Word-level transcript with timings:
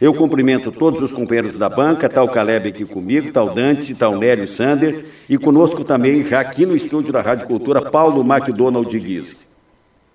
Eu 0.00 0.14
cumprimento 0.14 0.70
todos 0.70 1.02
os 1.02 1.12
companheiros 1.12 1.56
da 1.56 1.68
banca, 1.68 2.08
tal 2.08 2.28
Caleb 2.28 2.68
aqui 2.68 2.84
comigo, 2.84 3.32
tal 3.32 3.52
Dante, 3.52 3.94
tal 3.94 4.16
Nélio 4.16 4.46
Sander, 4.46 5.04
e 5.28 5.36
conosco 5.36 5.82
também, 5.82 6.24
já 6.24 6.38
aqui 6.38 6.64
no 6.64 6.76
estúdio 6.76 7.12
da 7.12 7.20
Rádio 7.20 7.48
Cultura, 7.48 7.82
Paulo 7.82 8.20
McDonald 8.20 8.88
Guise. 8.96 9.36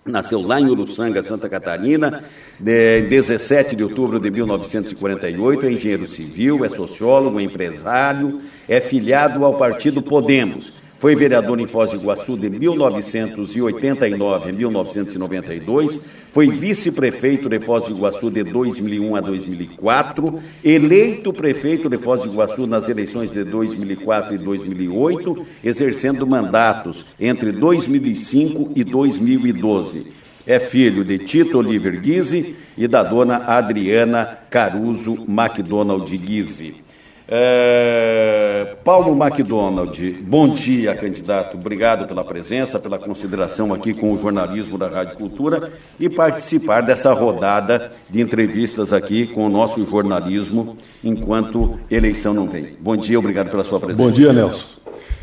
Nasceu 0.05 0.41
lá 0.41 0.59
em 0.59 0.67
Uruçanga, 0.69 1.21
Santa 1.23 1.49
Catarina, 1.49 2.23
em 2.59 3.07
17 3.09 3.75
de 3.75 3.83
outubro 3.83 4.19
de 4.19 4.31
1948, 4.31 5.66
é 5.66 5.71
engenheiro 5.71 6.07
civil, 6.07 6.63
é 6.63 6.70
sociólogo, 6.70 7.39
é 7.39 7.43
empresário, 7.43 8.41
é 8.68 8.79
filiado 8.79 9.43
ao 9.43 9.55
partido 9.55 10.02
Podemos 10.02 10.82
foi 11.04 11.17
vereador 11.17 11.59
em 11.59 11.67
Foz 11.67 11.91
do 11.91 11.97
Iguaçu 11.97 12.38
de 12.38 12.49
1989 12.49 14.49
a 14.49 14.53
1992, 14.53 15.99
foi 16.31 16.47
vice-prefeito 16.47 17.49
de 17.49 17.59
Foz 17.59 17.83
do 17.83 17.91
Iguaçu 17.91 18.31
de 18.31 18.41
2001 18.41 19.13
a 19.13 19.20
2004, 19.20 20.39
eleito 20.63 21.34
prefeito 21.34 21.89
de 21.89 21.97
Foz 21.97 22.21
do 22.21 22.30
Iguaçu 22.30 22.66
nas 22.66 22.88
eleições 22.88 23.34
de 23.34 23.44
2004 23.44 24.35
e 24.35 24.38
2008, 24.38 25.45
exercendo 25.61 26.25
mandatos 26.25 27.05
entre 27.20 27.52
2005 27.52 28.72
e 28.73 28.85
2012. 28.85 30.08
É 30.47 30.58
filho 30.58 31.03
de 31.03 31.17
Tito 31.17 31.58
Oliver 31.58 31.99
Guise 31.99 32.55
e 32.77 32.88
da 32.88 33.03
dona 33.03 33.44
Adriana 33.45 34.39
Caruso 34.49 35.25
MacDonald 35.27 36.17
Guise. 36.17 36.83
É, 37.27 38.76
Paulo 38.84 39.16
MacDonald, 39.16 40.12
bom 40.23 40.50
dia, 40.50 40.94
candidato. 40.94 41.55
Obrigado 41.55 42.05
pela 42.05 42.23
presença, 42.23 42.77
pela 42.77 43.00
consideração 43.00 43.73
aqui 43.73 43.94
com 43.94 44.14
o 44.14 44.22
jornalismo 44.22 44.77
da 44.77 44.90
Rádio 44.90 45.18
Cultura 45.18 45.72
e 45.98 46.09
participar 46.09 46.81
dessa 46.81 47.14
rodada 47.14 47.94
de 48.09 48.20
entrevistas 48.20 48.91
aqui 48.91 49.26
com 49.26 49.45
o 49.45 49.50
nosso 49.50 49.84
jornalismo 49.90 50.78
enquanto 51.02 51.80
eleição 51.90 52.34
não 52.34 52.48
vem. 52.48 52.76
Bom 52.80 52.98
dia, 52.98 53.17
obrigado 53.17 53.50
pela 53.50 53.64
sua 53.64 53.80
presença. 53.80 54.03
Bom 54.03 54.12
dia, 54.12 54.34
Nelson. 54.34 54.66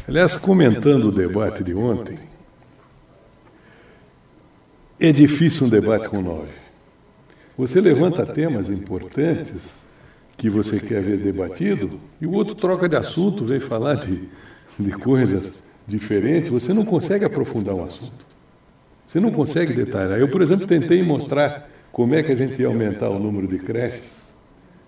Aliás, 0.09 0.37
comentando 0.37 1.09
o 1.09 1.13
debate 1.13 1.63
de 1.63 1.75
ontem, 1.75 2.19
é 4.99 5.13
difícil 5.13 5.67
um 5.67 5.71
debate 5.71 6.09
com 6.09 6.23
nove. 6.23 6.49
Você 7.59 7.79
levanta 7.79 8.25
temas 8.25 8.71
importantes 8.71 9.80
que 10.41 10.49
você 10.49 10.81
quer 10.81 11.03
ver 11.03 11.19
debatido, 11.19 12.01
e 12.19 12.27
o 12.27 12.33
outro 12.33 12.55
troca 12.55 12.89
de 12.89 12.97
assunto, 12.97 13.45
vem 13.45 13.61
falar 13.61 13.97
de, 13.97 14.27
de 14.79 14.91
coisas 14.91 15.63
diferentes, 15.87 16.49
você 16.49 16.73
não 16.73 16.83
consegue 16.83 17.27
aprofundar 17.27 17.75
um 17.75 17.85
assunto. 17.85 18.25
Você 19.07 19.21
não 19.21 19.31
consegue 19.31 19.75
detalhar. 19.75 20.19
Eu, 20.19 20.29
por 20.29 20.41
exemplo, 20.41 20.67
tentei 20.67 21.03
mostrar 21.03 21.69
como 21.93 22.15
é 22.15 22.23
que 22.23 22.33
a 22.33 22.35
gente 22.35 22.59
ia 22.59 22.69
aumentar 22.69 23.11
o 23.11 23.19
número 23.19 23.47
de 23.47 23.59
creches, 23.59 24.33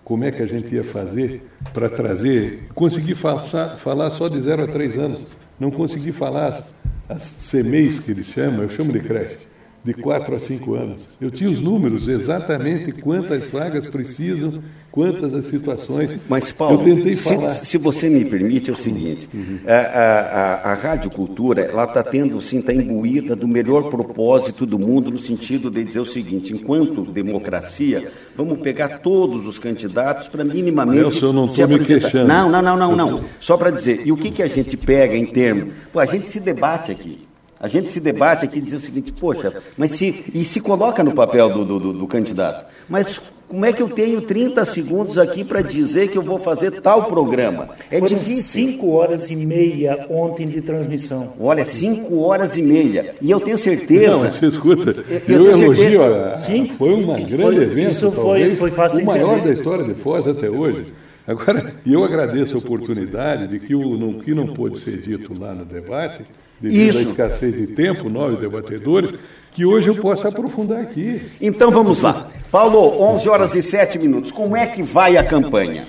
como 0.03 0.23
é 0.23 0.31
que 0.31 0.41
a 0.41 0.47
gente 0.47 0.73
ia 0.73 0.83
fazer 0.83 1.43
para 1.71 1.87
trazer, 1.87 2.63
consegui 2.73 3.13
falar, 3.13 4.09
só 4.09 4.27
de 4.27 4.41
0 4.41 4.63
a 4.63 4.67
3 4.67 4.97
anos, 4.97 5.27
não 5.59 5.69
consegui 5.69 6.11
falar 6.11 6.47
as, 6.47 6.73
as 7.07 7.51
CMEIs 7.51 7.99
que 7.99 8.09
eles 8.09 8.25
chamam, 8.25 8.63
eu 8.63 8.69
chamo 8.71 8.91
de 8.91 9.01
creche, 9.01 9.37
de 9.83 9.93
4 9.93 10.35
a 10.35 10.39
5 10.39 10.73
anos. 10.73 11.15
Eu 11.21 11.29
tinha 11.29 11.51
os 11.51 11.61
números 11.61 12.07
exatamente 12.07 12.91
quantas 12.91 13.51
vagas 13.51 13.85
precisam 13.85 14.63
quantas 14.93 15.33
as 15.33 15.47
situações. 15.47 16.17
Mas, 16.29 16.51
Paulo, 16.51 16.87
eu 16.87 16.95
tentei 16.95 17.15
falar. 17.15 17.49
Se, 17.55 17.65
se 17.65 17.77
você 17.79 18.07
me 18.07 18.23
permite, 18.23 18.69
é 18.69 18.73
o 18.73 18.75
seguinte: 18.75 19.27
uhum. 19.33 19.59
a, 19.65 19.73
a, 19.73 20.69
a, 20.69 20.71
a 20.71 20.73
Rádio 20.75 21.09
Cultura 21.09 21.65
está 21.65 22.03
tendo, 22.03 22.39
sim, 22.39 22.59
está 22.59 22.71
imbuída 22.71 23.35
do 23.35 23.47
melhor 23.47 23.89
propósito 23.89 24.67
do 24.67 24.77
mundo, 24.77 25.09
no 25.09 25.17
sentido 25.17 25.71
de 25.71 25.83
dizer 25.83 25.99
o 25.99 26.05
seguinte: 26.05 26.53
enquanto 26.53 27.01
democracia, 27.01 28.11
vamos 28.35 28.59
pegar 28.59 28.99
todos 28.99 29.47
os 29.47 29.57
candidatos 29.57 30.27
para 30.27 30.43
minimamente. 30.43 31.01
Nelson, 31.01 31.25
eu 31.25 31.33
não 31.33 31.45
estou 31.45 31.67
me 31.67 31.79
queixando. 31.79 32.27
Não, 32.27 32.47
não, 32.47 32.61
não, 32.61 32.77
não, 32.77 32.95
não. 32.95 33.21
Só 33.39 33.57
para 33.57 33.71
dizer, 33.71 34.03
e 34.05 34.11
o 34.11 34.17
que, 34.17 34.29
que 34.29 34.43
a 34.43 34.47
gente 34.47 34.77
pega 34.77 35.17
em 35.17 35.25
termos? 35.25 35.73
Pô, 35.91 35.99
a 35.99 36.05
gente 36.05 36.29
se 36.29 36.39
debate 36.39 36.91
aqui. 36.91 37.27
A 37.59 37.67
gente 37.67 37.89
se 37.89 37.99
debate 37.99 38.45
aqui 38.45 38.57
e 38.59 38.61
diz 38.61 38.73
o 38.73 38.79
seguinte, 38.79 39.11
poxa, 39.11 39.53
mas 39.75 39.91
se. 39.91 40.23
E 40.33 40.43
se 40.43 40.59
coloca 40.59 41.03
no 41.03 41.13
papel 41.13 41.49
do, 41.49 41.65
do, 41.65 41.79
do, 41.79 41.93
do 41.93 42.07
candidato. 42.07 42.65
Mas 42.87 43.19
como 43.53 43.65
é 43.67 43.71
que 43.71 43.83
eu 43.83 43.87
tenho 43.87 44.19
30 44.19 44.65
segundos 44.65 45.19
aqui 45.19 45.43
para 45.43 45.61
dizer 45.61 46.07
que 46.07 46.17
eu 46.17 46.23
vou 46.23 46.39
fazer 46.39 46.71
tal 46.81 47.03
programa? 47.03 47.69
É 47.91 47.99
Foram 47.99 48.17
difícil. 48.17 48.65
cinco 48.65 48.89
horas 48.93 49.29
e 49.29 49.35
meia 49.35 50.07
ontem 50.09 50.47
de 50.47 50.59
transmissão. 50.59 51.33
Olha, 51.39 51.63
cinco 51.63 52.19
horas 52.21 52.57
e 52.57 52.63
meia. 52.63 53.13
E 53.21 53.29
eu 53.29 53.39
tenho 53.39 53.55
certeza. 53.59 54.09
Não, 54.09 54.31
você 54.31 54.47
escuta. 54.47 55.05
Eu, 55.27 55.45
eu 55.45 55.51
elogio. 55.51 56.03
A, 56.03 56.35
Sim, 56.35 56.67
foi 56.75 56.95
um 56.95 57.05
grande 57.05 57.37
foi, 57.37 57.55
evento. 57.57 57.91
Isso 57.91 58.11
foi, 58.11 58.55
foi 58.55 58.71
fácil 58.71 58.97
O 59.01 59.05
maior 59.05 59.39
da 59.39 59.51
história 59.51 59.83
de 59.83 59.93
Foz 59.93 60.27
até 60.27 60.49
hoje. 60.49 60.87
Agora, 61.27 61.75
eu 61.85 62.03
agradeço 62.03 62.55
a 62.55 62.59
oportunidade 62.59 63.47
de 63.47 63.59
que 63.59 63.75
o 63.75 63.95
não, 63.95 64.13
que 64.15 64.33
não 64.33 64.47
pôde 64.47 64.79
ser 64.79 64.97
dito 64.97 65.39
lá 65.39 65.53
no 65.53 65.63
debate, 65.63 66.23
devido 66.59 66.89
Isso. 66.89 66.97
à 66.97 67.01
escassez 67.03 67.55
de 67.55 67.67
tempo, 67.67 68.09
nove 68.09 68.37
debatedores, 68.37 69.13
que 69.53 69.65
hoje 69.65 69.87
eu 69.87 69.95
possa 69.95 70.29
aprofundar 70.29 70.81
aqui. 70.81 71.21
Então 71.39 71.69
vamos 71.69 72.01
lá. 72.01 72.27
Paulo, 72.51 73.01
11 73.01 73.29
horas 73.29 73.55
e 73.55 73.61
7 73.61 73.99
minutos. 73.99 74.31
Como 74.31 74.57
é 74.57 74.65
que 74.65 74.81
vai 74.81 75.15
a 75.15 75.23
campanha? 75.23 75.85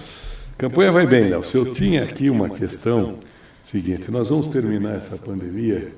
Campanha 0.56 0.92
vai 0.92 1.06
bem, 1.06 1.30
Nelson. 1.30 1.58
Eu 1.58 1.72
tinha 1.72 2.04
aqui 2.04 2.28
uma 2.28 2.50
questão 2.50 3.18
seguinte: 3.62 4.10
nós 4.10 4.28
vamos 4.28 4.48
terminar 4.48 4.96
essa 4.96 5.16
pandemia 5.16 5.92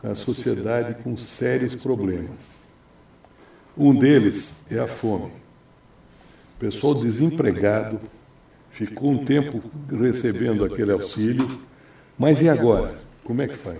com 0.00 0.10
a 0.10 0.14
sociedade 0.14 1.02
com 1.02 1.16
sérios 1.16 1.74
problemas. 1.74 2.60
Um 3.76 3.94
deles 3.94 4.54
é 4.70 4.78
a 4.78 4.86
fome. 4.86 5.32
O 6.56 6.60
pessoal 6.60 6.94
desempregado 6.94 7.98
ficou 8.70 9.10
um 9.10 9.24
tempo 9.24 9.62
recebendo 9.90 10.64
aquele 10.64 10.92
auxílio, 10.92 11.60
mas 12.18 12.42
e 12.42 12.48
agora? 12.48 12.94
Como 13.24 13.40
é 13.40 13.48
que 13.48 13.56
faz? 13.56 13.78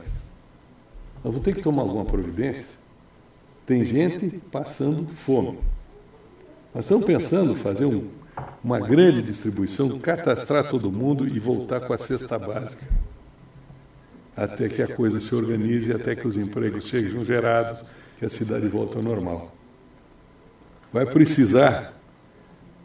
Nós 1.22 1.34
vamos 1.34 1.42
ter 1.42 1.54
que 1.54 1.62
tomar 1.62 1.82
alguma 1.82 2.04
providência? 2.04 2.79
Tem 3.70 3.84
gente 3.84 4.40
passando 4.50 5.06
fome. 5.14 5.60
Nós 6.74 6.86
estamos 6.86 7.06
pensando 7.06 7.52
em 7.52 7.54
fazer 7.54 7.84
um, 7.84 8.08
uma 8.64 8.80
grande 8.80 9.22
distribuição, 9.22 9.96
cadastrar 10.00 10.68
todo 10.68 10.90
mundo 10.90 11.24
e 11.24 11.38
voltar 11.38 11.80
com 11.82 11.92
a 11.92 11.98
cesta 11.98 12.36
básica. 12.36 12.84
Até 14.36 14.68
que 14.68 14.82
a 14.82 14.88
coisa 14.88 15.20
se 15.20 15.32
organize, 15.32 15.92
até 15.92 16.16
que 16.16 16.26
os 16.26 16.36
empregos 16.36 16.88
sejam 16.88 17.24
gerados, 17.24 17.84
que 18.16 18.24
a 18.24 18.28
cidade 18.28 18.66
volte 18.66 18.96
ao 18.96 19.04
normal. 19.04 19.54
Vai 20.92 21.06
precisar, 21.06 21.96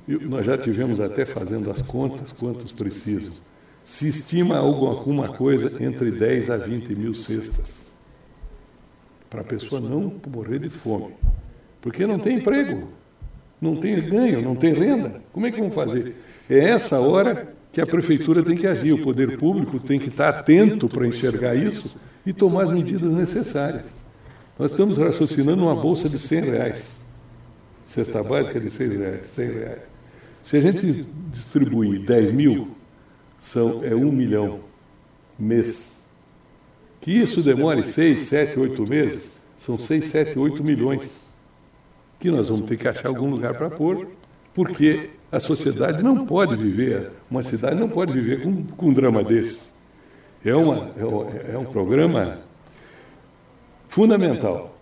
nós 0.08 0.46
já 0.46 0.56
tivemos 0.56 1.00
até 1.00 1.26
fazendo 1.26 1.72
as 1.72 1.82
contas 1.82 2.32
quantos 2.32 2.72
precisam. 2.72 3.34
Se 3.84 4.08
estima 4.08 4.58
alguma 4.58 5.30
coisa 5.30 5.84
entre 5.84 6.12
10 6.12 6.52
a 6.52 6.58
20 6.58 6.96
mil 6.96 7.16
cestas 7.16 7.85
para 9.30 9.42
a 9.42 9.44
pessoa 9.44 9.82
não 9.82 10.14
morrer 10.28 10.60
de 10.60 10.70
fome. 10.70 11.14
Porque 11.82 12.06
não 12.06 12.18
tem 12.20 12.38
emprego, 12.38 12.88
não 13.62 13.76
tem 13.76 14.02
ganho, 14.02 14.42
não 14.42 14.56
tem 14.56 14.74
renda. 14.74 15.22
Como 15.32 15.46
é 15.46 15.52
que 15.52 15.60
vão 15.60 15.72
fazer? 15.72 16.16
É 16.50 16.60
essa 16.60 17.00
hora 17.00 17.54
que 17.72 17.82
a 17.82 17.86
prefeitura 17.86 18.42
tem 18.42 18.56
que 18.56 18.66
agir, 18.66 18.94
o 18.94 19.04
poder 19.04 19.38
público 19.38 19.80
tem 19.80 20.00
que 20.00 20.08
estar 20.08 20.30
atento 20.30 20.88
para 20.88 21.06
enxergar 21.06 21.56
isso 21.56 21.96
e 22.26 22.32
tomar 22.32 22.64
as 22.64 22.72
medidas 22.72 23.12
necessárias. 23.14 23.94
Nós 24.58 24.72
estamos 24.72 24.98
raciocinando 24.98 25.64
uma 25.64 25.76
bolsa 25.76 26.08
de 26.08 26.18
100 26.18 26.42
reais, 26.42 26.86
cesta 27.86 28.24
básica 28.24 28.60
de 28.60 28.72
100 28.72 28.90
reais. 28.98 29.28
100 29.28 29.52
reais. 29.52 29.82
Se 30.42 30.58
a 30.58 30.62
gente 30.62 31.06
distribuir 31.32 32.06
10 32.06 32.32
mil, 32.32 32.76
são, 33.40 33.84
é 33.84 33.94
um 33.94 34.12
milhão 34.12 34.62
mês. 35.38 35.95
Que 37.06 37.12
isso 37.12 37.44
demore 37.44 37.86
seis, 37.86 38.30
sete, 38.30 38.60
oito 38.60 38.82
meses, 38.82 39.30
são 39.60 39.78
seis, 39.78 40.06
sete, 40.06 40.40
oito 40.40 40.64
milhões. 40.64 41.08
Que 42.20 42.32
nós 42.32 42.50
vamos 42.50 42.68
ter 42.68 42.78
que 42.78 42.88
achar 42.88 43.10
algum 43.10 43.30
lugar 43.30 43.54
para 43.54 43.70
pôr, 43.70 44.08
porque 44.56 45.12
a 45.32 45.40
sociedade 45.40 46.02
não 46.02 46.26
pode 46.26 46.56
viver, 46.56 47.12
uma 47.30 47.44
cidade 47.44 47.80
não 47.80 47.88
pode 47.88 48.12
viver 48.12 48.42
com, 48.42 48.64
com 48.64 48.88
um 48.88 48.92
drama 48.92 49.24
desse. 49.24 49.60
É, 50.44 50.56
uma, 50.56 50.90
é, 50.98 51.54
é 51.54 51.58
um 51.60 51.66
programa 51.66 52.40
fundamental. 53.88 54.76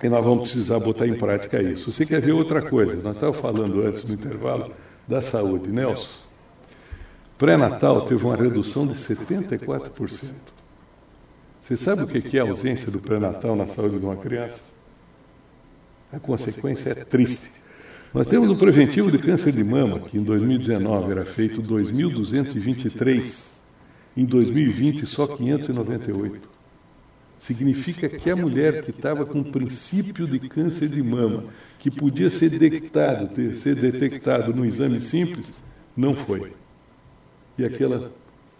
E 0.00 0.08
nós 0.08 0.24
vamos 0.24 0.48
precisar 0.48 0.78
botar 0.78 1.08
em 1.08 1.16
prática 1.16 1.60
isso. 1.60 1.92
Você 1.92 2.06
quer 2.06 2.20
ver 2.20 2.30
outra 2.30 2.62
coisa? 2.62 3.02
Nós 3.02 3.16
estávamos 3.16 3.40
falando 3.40 3.84
antes 3.84 4.04
no 4.04 4.14
intervalo 4.14 4.72
da 5.08 5.20
saúde. 5.20 5.68
Nelson, 5.68 6.08
pré-natal 7.36 8.02
teve 8.02 8.24
uma 8.24 8.36
redução 8.36 8.86
de 8.86 8.94
74%. 8.94 10.51
Você 11.62 11.76
sabe 11.76 12.02
o 12.02 12.06
que 12.08 12.36
é 12.36 12.40
a 12.40 12.42
ausência 12.42 12.90
do 12.90 12.98
pré-natal 12.98 13.54
na 13.54 13.68
saúde 13.68 13.96
de 13.96 14.04
uma 14.04 14.16
criança? 14.16 14.60
A 16.12 16.18
consequência 16.18 16.90
é 16.90 16.94
triste. 17.04 17.48
Nós 18.12 18.26
temos 18.26 18.50
o 18.50 18.56
preventivo 18.56 19.12
de 19.12 19.18
câncer 19.18 19.52
de 19.52 19.62
mama, 19.62 20.00
que 20.00 20.18
em 20.18 20.24
2019 20.24 21.12
era 21.12 21.24
feito 21.24 21.62
2.223, 21.62 23.48
em 24.16 24.24
2020 24.24 25.06
só 25.06 25.28
598. 25.28 26.48
significa 27.38 28.08
que 28.08 28.28
a 28.28 28.34
mulher 28.34 28.82
que 28.82 28.90
estava 28.90 29.24
com 29.24 29.44
princípio 29.44 30.26
de 30.26 30.40
câncer 30.40 30.88
de 30.88 31.00
mama, 31.00 31.44
que 31.78 31.92
podia 31.92 32.28
ser 32.28 32.50
detectado, 32.50 33.54
ser 33.54 33.76
detectado 33.76 34.52
no 34.52 34.66
exame 34.66 35.00
simples, 35.00 35.62
não 35.96 36.12
foi. 36.12 36.54
E 37.56 37.64
aquela, 37.64 38.10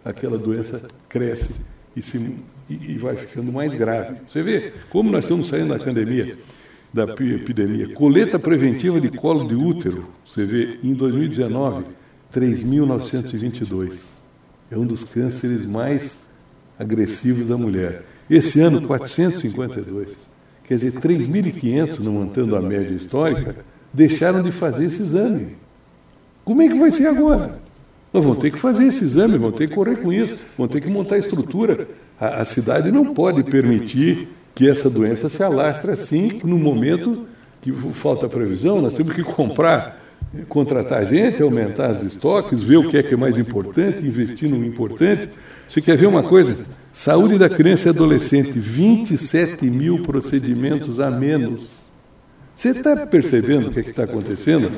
aquela 0.05 0.37
doença 0.37 0.87
cresce 1.09 1.53
e, 1.95 2.01
se, 2.01 2.35
e, 2.69 2.97
vai 2.97 3.15
ficando 3.15 3.51
mais 3.51 3.75
grave. 3.75 4.17
Você 4.27 4.41
vê 4.41 4.73
como 4.89 5.11
nós 5.11 5.23
estamos 5.25 5.47
saindo 5.47 5.77
da 5.77 5.83
pandemia, 5.83 6.37
da 6.93 7.03
epidemia. 7.03 7.93
Coleta 7.93 8.37
preventiva 8.37 8.99
de 8.99 9.09
colo 9.09 9.47
de 9.47 9.55
útero, 9.55 10.07
você 10.25 10.45
vê, 10.45 10.79
em 10.83 10.93
2019, 10.93 11.85
3.922. 12.33 13.95
É 14.71 14.77
um 14.77 14.85
dos 14.85 15.03
cânceres 15.03 15.65
mais 15.65 16.27
agressivos 16.77 17.47
da 17.47 17.57
mulher. 17.57 18.03
Esse 18.29 18.59
ano, 18.59 18.81
452. 18.81 20.15
Quer 20.63 20.75
dizer, 20.75 20.93
3.500, 20.93 21.99
não 21.99 22.13
mantendo 22.13 22.55
a 22.55 22.61
média 22.61 22.95
histórica, 22.95 23.55
deixaram 23.93 24.41
de 24.41 24.51
fazer 24.51 24.85
esse 24.85 25.01
exame. 25.01 25.57
Como 26.43 26.61
é 26.61 26.67
que 26.67 26.77
vai 26.77 26.91
ser 26.91 27.07
agora? 27.07 27.62
Nós 28.13 28.23
vamos 28.23 28.37
ter 28.37 28.51
que 28.51 28.59
fazer 28.59 28.85
esse 28.85 29.03
exame, 29.03 29.39
vamos 29.39 29.57
ter 29.57 29.67
que 29.67 29.73
correr 29.73 29.95
com 29.95 30.13
isso, 30.13 30.37
vamos 30.55 30.71
ter 30.71 30.79
que 30.79 30.87
montar 30.87 31.15
a 31.15 31.17
estrutura. 31.17 31.87
A, 32.19 32.41
a 32.41 32.45
cidade 32.45 32.91
não 32.91 33.11
pode 33.11 33.43
permitir 33.43 34.29
que 34.53 34.69
essa 34.69 34.87
doença 34.87 35.27
se 35.29 35.41
alastre 35.41 35.91
assim, 35.91 36.39
no 36.43 36.59
momento 36.59 37.25
que 37.59 37.71
falta 37.93 38.29
previsão, 38.29 38.81
nós 38.81 38.93
temos 38.93 39.15
que 39.15 39.23
comprar, 39.23 39.99
contratar 40.47 41.07
gente, 41.07 41.41
aumentar 41.41 41.91
os 41.91 42.03
estoques, 42.03 42.61
ver 42.61 42.77
o 42.77 42.87
que 42.87 42.97
é 42.97 43.03
que 43.03 43.15
é 43.15 43.17
mais 43.17 43.37
importante, 43.37 44.05
investir 44.05 44.47
no 44.47 44.63
importante. 44.63 45.29
Você 45.67 45.81
quer 45.81 45.97
ver 45.97 46.05
uma 46.05 46.21
coisa? 46.21 46.57
Saúde 46.91 47.39
da 47.39 47.49
criança 47.49 47.87
e 47.87 47.89
adolescente, 47.89 48.59
27 48.59 49.65
mil 49.65 50.03
procedimentos 50.03 50.99
a 50.99 51.09
menos. 51.09 51.71
Você 52.55 52.69
está 52.69 53.07
percebendo 53.07 53.69
o 53.69 53.71
que 53.71 53.79
é 53.79 53.81
está 53.81 54.03
acontecendo? 54.03 54.71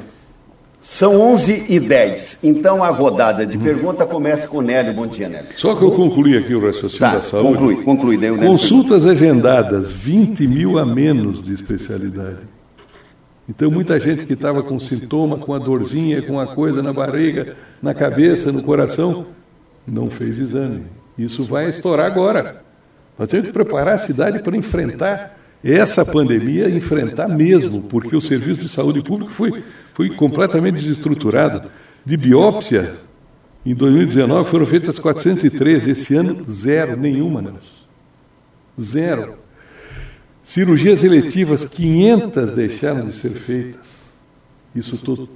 São 0.88 1.20
11 1.20 1.66
e 1.68 1.80
10. 1.80 2.40
Então 2.42 2.82
a 2.82 2.90
rodada 2.90 3.46
de 3.46 3.58
pergunta 3.58 4.06
começa 4.06 4.48
com 4.48 4.60
o 4.60 4.62
Nélio. 4.62 4.94
Bom 4.94 5.08
dia, 5.08 5.28
Nélio. 5.28 5.50
Só 5.58 5.76
que 5.76 5.84
eu 5.84 5.92
concluí 5.92 6.38
aqui 6.38 6.56
o 6.56 6.66
raciocínio 6.66 7.00
tá, 7.00 7.16
da 7.16 7.22
saúde. 7.22 7.48
Conclui, 7.48 7.76
conclui. 7.84 8.18
Daí 8.18 8.32
o 8.32 8.36
Nélio 8.36 8.52
Consultas 8.52 9.04
pergunta. 9.04 9.12
agendadas, 9.12 9.92
20 9.92 10.48
mil 10.48 10.80
a 10.80 10.86
menos 10.86 11.44
de 11.44 11.54
especialidade. 11.54 12.40
Então 13.50 13.70
muita 13.70 14.00
gente 14.00 14.26
que 14.26 14.34
estava 14.34 14.64
com 14.64 14.80
sintoma, 14.80 15.38
com 15.38 15.54
a 15.54 15.60
dorzinha, 15.60 16.22
com 16.22 16.40
a 16.40 16.48
coisa 16.48 16.82
na 16.82 16.94
barriga, 16.94 17.58
na 17.82 17.94
cabeça, 17.94 18.52
no 18.52 18.64
coração, 18.64 19.26
não 19.86 20.10
fez 20.10 20.40
exame. 20.40 20.84
Isso 21.18 21.44
vai 21.44 21.70
estourar 21.70 22.06
agora. 22.06 22.64
Nós 23.20 23.28
temos 23.28 23.48
que 23.48 23.54
preparar 23.54 23.96
a 23.96 23.98
cidade 23.98 24.40
para 24.40 24.56
enfrentar 24.56 25.38
essa 25.64 26.06
pandemia, 26.06 26.70
enfrentar 26.70 27.28
mesmo, 27.28 27.82
porque 27.82 28.16
o 28.16 28.22
serviço 28.22 28.62
de 28.62 28.70
saúde 28.70 29.02
público 29.02 29.32
foi, 29.32 29.64
foi 29.96 30.10
completamente 30.10 30.76
desestruturado. 30.76 31.72
De 32.06 32.18
biópsia, 32.18 32.98
em 33.66 33.74
2019 33.74 34.50
foram 34.50 34.66
feitas 34.66 35.00
413, 35.00 35.90
esse 35.90 36.14
ano 36.16 36.44
zero, 36.52 36.98
nenhuma, 36.98 37.42
Nelson. 37.42 37.60
Zero. 38.80 39.36
Cirurgias 40.44 41.02
eletivas, 41.02 41.64
500 41.64 42.52
deixaram 42.52 43.08
de 43.08 43.16
ser 43.16 43.32
feitas. 43.36 43.88
Isso 44.76 44.96
estou 44.96 45.30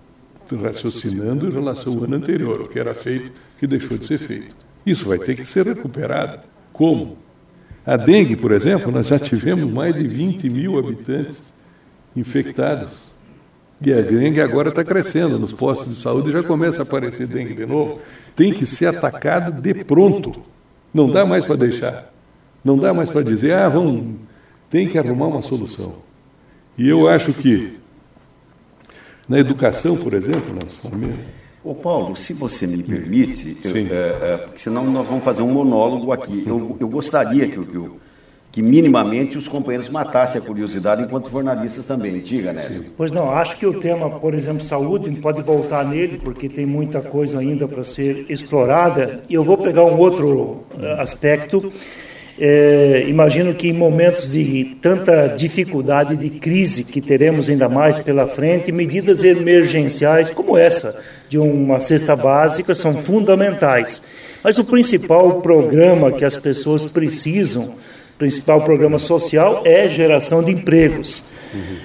raciocinando 0.62 1.48
em 1.48 1.52
relação 1.52 1.94
ao 1.94 2.04
ano 2.04 2.18
anterior, 2.18 2.60
o 2.60 2.68
que 2.68 2.78
era 2.78 2.94
feito, 2.94 3.32
que 3.58 3.66
deixou 3.66 3.98
de 3.98 4.06
ser 4.06 4.18
feito. 4.18 4.54
Isso 4.86 5.06
vai 5.06 5.20
ter 5.20 5.36
que 5.36 5.46
ser 5.46 5.66
recuperado. 5.66 6.42
Como? 6.74 7.18
A 7.86 7.96
dengue, 7.96 8.36
por 8.36 8.52
exemplo, 8.52 8.92
nós 8.92 9.08
já 9.08 9.18
tivemos 9.18 9.72
mais 9.72 9.96
de 9.96 10.06
20 10.06 10.50
mil 10.50 10.78
habitantes 10.78 11.42
infectados. 12.14 13.09
E 13.82 13.94
a 13.94 14.02
dengue 14.02 14.42
agora 14.42 14.70
está 14.70 14.84
crescendo. 14.84 15.40
Nos 15.40 15.54
postos 15.54 15.96
de 15.96 16.02
saúde 16.02 16.32
já 16.32 16.44
começa 16.44 16.82
a 16.82 16.84
aparecer 16.84 17.28
dengue 17.28 17.54
de 17.54 17.66
novo. 17.66 18.00
Tem 18.36 18.52
que 18.52 18.66
ser 18.66 18.88
atacado 18.88 19.62
de 19.62 19.84
pronto. 19.84 20.42
Não 20.94 21.10
dá 21.10 21.26
mais 21.26 21.46
para 21.46 21.56
deixar. 21.56 22.12
Não 22.64 22.78
dá 22.78 22.94
mais 22.94 23.10
para 23.10 23.24
dizer, 23.24 23.54
ah, 23.54 23.70
vamos. 23.70 24.18
Tem 24.70 24.88
que 24.88 24.98
arrumar 24.98 25.28
uma 25.28 25.42
solução. 25.42 25.96
E 26.78 26.88
eu 26.88 27.08
acho 27.08 27.34
que 27.34 27.78
na 29.28 29.40
educação, 29.40 29.96
por 29.96 30.14
exemplo, 30.14 30.54
nós 30.54 30.78
Ô 31.64 31.76
Paulo, 31.76 32.16
se 32.16 32.34
você 32.34 32.66
me 32.66 32.82
permite, 32.82 33.58
eu, 33.64 33.76
é, 33.76 34.34
é, 34.34 34.38
porque 34.38 34.60
senão 34.60 34.90
nós 34.90 35.06
vamos 35.06 35.24
fazer 35.24 35.42
um 35.42 35.52
monólogo 35.52 36.12
aqui. 36.12 36.44
Eu, 36.48 36.78
eu 36.80 36.88
gostaria 36.88 37.48
que, 37.48 37.60
que, 37.66 37.92
que, 38.52 38.62
minimamente 38.62 39.38
os 39.38 39.48
companheiros 39.48 39.90
matassem 39.90 40.42
a 40.42 40.44
curiosidade 40.44 41.04
enquanto 41.04 41.30
jornalistas 41.30 41.86
também. 41.86 42.20
Diga, 42.20 42.52
né? 42.52 42.84
Pois 42.98 43.12
não, 43.12 43.32
acho 43.32 43.58
que 43.58 43.66
o 43.66 43.80
tema, 43.80 44.10
por 44.10 44.34
exemplo, 44.34 44.64
saúde, 44.64 45.10
pode 45.20 45.42
voltar 45.42 45.86
nele, 45.86 46.20
porque 46.24 46.50
tem 46.50 46.66
muita 46.66 47.02
coisa 47.02 47.40
ainda 47.40 47.68
para 47.68 47.84
ser 47.84 48.26
explorada. 48.30 49.22
E 49.30 49.34
eu 49.34 49.44
vou 49.44 49.58
pegar 49.58 49.86
um 49.86 49.98
outro 49.98 50.64
uh, 50.74 51.00
aspecto 51.00 51.72
é, 52.42 53.04
imagino 53.10 53.54
que 53.54 53.68
em 53.68 53.74
momentos 53.74 54.32
de 54.32 54.78
tanta 54.82 55.28
dificuldade, 55.28 56.16
de 56.16 56.30
crise 56.30 56.86
que 56.86 57.02
teremos 57.02 57.50
ainda 57.50 57.68
mais 57.68 58.00
pela 58.00 58.26
frente, 58.26 58.72
medidas 58.72 59.26
emergenciais 59.26 60.32
como 60.32 60.58
essa 60.58 60.96
de 61.28 61.38
uma 61.38 61.82
cesta 61.82 62.16
básica 62.16 62.74
são 62.74 62.96
fundamentais. 62.96 64.02
Mas 64.42 64.58
o 64.58 64.64
principal 64.64 65.42
programa 65.42 66.14
que 66.14 66.24
as 66.24 66.38
pessoas 66.38 66.86
precisam, 66.86 67.76
principal 68.20 68.62
programa 68.62 69.00
social, 69.00 69.64
é 69.66 69.90
geração 69.90 70.44
de 70.44 70.52
empregos. 70.52 71.24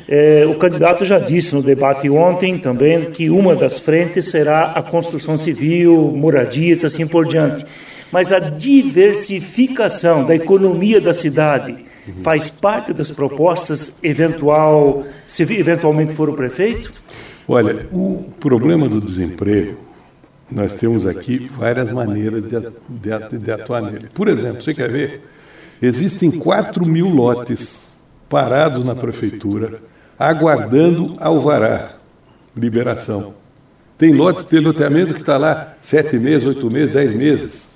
É, 0.06 0.44
o 0.46 0.56
candidato 0.56 1.06
já 1.06 1.18
disse 1.18 1.54
no 1.54 1.62
debate 1.62 2.10
ontem 2.10 2.58
também 2.58 3.06
que 3.06 3.30
uma 3.30 3.56
das 3.56 3.78
frentes 3.78 4.28
será 4.28 4.72
a 4.72 4.82
construção 4.82 5.38
civil, 5.38 6.12
moradias, 6.14 6.84
assim 6.84 7.06
por 7.06 7.26
diante 7.26 7.64
mas 8.14 8.30
a 8.30 8.38
diversificação 8.38 10.24
da 10.24 10.36
economia 10.36 11.00
da 11.00 11.12
cidade 11.12 11.84
faz 12.22 12.48
parte 12.48 12.92
das 12.92 13.10
propostas, 13.10 13.90
eventual, 14.00 15.02
se 15.26 15.42
eventualmente 15.42 16.14
for 16.14 16.30
o 16.30 16.34
prefeito? 16.34 16.92
Olha, 17.48 17.88
o 17.92 18.30
problema 18.38 18.88
do 18.88 19.00
desemprego, 19.00 19.78
nós 20.48 20.72
temos 20.74 21.04
aqui 21.04 21.50
várias 21.58 21.90
maneiras 21.90 22.44
de, 22.44 22.56
de, 22.88 23.38
de 23.38 23.50
atuar 23.50 23.82
nele. 23.82 24.08
Por 24.14 24.28
exemplo, 24.28 24.62
você 24.62 24.72
quer 24.72 24.88
ver? 24.92 25.20
Existem 25.84 26.30
4 26.30 26.86
mil 26.86 27.10
lotes 27.10 27.78
parados 28.26 28.86
na 28.86 28.94
prefeitura, 28.94 29.82
aguardando 30.18 31.14
alvará, 31.18 31.96
liberação. 32.56 33.34
Tem 33.98 34.10
lotes 34.10 34.46
de 34.46 34.58
loteamento 34.60 35.12
que 35.12 35.20
está 35.20 35.36
lá 35.36 35.74
sete 35.82 36.18
meses, 36.18 36.48
oito 36.48 36.70
meses, 36.70 36.94
dez 36.94 37.12
meses. 37.12 37.68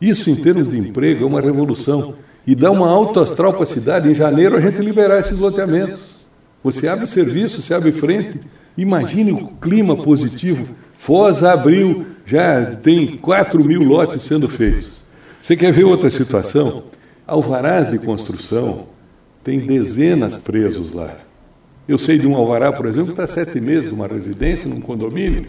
Isso, 0.00 0.30
em 0.30 0.34
termos 0.34 0.68
de 0.68 0.76
emprego, 0.76 1.22
é 1.22 1.26
uma 1.28 1.40
revolução. 1.40 2.16
E 2.44 2.56
dá 2.56 2.72
uma 2.72 2.88
alta 2.88 3.22
astral 3.22 3.52
para 3.52 3.62
a 3.62 3.66
cidade. 3.66 4.10
Em 4.10 4.16
janeiro, 4.16 4.56
a 4.56 4.60
gente 4.60 4.80
liberar 4.80 5.20
esses 5.20 5.38
loteamentos. 5.38 6.26
Você 6.64 6.88
abre 6.88 7.06
serviço, 7.06 7.62
você 7.62 7.72
abre 7.72 7.92
frente. 7.92 8.40
Imagine 8.76 9.30
o 9.30 9.46
clima 9.46 9.96
positivo. 9.96 10.74
Foz 10.98 11.44
abriu, 11.44 12.04
já 12.26 12.66
tem 12.66 13.16
4 13.16 13.64
mil 13.64 13.84
lotes 13.84 14.22
sendo 14.22 14.48
feitos. 14.48 14.88
Você 15.40 15.54
quer 15.56 15.72
ver 15.72 15.84
outra 15.84 16.10
situação? 16.10 16.93
Alvarás 17.26 17.90
de 17.90 17.98
construção, 17.98 18.86
tem 19.42 19.58
dezenas 19.58 20.36
presos 20.36 20.92
lá. 20.92 21.16
Eu 21.86 21.98
sei 21.98 22.18
de 22.18 22.26
um 22.26 22.34
alvará, 22.34 22.72
por 22.72 22.86
exemplo, 22.86 23.14
que 23.14 23.20
está 23.20 23.26
sete 23.26 23.60
meses 23.60 23.90
numa 23.90 24.06
residência, 24.06 24.68
num 24.68 24.80
condomínio, 24.80 25.48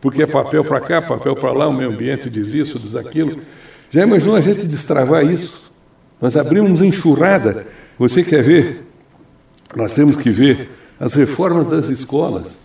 porque 0.00 0.22
é 0.22 0.26
papel 0.26 0.64
para 0.64 0.80
cá, 0.80 1.02
papel 1.02 1.34
para 1.34 1.52
lá, 1.52 1.68
o 1.68 1.72
meio 1.72 1.90
ambiente 1.90 2.30
diz 2.30 2.52
isso, 2.52 2.78
diz 2.78 2.94
aquilo. 2.94 3.40
Já 3.90 4.02
imaginou 4.02 4.36
a 4.36 4.40
gente 4.40 4.66
destravar 4.66 5.24
isso? 5.24 5.72
Nós 6.20 6.36
abrimos 6.36 6.82
enxurrada. 6.82 7.66
Você 7.98 8.22
quer 8.22 8.42
ver? 8.42 8.86
Nós 9.74 9.94
temos 9.94 10.16
que 10.16 10.30
ver 10.30 10.70
as 10.98 11.14
reformas 11.14 11.68
das 11.68 11.88
escolas. 11.88 12.56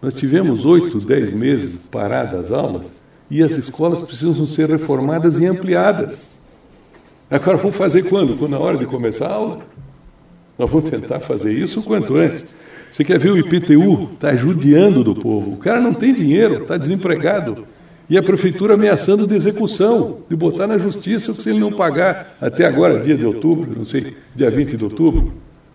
Nós 0.00 0.14
tivemos 0.14 0.64
oito, 0.64 1.00
dez 1.00 1.32
meses 1.32 1.78
paradas 1.90 2.46
as 2.46 2.50
aulas 2.50 2.90
e 3.30 3.42
as 3.42 3.52
escolas 3.52 4.00
precisam 4.00 4.46
ser 4.46 4.68
reformadas 4.68 5.38
e 5.38 5.46
ampliadas. 5.46 6.31
Agora 7.32 7.56
vamos 7.56 7.74
fazer 7.74 8.02
quando? 8.02 8.36
Quando 8.36 8.50
na 8.50 8.58
hora 8.58 8.76
de 8.76 8.84
começar 8.84 9.26
a 9.26 9.32
aula? 9.32 9.60
Nós 10.58 10.70
vamos 10.70 10.90
tentar 10.90 11.18
fazer 11.20 11.50
isso 11.56 11.80
o 11.80 11.82
quanto 11.82 12.14
antes. 12.14 12.44
Você 12.90 13.02
quer 13.02 13.18
ver 13.18 13.30
o 13.30 13.38
IPTU? 13.38 14.10
Está 14.12 14.36
judiando 14.36 15.02
do 15.02 15.14
povo. 15.14 15.52
O 15.52 15.56
cara 15.56 15.80
não 15.80 15.94
tem 15.94 16.12
dinheiro, 16.12 16.60
está 16.60 16.76
desempregado. 16.76 17.66
E 18.10 18.18
a 18.18 18.22
prefeitura 18.22 18.74
ameaçando 18.74 19.26
de 19.26 19.34
execução, 19.34 20.18
de 20.28 20.36
botar 20.36 20.66
na 20.66 20.76
justiça 20.76 21.32
se 21.32 21.48
ele 21.48 21.58
não 21.58 21.72
pagar 21.72 22.36
até 22.38 22.66
agora, 22.66 23.00
dia 23.00 23.16
de 23.16 23.24
outubro, 23.24 23.72
não 23.74 23.86
sei, 23.86 24.14
dia 24.36 24.50
20 24.50 24.76
de 24.76 24.84
outubro. 24.84 25.32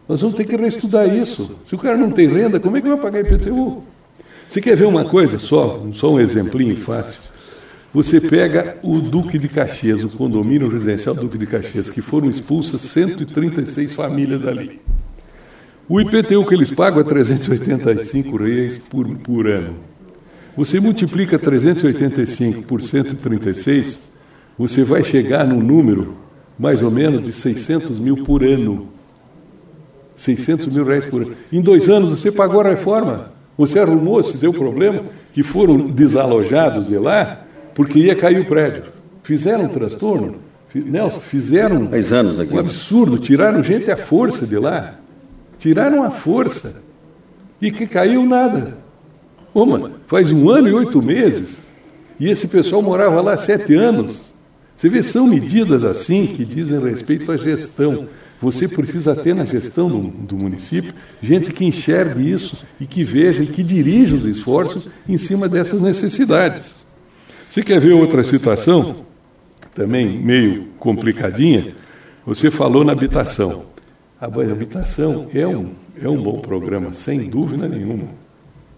Nós 0.08 0.22
vamos 0.22 0.36
ter 0.36 0.46
que 0.46 0.56
reestudar 0.56 1.08
isso. 1.08 1.58
Se 1.68 1.74
o 1.74 1.80
cara 1.80 1.98
não 1.98 2.12
tem 2.12 2.28
renda, 2.28 2.60
como 2.60 2.78
é 2.78 2.82
que 2.82 2.88
vai 2.88 2.98
pagar 2.98 3.22
IPTU? 3.22 3.82
Você 4.48 4.62
quer 4.62 4.78
ver 4.78 4.86
uma 4.86 5.06
coisa 5.06 5.40
só, 5.40 5.84
só 5.94 6.14
um 6.14 6.20
exemplinho 6.20 6.78
fácil? 6.78 7.20
Você 7.94 8.20
pega 8.20 8.77
o 8.84 9.00
Duque 9.00 9.39
de 9.39 9.48
Caxias, 9.48 10.03
o 10.03 10.10
condomínio 10.10 10.67
residencial 10.67 11.15
Duque 11.15 11.38
de 11.38 11.48
Caxias, 11.48 11.89
que 11.89 12.01
foram 12.01 12.29
expulsas 12.29 12.82
136 12.82 13.94
famílias 13.94 14.41
dali. 14.41 14.82
O 15.88 16.01
IPTU 16.01 16.46
que 16.46 16.53
eles 16.53 16.70
pagam 16.70 17.00
é 17.00 17.03
385 17.03 18.38
reais 18.38 18.77
por, 18.77 19.08
por 19.20 19.48
ano. 19.48 19.75
Você 20.58 20.82
multiplica 20.82 21.39
385 21.39 22.63
por 22.63 22.82
136, 22.82 24.01
você 24.58 24.84
vai 24.84 25.03
chegar 25.03 25.48
num 25.48 25.62
número 25.62 26.17
mais 26.60 26.82
ou 26.82 26.91
menos 26.91 27.24
de 27.24 27.32
600 27.32 28.00
mil 28.00 28.17
por 28.17 28.44
ano. 28.44 28.89
600 30.15 30.67
mil 30.67 30.84
reais 30.84 31.06
por 31.06 31.22
ano. 31.22 31.36
Em 31.53 31.62
dois 31.62 31.88
anos 31.88 32.10
você 32.10 32.32
pagou 32.32 32.60
a 32.60 32.70
reforma. 32.70 33.32
Você 33.58 33.79
arrumou, 33.79 34.22
se 34.24 34.36
deu 34.36 34.51
problema, 34.51 35.03
que 35.32 35.41
foram 35.41 35.77
desalojados 35.77 36.88
de 36.88 36.98
lá 36.98 37.47
porque 37.77 38.00
ia 38.00 38.15
cair 38.15 38.39
o 38.39 38.46
prédio. 38.46 38.86
Fizeram 39.22 39.65
um 39.65 39.67
transtorno. 39.67 40.38
Nelson, 40.74 41.19
fizeram 41.19 41.88
Faz 41.88 42.12
anos 42.12 42.39
aqui. 42.39 42.51
um 42.51 42.57
absurdo, 42.57 43.19
tiraram 43.19 43.63
gente 43.63 43.91
à 43.91 43.96
força 43.96 44.48
de 44.48 44.57
lá. 44.57 44.96
Tiraram 45.60 46.01
a 46.01 46.10
força. 46.10 46.77
E 47.62 47.72
que 47.72 47.86
caiu 47.86 48.25
nada. 48.25 48.79
Ô, 49.53 49.63
mano, 49.63 49.91
faz 50.07 50.31
um 50.31 50.50
ano 50.50 50.67
e 50.67 50.74
oito 50.74 51.03
meses. 51.03 51.60
E 52.19 52.27
esse 52.27 52.48
pessoal 52.48 52.81
morava 52.81 53.22
lá 53.22 53.38
sete 53.38 53.75
anos. 53.75 54.22
Você 54.75 54.89
vê, 54.89 55.03
são 55.03 55.27
medidas 55.27 55.84
assim 55.84 56.25
que 56.25 56.43
dizem 56.43 56.79
respeito 56.79 57.31
à 57.31 57.38
gestão. 57.38 58.07
Você 58.41 58.67
precisa 58.67 59.15
ter 59.15 59.36
na 59.36 59.46
gestão 59.46 59.88
do, 59.88 60.00
do, 60.00 60.36
município 60.36 60.96
gente 61.22 61.53
que 61.53 61.63
enxergue 61.63 62.31
isso 62.31 62.57
e 62.81 62.88
que 62.88 63.03
veja 63.03 63.43
e 63.43 63.48
que 63.48 63.62
dirija 63.62 64.15
os 64.15 64.25
esforços 64.25 64.88
em 65.07 65.17
cima 65.17 65.48
dessas 65.48 65.79
necessidades. 65.79 66.87
Você 67.58 67.64
quer 67.64 67.80
ver 67.80 67.94
outra 67.94 68.24
situação, 68.24 68.98
também 69.74 70.06
meio 70.06 70.66
complicadinha? 70.78 71.76
Você 72.24 72.52
falou 72.52 72.86
na 72.86 72.92
habitação. 72.92 73.64
A 74.22 74.28
habitação 74.28 75.26
é 75.34 75.48
um, 75.48 75.72
é 76.00 76.08
um 76.08 76.22
bom 76.22 76.38
programa, 76.38 76.94
sem 76.94 77.28
dúvida 77.28 77.68
nenhuma. 77.68 78.10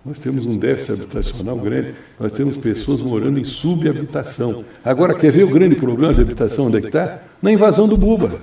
Nós 0.06 0.18
temos 0.18 0.46
um 0.46 0.58
déficit 0.58 0.94
habitacional 0.94 1.58
grande, 1.58 1.94
nós 2.18 2.32
temos 2.32 2.56
pessoas 2.56 3.02
morando 3.02 3.38
em 3.38 3.44
subhabitação. 3.44 4.64
Agora, 4.82 5.14
quer 5.14 5.34
ver 5.34 5.44
o 5.44 5.50
grande 5.50 5.76
problema 5.76 6.14
de 6.14 6.22
habitação 6.22 6.68
onde 6.68 6.78
é 6.78 6.80
que 6.80 6.88
está? 6.88 7.20
Na 7.42 7.52
invasão 7.52 7.86
do 7.86 7.98
Buba. 7.98 8.40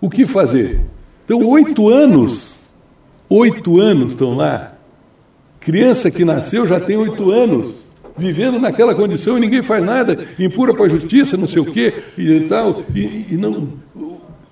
O 0.00 0.08
que 0.08 0.26
fazer? 0.26 0.80
Então, 1.26 1.46
oito 1.46 1.90
anos, 1.90 2.60
oito 3.28 3.78
anos 3.78 4.12
estão 4.12 4.34
lá. 4.34 4.72
Criança 5.60 6.10
que 6.10 6.24
nasceu 6.24 6.66
já 6.66 6.80
tem 6.80 6.96
oito 6.96 7.30
anos, 7.30 7.83
vivendo 8.16 8.58
naquela 8.58 8.94
condição 8.94 9.36
e 9.36 9.40
ninguém 9.40 9.62
faz 9.62 9.82
nada, 9.82 10.26
impura 10.38 10.72
para 10.74 10.86
a 10.86 10.88
justiça, 10.88 11.36
não 11.36 11.46
sei 11.46 11.62
o 11.62 11.66
quê 11.66 11.92
e 12.16 12.40
tal. 12.40 12.82
E, 12.94 13.34
e 13.34 13.36
não, 13.36 13.68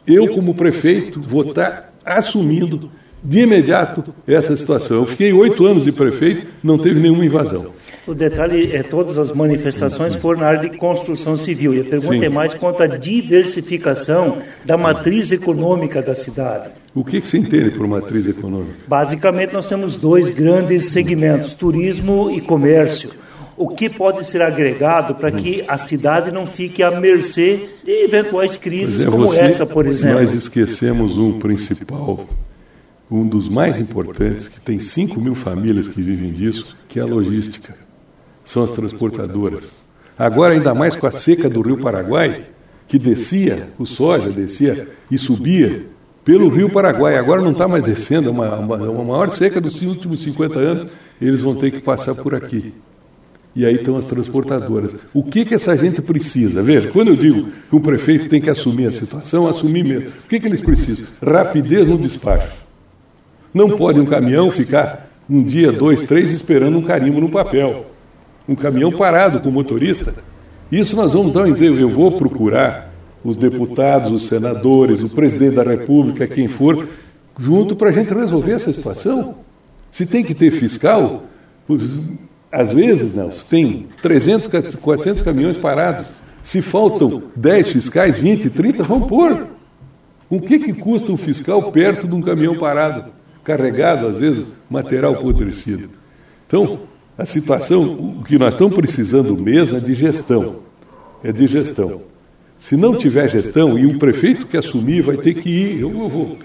eu, 0.07 0.29
como 0.29 0.55
prefeito, 0.55 1.21
vou 1.21 1.43
estar 1.43 1.93
assumindo 2.05 2.91
de 3.23 3.41
imediato 3.41 4.05
essa 4.27 4.57
situação. 4.57 4.99
Eu 4.99 5.07
fiquei 5.07 5.33
oito 5.33 5.65
anos 5.65 5.85
de 5.85 5.93
prefeito, 5.93 6.47
não 6.63 6.77
teve 6.77 6.99
nenhuma 6.99 7.25
invasão. 7.25 7.67
O 8.05 8.15
detalhe 8.15 8.75
é 8.75 8.83
todas 8.83 9.17
as 9.17 9.31
manifestações 9.31 10.17
foram 10.17 10.41
na 10.41 10.49
área 10.49 10.69
de 10.69 10.77
construção 10.77 11.37
civil. 11.37 11.73
E 11.73 11.81
a 11.81 11.85
pergunta 11.85 12.19
Sim. 12.19 12.25
é 12.25 12.29
mais 12.29 12.53
quanto 12.53 12.83
à 12.83 12.89
diversificação 12.89 14.39
da 14.65 14.77
matriz 14.77 15.31
econômica 15.31 16.03
da 16.03 16.13
cidade. 16.13 16.71
O 16.93 17.05
que, 17.05 17.21
que 17.21 17.29
se 17.29 17.39
entende 17.39 17.71
por 17.71 17.87
matriz 17.87 18.27
econômica? 18.27 18.75
Basicamente, 18.89 19.53
nós 19.53 19.69
temos 19.69 19.97
dois 19.97 20.31
grandes 20.31 20.87
segmentos: 20.87 21.55
turismo 21.55 22.29
e 22.29 22.41
comércio 22.41 23.11
o 23.57 23.69
que 23.69 23.89
pode 23.89 24.27
ser 24.27 24.43
agregado 24.43 25.15
para 25.15 25.31
que 25.31 25.65
a 25.69 25.77
cidade 25.77 26.31
não 26.31 26.47
fique 26.47 26.83
à 26.83 26.91
mercê 26.91 27.69
de 27.85 28.05
eventuais 28.05 28.57
crises 28.57 29.05
é, 29.05 29.11
como 29.11 29.29
você, 29.29 29.43
essa, 29.43 29.67
por 29.67 29.87
exemplo. 29.87 30.21
Nós 30.21 30.35
esquecemos 30.35 31.19
um 31.19 31.39
principal, 31.39 32.27
um 33.11 33.27
dos 33.27 33.49
mais 33.49 33.79
importantes, 33.79 34.49
que 34.49 34.61
tem 34.61 34.81
5 34.81 35.21
mil 35.21 35.35
famílias 35.35 35.87
que 35.87 36.01
vivem 36.01 36.33
disso, 36.33 36.77
que 36.89 36.99
é 36.99 37.03
a 37.03 37.07
logística. 37.07 37.75
São 38.45 38.65
as 38.65 38.71
transportadoras. 38.71 39.71
Agora, 40.19 40.55
ainda 40.55 40.75
mais 40.75 40.97
com 40.97 41.07
a 41.07 41.13
seca 41.13 41.49
do 41.49 41.61
Rio 41.61 41.79
Paraguai, 41.79 42.43
que 42.89 42.99
descia, 42.99 43.71
o 43.79 43.87
soja 43.87 44.31
descia 44.31 44.89
e 45.11 45.19
subia 45.19 45.87
pelo 46.25 46.49
Rio 46.49 46.69
Paraguai. 46.69 47.17
Agora 47.17 47.41
não 47.41 47.53
está 47.53 47.67
mais 47.67 47.83
descendo, 47.85 48.29
é 48.29 48.31
uma, 48.31 48.57
uma, 48.57 48.77
uma 48.77 49.05
maior 49.05 49.31
seca 49.31 49.61
dos 49.61 49.81
últimos 49.83 50.23
50 50.23 50.59
anos, 50.59 50.93
eles 51.21 51.41
vão 51.41 51.55
ter 51.55 51.71
que 51.71 51.81
passar 51.81 52.15
por 52.15 52.35
aqui. 52.35 52.75
E 53.55 53.67
aí 53.67 53.75
estão 53.75 53.97
as 53.97 54.07
transportadoras. 54.07 54.95
O 55.13 55.23
que, 55.23 55.45
que 55.45 55.55
essa 55.55 55.77
gente 55.77 56.01
precisa? 56.01 56.63
Veja, 56.63 56.89
quando 56.89 57.09
eu 57.09 57.17
digo 57.17 57.49
que 57.69 57.77
o 57.77 57.81
prefeito 57.81 58.29
tem 58.29 58.41
que 58.41 58.49
assumir 58.49 58.87
a 58.87 58.93
situação, 58.93 59.47
assumir 59.47 59.85
mesmo. 59.85 60.09
O 60.09 60.29
que, 60.29 60.41
que 60.41 60.47
eles 60.47 60.61
precisam? 60.61 61.07
Rapidez 61.23 61.89
no 61.89 61.99
despacho. 61.99 62.53
Não 63.53 63.69
pode 63.71 64.01
um 64.01 64.07
caminhão 64.07 64.51
ficar 64.51 65.11
um 65.29 65.43
dia, 65.43 65.71
dois, 65.71 66.03
três 66.03 66.33
esperando 66.33 66.79
um 66.79 66.83
carimbo 66.83 67.21
no 67.21 67.29
papel. 67.29 67.87
Um 68.49 68.55
caminhão 68.55 68.91
parado 68.91 69.41
com 69.41 69.51
o 69.51 69.53
motorista. 69.53 70.15
Isso 70.71 70.97
nós 70.97 71.13
vamos 71.13 71.33
dar 71.33 71.43
um 71.43 71.49
emprego. 71.49 71.77
Eu 71.77 71.91
vou 71.91 72.13
procurar 72.13 72.91
os 73.23 73.37
deputados, 73.37 74.11
os 74.11 74.27
senadores, 74.27 75.03
o 75.03 75.09
presidente 75.11 75.57
da 75.57 75.63
República, 75.63 76.27
quem 76.27 76.49
for, 76.49 76.89
junto 77.39 77.77
para 77.77 77.91
a 77.91 77.93
gente 77.93 78.13
resolver 78.13 78.53
essa 78.53 78.73
situação. 78.73 79.37
Se 79.91 80.07
tem 80.07 80.25
que 80.25 80.35
ter 80.35 80.51
fiscal, 80.51 81.25
às 82.53 82.71
vezes, 82.71 83.15
Nelson, 83.15 83.43
tem 83.49 83.87
300, 84.03 84.77
400 84.77 85.23
caminhões 85.23 85.57
parados. 85.57 86.13
Se 86.43 86.61
faltam 86.61 87.23
10 87.35 87.69
fiscais, 87.69 88.19
20, 88.19 88.51
30, 88.51 88.83
vão 88.83 89.01
pôr. 89.01 89.47
O 90.29 90.39
que, 90.39 90.59
que 90.59 90.75
custa 90.75 91.11
um 91.11 91.17
fiscal 91.17 91.73
perto 91.73 92.07
de 92.07 92.15
um 92.15 92.21
caminhão 92.21 92.55
parado, 92.57 93.07
carregado, 93.43 94.07
às 94.07 94.19
vezes, 94.19 94.47
material 94.69 95.15
apodrecido? 95.15 95.89
Então, 96.47 96.81
a 97.17 97.25
situação, 97.25 97.85
o 98.19 98.23
que 98.23 98.39
nós 98.39 98.53
estamos 98.53 98.75
precisando 98.75 99.35
mesmo 99.37 99.79
é 99.79 99.81
de 99.81 99.95
gestão. 99.95 100.57
É 101.25 101.33
de 101.33 101.47
gestão. 101.47 102.03
Se 102.59 102.77
não 102.77 102.95
tiver 102.95 103.29
gestão, 103.29 103.79
e 103.79 103.87
o 103.87 103.99
prefeito 103.99 104.47
que 104.47 104.57
assumir 104.57 105.01
vai 105.01 105.17
ter 105.17 105.35
que 105.35 105.49
ir, 105.49 105.81
eu 105.81 105.91
vou 105.91 106.39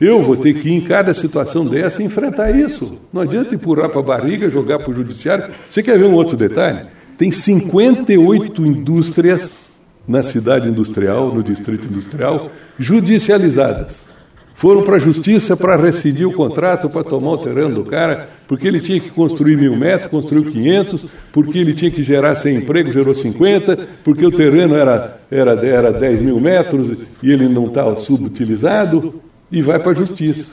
eu 0.00 0.22
vou 0.22 0.36
ter 0.36 0.54
que 0.54 0.68
ir 0.68 0.74
em 0.74 0.80
cada 0.80 1.12
situação 1.12 1.66
dessa 1.66 2.02
e 2.02 2.06
enfrentar 2.06 2.50
isso. 2.50 2.98
Não 3.12 3.22
adianta 3.22 3.54
empurrar 3.54 3.90
para 3.90 4.00
a 4.00 4.02
barriga, 4.02 4.48
jogar 4.48 4.78
para 4.78 4.90
o 4.90 4.94
judiciário. 4.94 5.52
Você 5.68 5.82
quer 5.82 5.98
ver 5.98 6.06
um 6.06 6.14
outro 6.14 6.36
detalhe? 6.36 6.86
Tem 7.16 7.32
58 7.32 8.64
indústrias 8.64 9.68
na 10.06 10.22
cidade 10.22 10.68
industrial, 10.68 11.34
no 11.34 11.42
distrito 11.42 11.88
industrial, 11.88 12.50
judicializadas. 12.78 14.08
Foram 14.54 14.82
para 14.82 14.96
a 14.96 15.00
justiça 15.00 15.56
para 15.56 15.76
rescindir 15.76 16.26
o 16.26 16.32
contrato, 16.32 16.88
para 16.88 17.04
tomar 17.04 17.32
o 17.32 17.38
terreno 17.38 17.76
do 17.76 17.84
cara, 17.84 18.28
porque 18.48 18.66
ele 18.66 18.80
tinha 18.80 18.98
que 18.98 19.10
construir 19.10 19.56
mil 19.56 19.76
metros, 19.76 20.10
construiu 20.10 20.50
500, 20.50 21.06
porque 21.32 21.58
ele 21.58 21.74
tinha 21.74 21.90
que 21.90 22.02
gerar 22.02 22.34
100 22.34 22.56
empregos, 22.56 22.92
gerou 22.92 23.14
50, 23.14 23.78
porque 24.02 24.26
o 24.26 24.32
terreno 24.32 24.74
era, 24.74 25.20
era, 25.30 25.52
era 25.64 25.92
10 25.92 26.22
mil 26.22 26.40
metros 26.40 26.98
e 27.22 27.30
ele 27.30 27.48
não 27.48 27.66
estava 27.66 27.94
subutilizado 27.96 29.22
e 29.50 29.62
vai 29.62 29.78
para 29.78 29.92
a 29.92 29.94
justiça. 29.94 30.50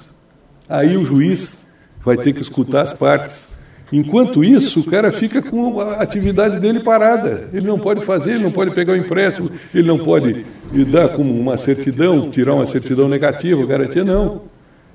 Aí 0.67 0.97
o 0.97 1.05
juiz 1.05 1.65
vai 2.03 2.17
ter 2.17 2.33
que 2.33 2.41
escutar 2.41 2.81
as 2.81 2.93
partes. 2.93 3.47
Enquanto 3.91 4.43
isso, 4.43 4.79
o 4.79 4.83
cara 4.83 5.11
fica 5.11 5.41
com 5.41 5.79
a 5.79 6.01
atividade 6.01 6.59
dele 6.59 6.79
parada. 6.79 7.49
Ele 7.53 7.67
não 7.67 7.77
pode 7.77 8.01
fazer, 8.01 8.31
ele 8.31 8.43
não 8.43 8.51
pode 8.51 8.71
pegar 8.71 8.93
o 8.93 8.97
empréstimo, 8.97 9.51
ele 9.73 9.87
não 9.87 9.99
pode 9.99 10.45
dar 10.91 11.09
como 11.09 11.39
uma 11.39 11.55
certidão, 11.55 12.29
tirar 12.29 12.55
uma 12.55 12.65
certidão 12.65 13.07
negativa, 13.07 13.65
garantia, 13.65 14.03
não. 14.03 14.41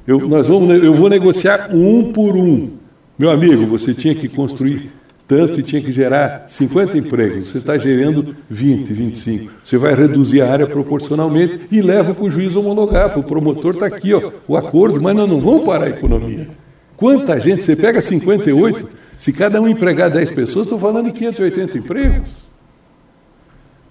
Eu, 0.07 0.28
nós 0.28 0.47
vamos, 0.47 0.83
eu 0.83 0.92
vou 0.92 1.09
negociar 1.09 1.71
um 1.73 2.12
por 2.12 2.37
um. 2.37 2.71
Meu 3.19 3.30
amigo, 3.30 3.66
você 3.66 3.95
tinha 3.95 4.14
que 4.14 4.28
construir 4.28 4.90
tanto 5.30 5.60
e 5.60 5.62
tinha 5.62 5.80
que 5.80 5.92
gerar 5.92 6.42
50 6.49 6.99
empregos. 6.99 7.50
Você 7.50 7.58
está 7.58 7.78
gerando 7.78 8.34
20, 8.50 8.92
25. 8.92 9.52
Você 9.62 9.78
vai 9.78 9.94
reduzir 9.94 10.40
a 10.40 10.50
área 10.50 10.66
proporcionalmente 10.66 11.68
e 11.70 11.80
leva 11.80 12.12
para 12.12 12.25
o 12.25 12.28
juiz 12.28 12.56
homologar, 12.56 13.10
para 13.10 13.20
o 13.20 13.22
promotor 13.22 13.75
está 13.75 13.87
aqui, 13.87 14.12
ó, 14.12 14.32
o 14.49 14.56
acordo, 14.56 15.00
mas 15.00 15.14
não, 15.14 15.28
não 15.28 15.40
vão 15.40 15.60
parar 15.60 15.84
a 15.84 15.90
economia. 15.90 16.49
Quanta 16.96 17.38
gente? 17.38 17.62
Você 17.62 17.76
pega 17.76 18.02
58, 18.02 18.88
se 19.16 19.32
cada 19.32 19.60
um 19.60 19.68
empregar 19.68 20.10
10 20.10 20.32
pessoas, 20.32 20.66
estou 20.66 20.80
falando 20.80 21.08
em 21.08 21.12
580 21.12 21.78
empregos. 21.78 22.30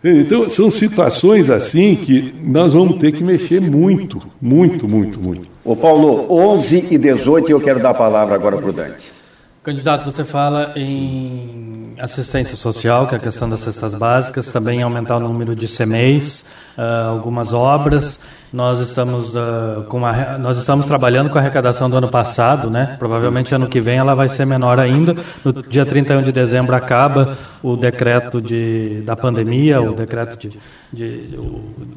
Então, 0.03 0.49
são 0.49 0.69
situações 0.69 1.49
assim 1.49 1.95
que 1.95 2.35
nós 2.43 2.73
vamos 2.73 2.97
ter 2.97 3.13
que 3.13 3.23
mexer 3.23 3.61
muito, 3.61 4.21
muito, 4.41 4.89
muito, 4.89 5.21
muito. 5.21 5.47
Ô 5.63 5.73
Paulo, 5.73 6.25
11 6.29 6.87
e 6.91 6.97
18, 6.97 7.49
eu 7.49 7.61
quero 7.61 7.79
dar 7.79 7.91
a 7.91 7.93
palavra 7.93 8.35
agora 8.35 8.57
para 8.57 8.69
o 8.69 8.73
Dante. 8.73 9.18
Candidato, 9.61 10.05
você 10.05 10.23
fala 10.23 10.71
em 10.77 11.93
assistência 11.99 12.55
social, 12.55 13.07
que 13.07 13.15
é 13.15 13.17
a 13.17 13.21
questão 13.21 13.49
das 13.49 13.59
cestas 13.59 13.93
básicas, 13.93 14.49
também 14.49 14.81
aumentar 14.81 15.17
o 15.17 15.19
número 15.19 15.53
de 15.53 15.67
CMEs, 15.67 16.45
uh, 16.77 17.09
algumas 17.09 17.51
obras. 17.51 18.17
Nós 18.53 18.79
estamos, 18.79 19.35
uh, 19.35 19.83
com 19.89 20.05
a, 20.05 20.37
nós 20.37 20.57
estamos 20.57 20.85
trabalhando 20.85 21.29
com 21.29 21.37
a 21.37 21.41
arrecadação 21.41 21.89
do 21.89 21.97
ano 21.97 22.07
passado, 22.07 22.69
né? 22.69 22.95
Provavelmente 22.97 23.53
ano 23.53 23.67
que 23.67 23.81
vem 23.81 23.97
ela 23.97 24.15
vai 24.15 24.29
ser 24.29 24.45
menor 24.45 24.79
ainda. 24.79 25.13
No 25.43 25.51
dia 25.51 25.85
31 25.85 26.23
de 26.23 26.31
dezembro 26.31 26.73
acaba 26.73 27.37
o 27.61 27.75
decreto 27.75 28.41
de, 28.41 29.01
da 29.01 29.15
pandemia, 29.15 29.81
o 29.81 29.93
decreto 29.93 30.37
de, 30.37 30.57
de, 30.93 31.27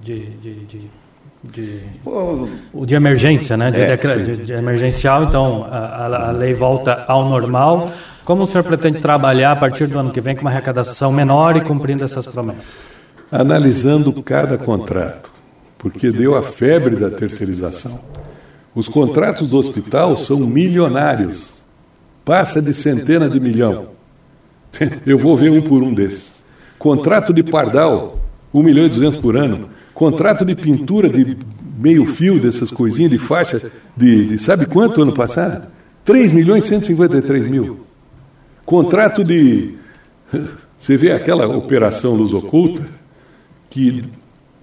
de, 0.02 0.64
de 0.66 0.90
de, 1.42 1.80
o 2.72 2.86
de 2.86 2.94
emergência, 2.94 3.56
né? 3.56 3.70
De, 3.70 3.80
é, 3.80 3.96
de, 3.96 4.36
de 4.44 4.52
emergencial, 4.52 5.24
então 5.24 5.66
a, 5.68 6.28
a, 6.28 6.30
lei 6.30 6.54
volta 6.54 7.04
ao 7.08 7.28
normal. 7.28 7.90
Como 8.24 8.44
o 8.44 8.46
senhor 8.46 8.62
pretende 8.62 9.00
trabalhar 9.00 9.52
a 9.52 9.56
partir 9.56 9.88
do 9.88 9.98
ano 9.98 10.12
que 10.12 10.20
vem 10.20 10.36
com 10.36 10.42
uma 10.42 10.50
arrecadação 10.50 11.10
menor 11.10 11.56
e 11.56 11.60
cumprindo 11.60 12.04
essas 12.04 12.26
promessas? 12.26 12.64
Analisando 13.30 14.12
cada 14.22 14.56
contrato, 14.56 15.30
porque 15.76 16.12
deu 16.12 16.36
a 16.36 16.42
febre 16.42 16.94
da 16.94 17.10
terceirização. 17.10 17.98
Os 18.74 18.88
contratos 18.88 19.50
do 19.50 19.58
hospital 19.58 20.16
são 20.16 20.38
milionários, 20.38 21.50
passa 22.24 22.62
de 22.62 22.72
centena 22.72 23.28
de 23.28 23.40
milhão. 23.40 23.88
Eu 25.04 25.18
vou 25.18 25.36
ver 25.36 25.50
um 25.50 25.60
por 25.60 25.82
um 25.82 25.92
desses. 25.92 26.30
Contrato 26.78 27.32
de 27.32 27.42
pardal, 27.42 28.18
1 28.54 28.62
milhão 28.62 28.86
e 28.86 28.88
200 28.88 29.18
por 29.18 29.36
ano 29.36 29.68
Contrato 29.94 30.44
de 30.44 30.54
pintura 30.54 31.08
de 31.08 31.36
meio 31.76 32.06
fio, 32.06 32.38
dessas 32.38 32.70
coisinhas 32.70 33.10
de 33.10 33.18
faixa, 33.18 33.70
de, 33.96 34.28
de 34.28 34.38
sabe 34.38 34.66
quanto 34.66 35.02
ano 35.02 35.12
passado? 35.12 35.68
3 36.04 36.32
milhões 36.32 36.64
e 36.64 36.68
153 36.68 37.46
mil. 37.46 37.80
Contrato 38.64 39.24
de. 39.24 39.74
Você 40.78 40.96
vê 40.96 41.12
aquela 41.12 41.46
operação 41.46 42.14
Luz 42.14 42.32
Oculta, 42.32 42.84
que 43.70 44.02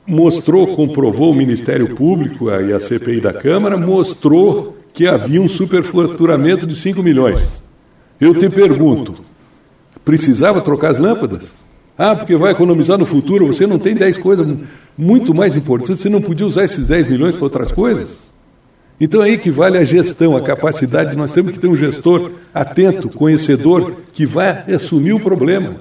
mostrou, 0.05 0.75
comprovou 0.75 1.31
o 1.31 1.36
Ministério 1.36 1.95
Público 1.95 2.50
e 2.50 2.74
a 2.74 2.79
CPI 2.79 3.21
da 3.21 3.31
Câmara, 3.31 3.77
mostrou 3.77 4.77
que 4.93 5.07
havia 5.07 5.41
um 5.41 5.48
superfaturamento 5.48 6.67
de 6.67 6.75
5 6.75 7.01
milhões. 7.01 7.50
Eu 8.19 8.36
te 8.36 8.50
pergunto, 8.50 9.15
precisava 10.03 10.59
trocar 10.59 10.91
as 10.91 11.00
lâmpadas? 11.00 11.51
Ah, 12.01 12.15
porque 12.15 12.38
vai 12.38 12.53
economizar 12.53 12.98
no 12.98 13.06
futuro, 13.06 13.46
você 13.46 13.68
não 13.68 13.77
tem 13.77 13.94
10 13.94 14.20
coisas 14.20 14.48
muito 14.98 15.36
mais 15.36 15.58
importantes, 15.58 16.01
você 16.01 16.08
não 16.08 16.22
podia 16.22 16.48
usar 16.48 16.63
esses 16.63 16.88
10 16.88 17.08
milhões 17.10 17.36
para 17.36 17.44
outras 17.44 17.74
coisas? 17.74 18.18
Então 19.01 19.20
aí 19.20 19.38
que 19.38 19.51
vale 19.51 19.77
a 19.77 19.84
gestão, 19.84 20.38
a 20.38 20.41
capacidade, 20.41 21.18
nós 21.18 21.34
temos 21.34 21.51
que 21.51 21.60
ter 21.60 21.68
um 21.68 21.75
gestor 21.75 22.32
atento, 22.53 23.10
conhecedor, 23.10 23.98
que 24.13 24.25
vai 24.25 24.63
assumir 24.74 25.12
o 25.12 25.20
problema. 25.20 25.75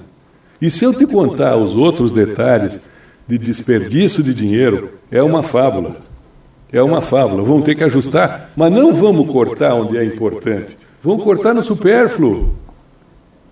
E 0.61 0.69
se 0.73 0.85
eu 0.85 0.93
te 0.93 1.07
contar 1.07 1.57
os 1.57 1.77
outros 1.77 2.11
detalhes 2.11 2.81
de 3.29 3.39
desperdício 3.39 4.21
de 4.21 4.35
dinheiro, 4.35 4.95
é 5.13 5.23
uma 5.23 5.45
fábula. 5.45 5.99
É 6.73 6.83
uma 6.83 7.01
fábula. 7.01 7.45
Vamos 7.45 7.63
ter 7.63 7.77
que 7.77 7.85
ajustar, 7.85 8.51
mas 8.57 8.73
não 8.73 8.93
vamos 8.93 9.31
cortar 9.31 9.73
onde 9.75 9.97
é 9.97 10.05
importante. 10.05 10.77
Vamos 11.01 11.23
cortar 11.23 11.55
no 11.55 11.63
supérfluo. 11.63 12.57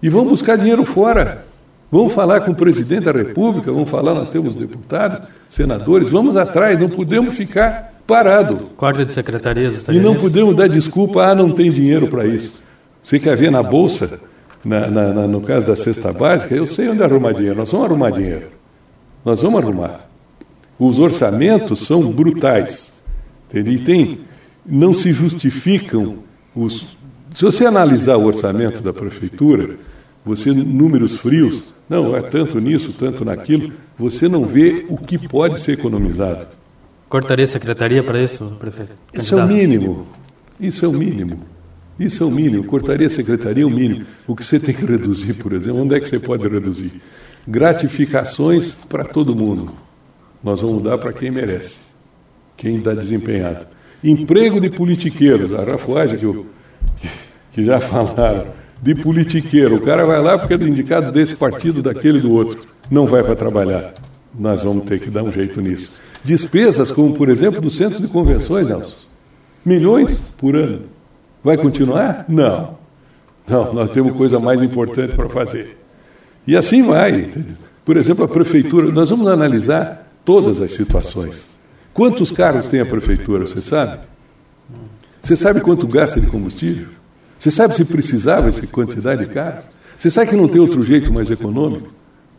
E 0.02 0.08
vamos 0.08 0.30
buscar 0.30 0.58
dinheiro 0.58 0.84
fora. 0.84 1.46
Vamos 1.90 2.12
falar 2.12 2.40
com 2.40 2.50
o 2.50 2.54
presidente 2.54 3.04
da 3.04 3.12
República, 3.12 3.70
vamos 3.70 3.88
falar, 3.88 4.12
nós 4.12 4.28
temos 4.28 4.56
deputados, 4.56 5.28
senadores, 5.48 6.08
vamos 6.08 6.36
atrás, 6.36 6.78
não 6.78 6.88
podemos 6.88 7.34
ficar 7.34 8.00
parados. 8.06 8.58
Corte 8.76 9.04
de 9.04 9.14
secretarias. 9.14 9.84
E 9.88 9.98
não 9.98 10.16
podemos 10.16 10.56
dar 10.56 10.68
desculpa, 10.68 11.22
ah, 11.24 11.34
não 11.34 11.50
tem 11.50 11.70
dinheiro 11.70 12.08
para 12.08 12.26
isso. 12.26 12.60
Você 13.02 13.20
quer 13.20 13.36
ver 13.36 13.52
na 13.52 13.62
Bolsa, 13.62 14.18
na, 14.64 14.90
na, 14.90 15.12
na, 15.12 15.26
no 15.28 15.40
caso 15.40 15.68
da 15.68 15.76
cesta 15.76 16.12
básica, 16.12 16.54
eu 16.54 16.66
sei 16.66 16.88
onde 16.88 17.02
arrumar 17.02 17.32
dinheiro, 17.32 17.56
nós 17.56 17.70
vamos 17.70 17.86
arrumar 17.86 18.10
dinheiro. 18.10 18.48
Nós 19.24 19.42
vamos 19.42 19.60
arrumar. 19.60 20.06
Os 20.78 20.98
orçamentos 20.98 21.80
são 21.80 22.10
brutais. 22.10 22.92
E 23.52 23.78
tem, 23.78 24.20
não 24.64 24.92
se 24.92 25.12
justificam 25.12 26.18
os. 26.54 26.84
Se 27.34 27.44
você 27.44 27.64
analisar 27.64 28.16
o 28.16 28.24
orçamento 28.24 28.82
da 28.82 28.92
prefeitura, 28.92 29.76
você 30.26 30.50
números 30.50 31.14
frios, 31.14 31.62
não, 31.88 32.16
é 32.16 32.20
tanto 32.20 32.58
nisso, 32.58 32.92
tanto 32.92 33.24
naquilo, 33.24 33.72
você 33.96 34.28
não 34.28 34.44
vê 34.44 34.84
o 34.88 34.96
que 34.96 35.16
pode 35.16 35.60
ser 35.60 35.72
economizado. 35.74 36.48
Cortaria 37.08 37.44
a 37.44 37.48
secretaria 37.48 38.02
para 38.02 38.20
isso, 38.20 38.56
prefeito? 38.58 38.92
Isso 39.14 39.38
é 39.38 39.44
o 39.44 39.46
mínimo. 39.46 40.04
Isso 40.58 40.84
é 40.84 40.88
o 40.88 40.92
mínimo. 40.92 41.38
Isso 41.96 42.24
é 42.24 42.26
o 42.26 42.30
mínimo. 42.30 42.64
Cortaria 42.64 43.06
a 43.06 43.10
secretaria 43.10 43.62
é 43.62 43.66
o 43.66 43.70
mínimo. 43.70 44.04
O 44.26 44.34
que 44.34 44.44
você 44.44 44.58
tem 44.58 44.74
que 44.74 44.84
reduzir, 44.84 45.34
por 45.34 45.52
exemplo, 45.52 45.80
onde 45.80 45.94
é 45.94 46.00
que 46.00 46.08
você 46.08 46.18
pode 46.18 46.48
reduzir? 46.48 47.00
Gratificações 47.46 48.74
para 48.88 49.04
todo 49.04 49.36
mundo. 49.36 49.72
Nós 50.42 50.60
vamos 50.60 50.82
dar 50.82 50.98
para 50.98 51.12
quem 51.12 51.30
merece, 51.30 51.78
quem 52.56 52.78
está 52.78 52.92
desempenhado. 52.92 53.64
Emprego 54.02 54.60
de 54.60 54.70
politiqueiros, 54.70 55.54
a 55.54 55.62
rafuagem 55.62 56.18
que, 56.18 56.24
eu, 56.24 56.46
que 57.52 57.64
já 57.64 57.80
falaram 57.80 58.55
de 58.82 58.94
politiqueiro. 58.94 59.76
O 59.76 59.80
cara 59.80 60.04
vai 60.04 60.20
lá 60.20 60.38
porque 60.38 60.54
é 60.54 60.56
indicado 60.56 61.10
desse 61.12 61.34
partido, 61.34 61.82
daquele 61.82 62.20
do 62.20 62.32
outro. 62.32 62.64
Não 62.90 63.06
vai 63.06 63.22
para 63.22 63.34
trabalhar. 63.34 63.94
Nós 64.38 64.62
vamos 64.62 64.84
ter 64.84 65.00
que 65.00 65.10
dar 65.10 65.22
um 65.22 65.32
jeito 65.32 65.60
nisso. 65.60 65.90
Despesas, 66.22 66.90
como 66.90 67.14
por 67.14 67.28
exemplo 67.28 67.60
do 67.60 67.70
centro 67.70 68.00
de 68.00 68.08
convenções, 68.08 68.66
Nelson. 68.66 68.96
Milhões 69.64 70.18
por 70.36 70.56
ano. 70.56 70.82
Vai 71.42 71.56
continuar? 71.56 72.24
Não. 72.28 72.76
Não, 73.48 73.72
nós 73.72 73.90
temos 73.90 74.16
coisa 74.16 74.40
mais 74.40 74.60
importante 74.62 75.14
para 75.14 75.28
fazer. 75.28 75.78
E 76.46 76.56
assim 76.56 76.82
vai. 76.82 77.30
Por 77.84 77.96
exemplo, 77.96 78.24
a 78.24 78.28
prefeitura, 78.28 78.90
nós 78.90 79.10
vamos 79.10 79.28
analisar 79.28 80.10
todas 80.24 80.60
as 80.60 80.72
situações. 80.72 81.44
Quantos 81.94 82.30
carros 82.32 82.68
tem 82.68 82.80
a 82.80 82.86
prefeitura, 82.86 83.46
você 83.46 83.62
sabe? 83.62 84.00
Você 85.22 85.36
sabe 85.36 85.60
quanto 85.60 85.86
gasta 85.86 86.20
de 86.20 86.26
combustível? 86.26 86.88
Você 87.38 87.50
sabe 87.50 87.74
se 87.74 87.84
precisava 87.84 88.48
essa 88.48 88.66
quantidade 88.66 89.26
de 89.26 89.32
carros? 89.32 89.64
Você 89.98 90.10
sabe 90.10 90.30
que 90.30 90.36
não 90.36 90.48
tem 90.48 90.60
outro 90.60 90.82
jeito 90.82 91.12
mais 91.12 91.30
econômico? 91.30 91.88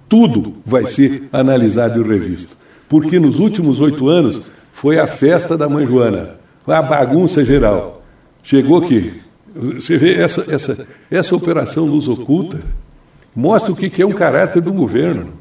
Tudo 0.07 0.57
vai 0.65 0.85
ser 0.85 1.27
analisado 1.31 2.01
e 2.01 2.07
revisto. 2.07 2.57
Porque 2.87 3.19
nos 3.19 3.39
últimos 3.39 3.81
oito 3.81 4.07
anos 4.07 4.41
foi 4.71 4.99
a 4.99 5.07
festa 5.07 5.57
da 5.57 5.67
mãe 5.67 5.85
Joana, 5.85 6.35
a 6.65 6.81
bagunça 6.81 7.43
geral. 7.43 8.03
Chegou 8.43 8.81
que, 8.81 9.13
você 9.55 9.97
vê 9.97 10.15
essa, 10.15 10.45
essa, 10.47 10.87
essa 11.09 11.35
operação 11.35 11.85
Luz 11.85 12.07
Oculta, 12.07 12.59
mostra 13.35 13.71
o 13.71 13.75
que 13.75 14.01
é 14.01 14.05
um 14.05 14.13
caráter 14.13 14.61
do 14.61 14.71
governo. 14.71 15.33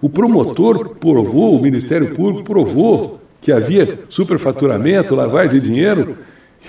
O 0.00 0.08
promotor 0.08 0.90
provou, 0.96 1.56
o 1.56 1.62
Ministério 1.62 2.14
Público 2.14 2.44
provou 2.44 3.20
que 3.40 3.50
havia 3.50 4.00
superfaturamento, 4.08 5.14
lavagem 5.14 5.60
de 5.60 5.68
dinheiro, 5.68 6.16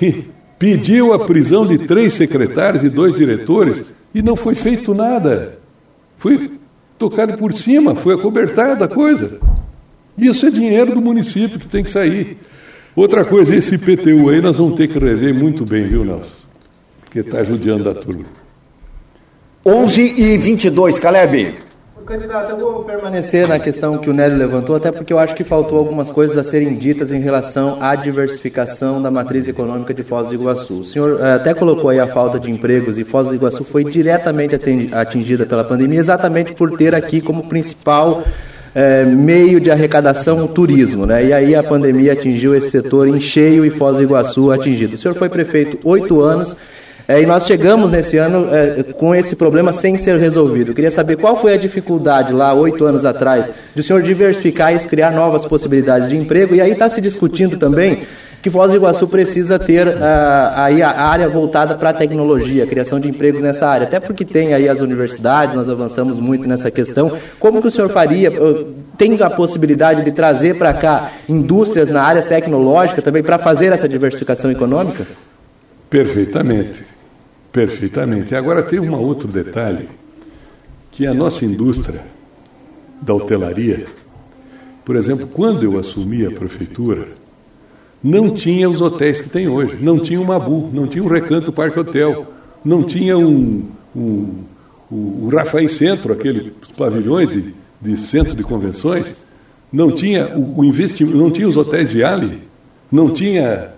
e 0.02 0.26
pediu 0.64 1.12
a 1.12 1.20
prisão 1.20 1.68
de 1.68 1.78
três 1.78 2.14
secretários 2.14 2.84
e 2.84 2.90
dois 2.90 3.16
diretores 3.16 3.84
e 4.16 4.22
não 4.22 4.38
foi 4.38 4.56
feito 4.56 4.94
nada. 4.94 5.60
Foi 6.18 6.52
tocado 6.98 7.38
por 7.38 7.52
cima, 7.52 7.96
foi 7.96 8.16
acobertada 8.16 8.86
a 8.86 8.88
coisa. 8.88 9.42
Isso 10.18 10.46
é 10.46 10.50
dinheiro 10.50 10.96
do 10.96 11.02
município 11.02 11.60
que 11.60 11.68
tem 11.68 11.84
que 11.84 11.92
sair. 11.92 12.38
Outra 12.96 13.26
coisa, 13.26 13.54
esse 13.54 13.76
IPTU 13.76 14.30
aí 14.30 14.40
nós 14.40 14.56
vamos 14.56 14.78
ter 14.78 14.88
que 14.88 14.98
rever 14.98 15.34
muito 15.34 15.66
bem, 15.66 15.84
viu, 15.84 16.06
Nelson? 16.06 16.32
Porque 17.04 17.20
está 17.20 17.44
judiando 17.44 17.84
da 17.84 17.94
turma. 17.94 18.24
11 19.66 20.02
e 20.02 20.38
22, 20.38 20.98
Caleb. 20.98 21.56
Candidato, 22.06 22.52
eu 22.52 22.58
vou 22.58 22.84
permanecer 22.84 23.48
na 23.48 23.58
questão 23.58 23.98
que 23.98 24.10
o 24.10 24.14
Nélio 24.14 24.38
levantou, 24.38 24.76
até 24.76 24.92
porque 24.92 25.14
eu 25.14 25.20
acho 25.20 25.34
que 25.34 25.44
faltou 25.44 25.78
algumas 25.78 26.12
coisas 26.12 26.38
a 26.38 26.44
serem 26.44 26.76
ditas 26.76 27.12
em 27.12 27.22
relação 27.22 27.78
à 27.82 27.96
diversificação 27.96 29.02
da 29.02 29.10
matriz 29.10 29.48
econômica 29.48 29.94
de 29.94 30.04
Foz 30.04 30.28
do 30.28 30.34
Iguaçu. 30.34 30.82
O 30.82 30.84
senhor 30.84 31.22
eh, 31.22 31.34
até 31.36 31.54
colocou 31.54 31.90
aí 31.90 32.00
a 32.00 32.08
falta 32.08 32.38
de 32.38 32.52
empregos 32.52 32.98
e 32.98 33.06
Foz 33.06 33.28
do 33.28 33.36
Iguaçu 33.36 33.64
foi 33.64 33.86
diretamente 33.86 34.54
atingida 34.92 35.46
pela 35.46 35.64
pandemia, 35.64 36.00
exatamente 36.00 36.54
por 36.54 36.78
ter 36.78 36.94
aqui 36.94 37.22
como 37.22 37.48
principal 37.48 38.24
é, 38.76 39.06
meio 39.06 39.62
de 39.62 39.72
arrecadação 39.72 40.44
o 40.44 40.48
turismo, 40.48 41.06
né? 41.06 41.26
E 41.26 41.32
aí 41.32 41.56
a 41.56 41.64
pandemia 41.64 42.14
atingiu 42.14 42.54
esse 42.54 42.72
setor 42.72 43.08
em 43.08 43.22
cheio 43.22 43.66
e 43.66 43.70
Foz 43.70 43.96
do 43.96 44.04
Iguaçu 44.04 44.52
atingido. 44.52 44.96
O 44.96 44.98
senhor 44.98 45.14
foi 45.14 45.30
prefeito 45.30 45.80
oito 45.84 46.22
anos 46.22 46.56
é, 47.08 47.22
e 47.22 47.26
nós 47.26 47.46
chegamos 47.46 47.92
nesse 47.92 48.18
ano 48.18 48.48
é, 48.52 48.84
com 48.94 49.14
esse 49.14 49.36
problema 49.36 49.74
sem 49.74 49.98
ser 49.98 50.18
resolvido. 50.18 50.72
Eu 50.72 50.76
queria 50.76 50.92
saber 50.92 51.18
qual 51.18 51.36
foi 51.36 51.54
a 51.54 51.58
dificuldade 51.58 52.32
lá, 52.32 52.54
oito 52.54 52.86
anos 52.86 53.04
atrás, 53.04 53.50
de 53.76 53.82
o 53.82 53.84
senhor 53.84 54.02
diversificar 54.02 54.74
e 54.74 54.80
criar 54.80 55.12
novas 55.12 55.44
possibilidades 55.46 56.10
de 56.10 56.16
emprego. 56.16 56.56
E 56.56 56.62
aí 56.62 56.72
está 56.72 56.88
se 56.88 57.02
discutindo 57.02 57.58
também 57.58 58.04
que 58.42 58.50
Foz 58.50 58.72
do 58.72 58.78
Iguaçu 58.78 59.08
precisa 59.08 59.58
ter 59.58 59.88
uh, 59.88 59.94
aí 60.56 60.82
a 60.82 60.92
área 60.92 61.30
voltada 61.30 61.76
para 61.76 61.92
a 61.92 61.94
tecnologia, 61.94 62.66
a 62.66 62.68
criação 62.68 63.00
de 63.00 63.08
empregos 63.08 63.42
nessa 63.42 63.66
área. 63.66 63.88
Até 63.88 64.02
porque 64.02 64.26
tem 64.26 64.54
aí 64.54 64.68
as 64.68 64.82
universidades, 64.82 65.56
nós 65.56 65.70
avançamos 65.70 66.20
muito 66.20 66.46
nessa 66.46 66.70
questão. 66.70 67.12
Como 67.40 67.62
que 67.62 67.70
o 67.70 67.72
senhor 67.72 67.90
faria? 67.90 68.30
Tem 68.98 69.18
a 69.22 69.30
possibilidade 69.30 70.04
de 70.04 70.12
trazer 70.12 70.58
para 70.58 70.74
cá 70.74 71.12
indústrias 71.28 71.90
na 71.90 72.02
área 72.04 72.22
tecnológica 72.22 73.02
também 73.02 73.24
para 73.24 73.38
fazer 73.38 73.72
essa 73.72 73.88
diversificação 73.88 74.52
econômica? 74.52 75.08
Perfeitamente. 75.90 76.93
Perfeitamente. 77.54 78.34
Agora 78.34 78.64
tem 78.64 78.80
um 78.80 79.00
outro 79.00 79.32
detalhe, 79.32 79.88
que 80.92 81.06
a 81.06 81.14
nossa 81.14 81.46
indústria 81.46 82.02
da 83.02 83.14
hotelaria, 83.14 83.86
Por 84.84 84.98
exemplo, 84.98 85.28
quando 85.28 85.64
eu 85.64 85.80
assumi 85.80 86.26
a 86.26 86.32
prefeitura, 86.32 87.08
não 88.04 88.32
tinha 88.32 88.70
os 88.70 88.82
hotéis 88.82 89.22
que 89.22 89.30
tem 89.30 89.48
hoje. 89.48 89.78
Não 89.80 89.98
tinha 89.98 90.20
o 90.20 90.26
Mabu, 90.26 90.70
não 90.74 90.88
tinha 90.88 91.02
o 91.02 91.08
Recanto 91.08 91.54
Parque 91.54 91.80
Hotel, 91.80 92.28
não 92.66 92.84
tinha 92.84 93.18
um, 93.18 93.70
um, 93.96 94.44
o, 94.92 94.96
o 95.26 95.30
Rafael 95.32 95.70
Centro, 95.70 96.12
aqueles 96.12 96.52
pavilhões 96.78 97.30
de, 97.30 97.54
de 97.82 97.98
centro 97.98 98.36
de 98.36 98.44
convenções, 98.44 99.16
não 99.72 99.90
tinha 99.90 100.38
o, 100.38 100.60
o 100.60 100.66
investimento, 100.66 101.18
não 101.18 101.32
tinha 101.32 101.48
os 101.48 101.56
hotéis 101.56 101.92
Viale, 101.92 102.40
não 102.92 103.10
tinha 103.10 103.70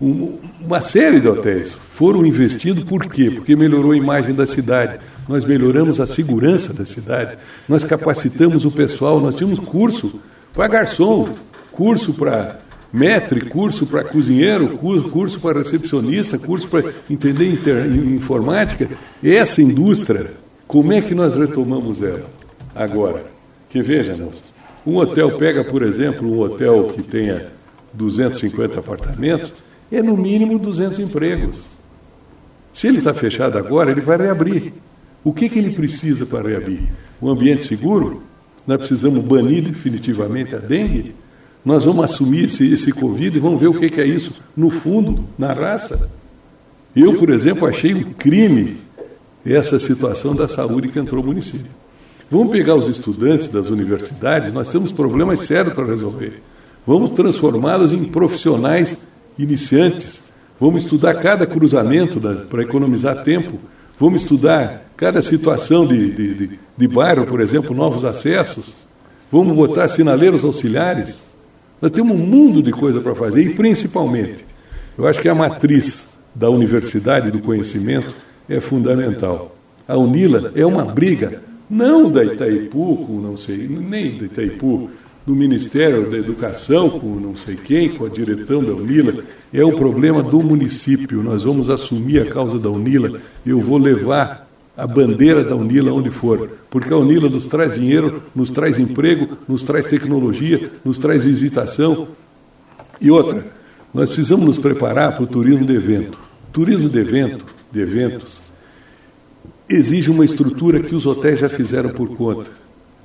um, 0.00 0.38
uma 0.60 0.82
série 0.82 1.18
de 1.18 1.28
hotéis. 1.28 1.78
Foram 2.02 2.26
investidos 2.26 2.82
por 2.82 3.06
quê? 3.06 3.30
Porque 3.30 3.54
melhorou 3.54 3.92
a 3.92 3.96
imagem 3.96 4.34
da 4.34 4.44
cidade. 4.44 4.98
Nós 5.28 5.44
melhoramos 5.44 6.00
a 6.00 6.06
segurança 6.08 6.72
da 6.72 6.84
cidade. 6.84 7.38
Nós 7.68 7.84
capacitamos 7.84 8.64
o 8.64 8.72
pessoal. 8.72 9.20
Nós 9.20 9.36
tínhamos 9.36 9.60
curso 9.60 10.20
para 10.52 10.66
garçom, 10.66 11.28
curso 11.70 12.12
para 12.12 12.58
metre, 12.92 13.42
curso 13.42 13.86
para 13.86 14.02
cozinheiro, 14.02 14.66
curso 15.12 15.38
para 15.38 15.60
recepcionista, 15.60 16.36
curso 16.36 16.66
para 16.66 16.92
entender 17.08 17.46
inter, 17.46 17.86
informática. 17.86 18.90
Essa 19.22 19.62
indústria, 19.62 20.32
como 20.66 20.92
é 20.92 21.00
que 21.00 21.14
nós 21.14 21.36
retomamos 21.36 22.02
ela 22.02 22.28
agora? 22.74 23.24
Que 23.70 23.80
veja, 23.80 24.18
um 24.84 24.96
hotel 24.96 25.30
pega, 25.38 25.62
por 25.62 25.84
exemplo, 25.84 26.28
um 26.28 26.40
hotel 26.40 26.92
que 26.96 27.00
tenha 27.00 27.46
250 27.92 28.80
apartamentos, 28.80 29.52
é 29.92 30.02
no 30.02 30.16
mínimo 30.16 30.58
200 30.58 30.98
empregos. 30.98 31.71
Se 32.72 32.86
ele 32.86 32.98
está 32.98 33.12
fechado 33.12 33.58
agora, 33.58 33.90
ele 33.90 34.00
vai 34.00 34.16
reabrir. 34.16 34.72
O 35.24 35.32
que, 35.32 35.48
que 35.48 35.58
ele 35.58 35.70
precisa 35.70 36.26
para 36.26 36.48
reabrir? 36.48 36.80
Um 37.20 37.28
ambiente 37.28 37.64
seguro? 37.64 38.22
Nós 38.66 38.78
precisamos 38.78 39.24
banir 39.24 39.62
definitivamente 39.62 40.54
a 40.54 40.58
dengue? 40.58 41.14
Nós 41.64 41.84
vamos 41.84 42.04
assumir 42.04 42.46
esse, 42.46 42.72
esse 42.72 42.92
Covid 42.92 43.36
e 43.36 43.40
vamos 43.40 43.60
ver 43.60 43.68
o 43.68 43.74
que, 43.74 43.88
que 43.88 44.00
é 44.00 44.06
isso 44.06 44.34
no 44.56 44.70
fundo, 44.70 45.24
na 45.38 45.52
raça. 45.52 46.10
Eu, 46.94 47.14
por 47.14 47.30
exemplo, 47.30 47.66
achei 47.66 47.94
um 47.94 48.12
crime 48.12 48.78
essa 49.44 49.78
situação 49.78 50.34
da 50.34 50.48
saúde 50.48 50.88
que 50.88 50.98
entrou 50.98 51.20
no 51.20 51.28
município. 51.28 51.70
Vamos 52.30 52.50
pegar 52.50 52.74
os 52.74 52.88
estudantes 52.88 53.48
das 53.48 53.68
universidades, 53.68 54.52
nós 54.52 54.68
temos 54.68 54.90
problemas 54.90 55.40
sérios 55.40 55.74
para 55.74 55.84
resolver. 55.84 56.42
Vamos 56.86 57.10
transformá-los 57.10 57.92
em 57.92 58.04
profissionais 58.04 58.96
iniciantes. 59.38 60.20
Vamos 60.60 60.84
estudar 60.84 61.14
cada 61.14 61.46
cruzamento 61.46 62.20
para 62.48 62.62
economizar 62.62 63.22
tempo. 63.24 63.58
Vamos 63.98 64.22
estudar 64.22 64.90
cada 64.96 65.22
situação 65.22 65.86
de, 65.86 66.10
de, 66.10 66.34
de, 66.34 66.60
de 66.76 66.88
bairro, 66.88 67.26
por 67.26 67.40
exemplo, 67.40 67.74
novos 67.74 68.04
acessos. 68.04 68.74
Vamos 69.30 69.54
botar 69.56 69.88
sinaleiros 69.88 70.44
auxiliares. 70.44 71.22
Nós 71.80 71.90
temos 71.90 72.14
um 72.14 72.20
mundo 72.20 72.62
de 72.62 72.70
coisa 72.70 73.00
para 73.00 73.14
fazer 73.14 73.42
e, 73.42 73.54
principalmente, 73.54 74.44
eu 74.96 75.06
acho 75.06 75.20
que 75.20 75.28
a 75.28 75.34
matriz 75.34 76.06
da 76.34 76.48
universidade 76.48 77.30
do 77.30 77.40
conhecimento 77.40 78.14
é 78.48 78.60
fundamental. 78.60 79.56
A 79.88 79.96
UNILA 79.96 80.52
é 80.54 80.64
uma 80.64 80.84
briga, 80.84 81.42
não 81.68 82.10
da 82.10 82.24
Itaipu, 82.24 83.20
não 83.22 83.36
sei, 83.36 83.66
nem 83.68 84.16
da 84.16 84.26
Itaipu, 84.26 84.90
do 85.26 85.34
Ministério 85.34 86.10
da 86.10 86.16
Educação, 86.16 86.90
com 86.90 87.14
não 87.14 87.36
sei 87.36 87.56
quem, 87.56 87.90
com 87.90 88.04
a 88.04 88.08
direção 88.08 88.62
da 88.62 88.72
UNILA, 88.72 89.24
é 89.52 89.64
o 89.64 89.72
problema 89.72 90.22
do 90.22 90.42
município. 90.42 91.22
Nós 91.22 91.44
vamos 91.44 91.70
assumir 91.70 92.20
a 92.22 92.26
causa 92.26 92.58
da 92.58 92.68
UNILA, 92.68 93.20
eu 93.46 93.60
vou 93.60 93.78
levar 93.78 94.48
a 94.76 94.86
bandeira 94.86 95.44
da 95.44 95.54
Unila 95.54 95.92
onde 95.92 96.10
for, 96.10 96.50
porque 96.70 96.92
a 96.92 96.96
Unila 96.96 97.28
nos 97.28 97.46
traz 97.46 97.74
dinheiro, 97.74 98.22
nos 98.34 98.50
traz 98.50 98.78
emprego, 98.78 99.36
nos 99.46 99.62
traz 99.62 99.86
tecnologia, 99.86 100.70
nos 100.84 100.98
traz 100.98 101.22
visitação. 101.22 102.08
E 103.00 103.10
outra, 103.10 103.44
nós 103.92 104.08
precisamos 104.08 104.46
nos 104.46 104.58
preparar 104.58 105.12
para 105.12 105.24
o 105.24 105.26
turismo 105.26 105.66
de 105.66 105.74
evento. 105.74 106.18
Turismo 106.52 106.88
de 106.88 106.98
evento, 106.98 107.44
de 107.70 107.80
eventos, 107.80 108.40
exige 109.68 110.10
uma 110.10 110.24
estrutura 110.24 110.80
que 110.80 110.94
os 110.94 111.06
hotéis 111.06 111.40
já 111.40 111.48
fizeram 111.48 111.90
por 111.90 112.16
conta. 112.16 112.50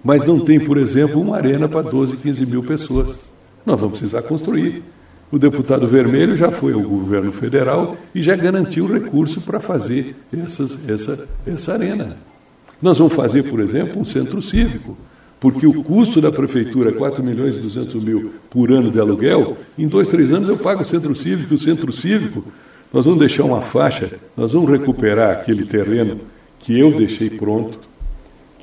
Mas 0.08 0.26
não 0.26 0.40
tem, 0.40 0.58
por 0.58 0.78
exemplo, 0.78 1.20
uma 1.20 1.36
arena 1.36 1.68
para 1.68 1.82
12, 1.82 2.16
15 2.16 2.46
mil 2.46 2.64
pessoas. 2.64 3.20
Nós 3.66 3.78
vamos 3.78 4.00
precisar 4.00 4.22
construir. 4.22 4.82
O 5.30 5.38
deputado 5.38 5.86
Vermelho 5.86 6.38
já 6.38 6.50
foi 6.50 6.72
ao 6.72 6.80
governo 6.80 7.30
federal 7.34 7.98
e 8.16 8.24
já 8.24 8.34
garantiu 8.34 8.88
recurso 8.88 9.42
para 9.42 9.60
fazer 9.60 10.16
essas, 10.32 10.78
essa, 10.88 11.28
essa 11.46 11.74
arena. 11.74 12.16
Nós 12.82 12.98
vamos 12.98 13.16
fazer, 13.16 13.50
por 13.50 13.60
exemplo, 13.60 14.00
um 14.00 14.06
centro 14.06 14.42
cívico, 14.42 14.98
porque 15.42 15.68
o 15.68 15.84
custo 15.84 16.22
da 16.22 16.32
prefeitura 16.32 16.92
é 16.92 16.94
4 16.94 17.22
milhões 17.22 17.58
e 17.58 17.60
200 17.60 18.02
mil 18.02 18.32
por 18.50 18.72
ano 18.72 18.90
de 18.90 19.02
aluguel, 19.02 19.58
em 19.78 19.90
dois, 19.90 20.08
três 20.08 20.32
anos 20.32 20.48
eu 20.48 20.56
pago 20.56 20.84
o 20.84 20.86
centro 20.86 21.14
cívico, 21.14 21.54
o 21.54 21.58
centro 21.58 21.92
cívico, 21.92 22.46
nós 22.94 23.04
vamos 23.04 23.20
deixar 23.20 23.44
uma 23.44 23.60
faixa, 23.60 24.10
nós 24.38 24.54
vamos 24.54 24.72
recuperar 24.72 25.32
aquele 25.32 25.66
terreno 25.66 26.18
que 26.60 26.80
eu 26.80 26.94
deixei 26.94 27.30
pronto, 27.30 27.78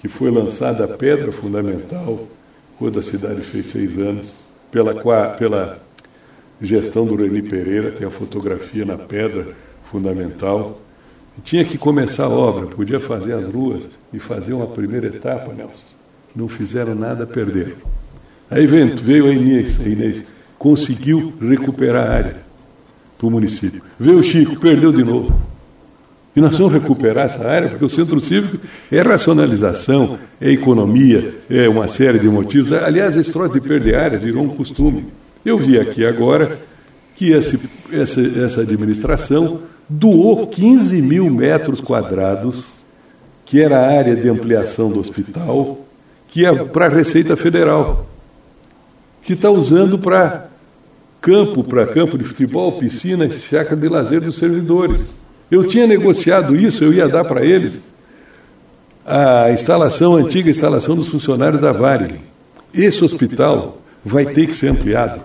que 0.04 0.08
foi 0.08 0.30
lançada 0.30 0.84
a 0.84 0.88
pedra 0.88 1.32
fundamental 1.32 2.28
quando 2.78 2.98
a 2.98 3.02
cidade 3.02 3.40
fez 3.40 3.68
seis 3.68 3.96
anos, 3.96 4.34
pela, 4.70 4.94
pela 5.30 5.82
gestão 6.60 7.06
do 7.06 7.16
Reni 7.16 7.40
Pereira, 7.40 7.90
tem 7.90 8.06
a 8.06 8.10
fotografia 8.10 8.84
na 8.84 8.98
pedra 8.98 9.48
fundamental. 9.84 10.78
Tinha 11.42 11.64
que 11.64 11.78
começar 11.78 12.24
a 12.24 12.28
obra, 12.28 12.66
podia 12.66 13.00
fazer 13.00 13.32
as 13.32 13.46
ruas 13.46 13.84
e 14.12 14.18
fazer 14.18 14.52
uma 14.52 14.66
primeira 14.66 15.06
etapa, 15.06 15.54
Nelson. 15.54 15.94
Não 16.36 16.48
fizeram 16.48 16.94
nada, 16.94 17.26
perderam. 17.26 17.76
Aí 18.50 18.66
veio, 18.66 18.94
veio 18.98 19.24
a 19.24 19.32
Inês, 19.32 19.80
a 19.80 19.88
Inês 19.88 20.22
conseguiu 20.58 21.32
recuperar 21.40 22.06
a 22.06 22.12
área 22.12 22.36
para 23.16 23.26
o 23.26 23.30
município. 23.30 23.80
Veio 23.98 24.18
o 24.18 24.22
Chico, 24.22 24.60
perdeu 24.60 24.92
de 24.92 25.02
novo. 25.02 25.53
E 26.36 26.40
nós 26.40 26.58
vamos 26.58 26.72
recuperar 26.72 27.26
essa 27.26 27.48
área, 27.48 27.68
porque 27.68 27.84
o 27.84 27.88
centro 27.88 28.20
cívico 28.20 28.58
é 28.90 29.00
racionalização, 29.00 30.18
é 30.40 30.50
economia, 30.50 31.34
é 31.48 31.68
uma 31.68 31.86
série 31.86 32.18
de 32.18 32.28
motivos. 32.28 32.72
Aliás, 32.72 33.16
esse 33.16 33.32
troço 33.32 33.54
de 33.54 33.60
perder 33.60 33.94
área 33.94 34.18
virou 34.18 34.42
um 34.42 34.48
costume. 34.48 35.06
Eu 35.44 35.56
vi 35.56 35.78
aqui 35.78 36.04
agora 36.04 36.58
que 37.14 37.30
esse, 37.30 37.60
essa, 37.92 38.20
essa 38.20 38.60
administração 38.62 39.60
doou 39.88 40.48
15 40.48 41.00
mil 41.00 41.30
metros 41.30 41.80
quadrados, 41.80 42.66
que 43.44 43.60
era 43.60 43.78
a 43.78 43.96
área 43.96 44.16
de 44.16 44.28
ampliação 44.28 44.90
do 44.90 44.98
hospital, 44.98 45.78
que 46.28 46.44
é 46.44 46.52
para 46.64 46.86
a 46.86 46.88
Receita 46.88 47.36
Federal, 47.36 48.06
que 49.22 49.34
está 49.34 49.50
usando 49.50 49.98
para 49.98 50.48
campo, 51.20 51.62
para 51.62 51.86
campo 51.86 52.18
de 52.18 52.24
futebol, 52.24 52.72
piscina, 52.72 53.30
chácara 53.30 53.76
de 53.76 53.88
lazer 53.88 54.20
dos 54.20 54.36
servidores. 54.36 55.23
Eu 55.54 55.62
tinha 55.62 55.86
negociado 55.86 56.56
isso, 56.56 56.82
eu 56.82 56.92
ia 56.92 57.08
dar 57.08 57.24
para 57.24 57.44
eles 57.44 57.78
a 59.06 59.52
instalação, 59.52 60.16
a 60.16 60.18
antiga 60.18 60.50
instalação 60.50 60.96
dos 60.96 61.06
funcionários 61.06 61.60
da 61.60 61.70
Varig. 61.70 62.16
Esse 62.74 63.04
hospital 63.04 63.80
vai 64.04 64.26
ter 64.26 64.48
que 64.48 64.56
ser 64.56 64.66
ampliado. 64.66 65.20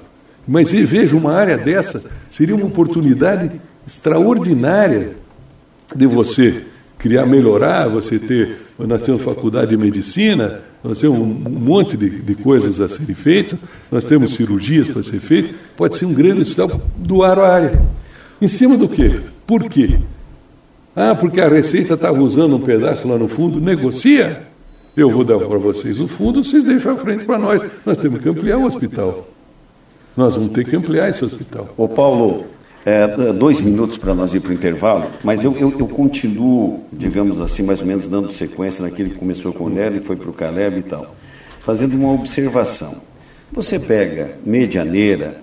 Mas 0.48 0.72
veja, 0.72 1.18
uma 1.18 1.34
área 1.34 1.58
dessa 1.58 2.04
seria 2.30 2.56
uma 2.56 2.68
oportunidade 2.68 3.60
extraordinária 3.88 5.14
de 5.96 6.06
você 6.06 6.62
criar, 7.00 7.26
melhorar, 7.26 7.88
você 7.88 8.20
ter. 8.20 8.68
Nós 8.78 9.02
temos 9.02 9.24
faculdade 9.24 9.72
de 9.72 9.78
medicina, 9.78 10.62
nós 10.84 11.00
temos 11.00 11.18
um 11.18 11.26
monte 11.26 11.98
de, 11.98 12.08
de 12.08 12.36
coisas 12.36 12.80
a 12.80 12.88
serem 12.88 13.16
feitas, 13.16 13.58
nós 13.92 14.04
temos 14.04 14.36
cirurgias 14.36 14.90
para 14.90 15.02
ser 15.02 15.20
feitas, 15.22 15.56
pode 15.76 15.98
ser 15.98 16.06
um 16.06 16.14
grande 16.14 16.42
hospital, 16.42 16.80
doar 16.96 17.40
a 17.40 17.52
área. 17.52 17.82
Em 18.40 18.48
cima 18.48 18.78
do 18.78 18.88
quê? 18.88 19.22
Por 19.48 19.64
quê? 19.68 19.98
Ah, 20.96 21.16
porque 21.16 21.40
a 21.40 21.48
Receita 21.48 21.94
estava 21.94 22.20
usando 22.20 22.56
um 22.56 22.60
pedaço 22.60 23.08
lá 23.08 23.18
no 23.18 23.28
fundo, 23.28 23.62
negocia. 23.62 24.44
Eu 24.96 25.10
vou 25.10 25.24
dar 25.24 25.38
para 25.40 25.58
vocês 25.58 26.00
o 26.00 26.08
fundo, 26.08 26.44
vocês 26.44 26.64
deixam 26.64 26.94
à 26.94 26.98
frente 26.98 27.26
para 27.26 27.38
nós. 27.38 27.62
Nós 27.86 27.98
temos 27.98 28.22
que 28.22 28.28
ampliar 28.28 28.58
o 28.58 28.66
hospital. 28.66 29.28
Nós 30.18 30.36
vamos 30.36 30.52
ter 30.52 30.66
que 30.66 30.76
ampliar 30.76 31.10
esse 31.10 31.24
hospital. 31.24 31.74
Ô 31.78 31.88
Paulo, 31.88 32.46
é, 32.86 33.08
dois 33.34 33.62
minutos 33.62 33.98
para 33.98 34.14
nós 34.14 34.34
ir 34.34 34.40
para 34.40 34.52
o 34.52 34.54
intervalo, 34.54 35.10
mas 35.24 35.44
eu, 35.44 35.56
eu, 35.58 35.74
eu, 35.80 35.88
continuo, 35.88 36.84
digamos 36.92 37.40
assim, 37.40 37.62
mais 37.64 37.82
ou 37.82 37.88
menos 37.88 38.08
dando 38.08 38.32
sequência 38.32 38.84
naquele 38.84 39.12
que 39.12 39.18
começou 39.18 39.54
com 39.54 39.66
o 39.66 39.80
e 39.80 40.00
foi 40.00 40.16
para 40.16 40.30
o 40.30 40.34
Caleb 40.34 40.80
e 40.80 40.84
tal, 40.84 41.16
fazendo 41.62 41.96
uma 41.96 42.12
observação. 42.12 42.96
Você 43.52 43.80
pega 43.80 44.32
Medianeira, 44.46 45.42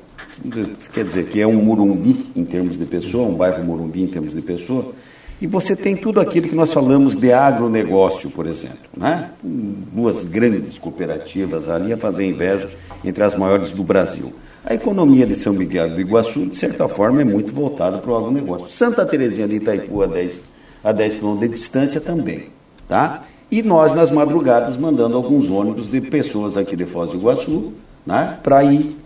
quer 0.92 1.04
dizer 1.04 1.26
que 1.26 1.40
é 1.40 1.46
um 1.46 1.62
Morumbi 1.62 2.26
em 2.34 2.44
termos 2.44 2.78
de 2.78 2.84
pessoa, 2.84 3.28
um 3.28 3.34
bairro 3.34 3.64
Morumbi 3.64 4.02
em 4.02 4.06
termos 4.06 4.34
de 4.34 4.42
pessoa, 4.42 4.92
e 5.40 5.46
você 5.46 5.76
tem 5.76 5.94
tudo 5.94 6.20
aquilo 6.20 6.48
que 6.48 6.54
nós 6.54 6.72
falamos 6.72 7.14
de 7.14 7.32
agronegócio, 7.32 8.30
por 8.30 8.46
exemplo. 8.46 8.78
Né? 8.96 9.30
Duas 9.42 10.24
grandes 10.24 10.78
cooperativas 10.78 11.68
ali 11.68 11.92
a 11.92 11.96
fazer 11.96 12.26
inveja 12.26 12.70
entre 13.04 13.22
as 13.22 13.34
maiores 13.34 13.70
do 13.70 13.84
Brasil. 13.84 14.32
A 14.64 14.74
economia 14.74 15.26
de 15.26 15.34
São 15.34 15.52
Miguel 15.52 15.90
do 15.90 16.00
Iguaçu, 16.00 16.46
de 16.46 16.56
certa 16.56 16.88
forma, 16.88 17.20
é 17.20 17.24
muito 17.24 17.52
voltada 17.52 17.98
para 17.98 18.10
o 18.10 18.16
agronegócio. 18.16 18.68
Santa 18.68 19.04
Terezinha 19.04 19.46
de 19.46 19.56
Itaipu, 19.56 20.02
a 20.02 20.06
10, 20.06 20.40
a 20.82 20.90
10 20.90 21.16
quilômetros 21.16 21.50
de 21.50 21.56
distância, 21.56 22.00
também. 22.00 22.44
Tá? 22.88 23.22
E 23.50 23.62
nós, 23.62 23.94
nas 23.94 24.10
madrugadas, 24.10 24.76
mandando 24.76 25.16
alguns 25.16 25.48
ônibus 25.50 25.88
de 25.88 26.00
pessoas 26.00 26.56
aqui 26.56 26.74
de 26.74 26.84
Foz 26.84 27.10
do 27.10 27.16
Iguaçu 27.16 27.74
né? 28.04 28.38
para 28.42 28.64
ir 28.64 28.96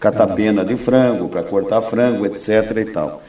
catar 0.00 0.28
pena 0.28 0.64
de 0.64 0.76
frango, 0.76 1.28
para 1.28 1.42
cortar 1.42 1.82
frango, 1.82 2.26
etc. 2.26 2.76
e 2.76 2.84
tal. 2.86 3.22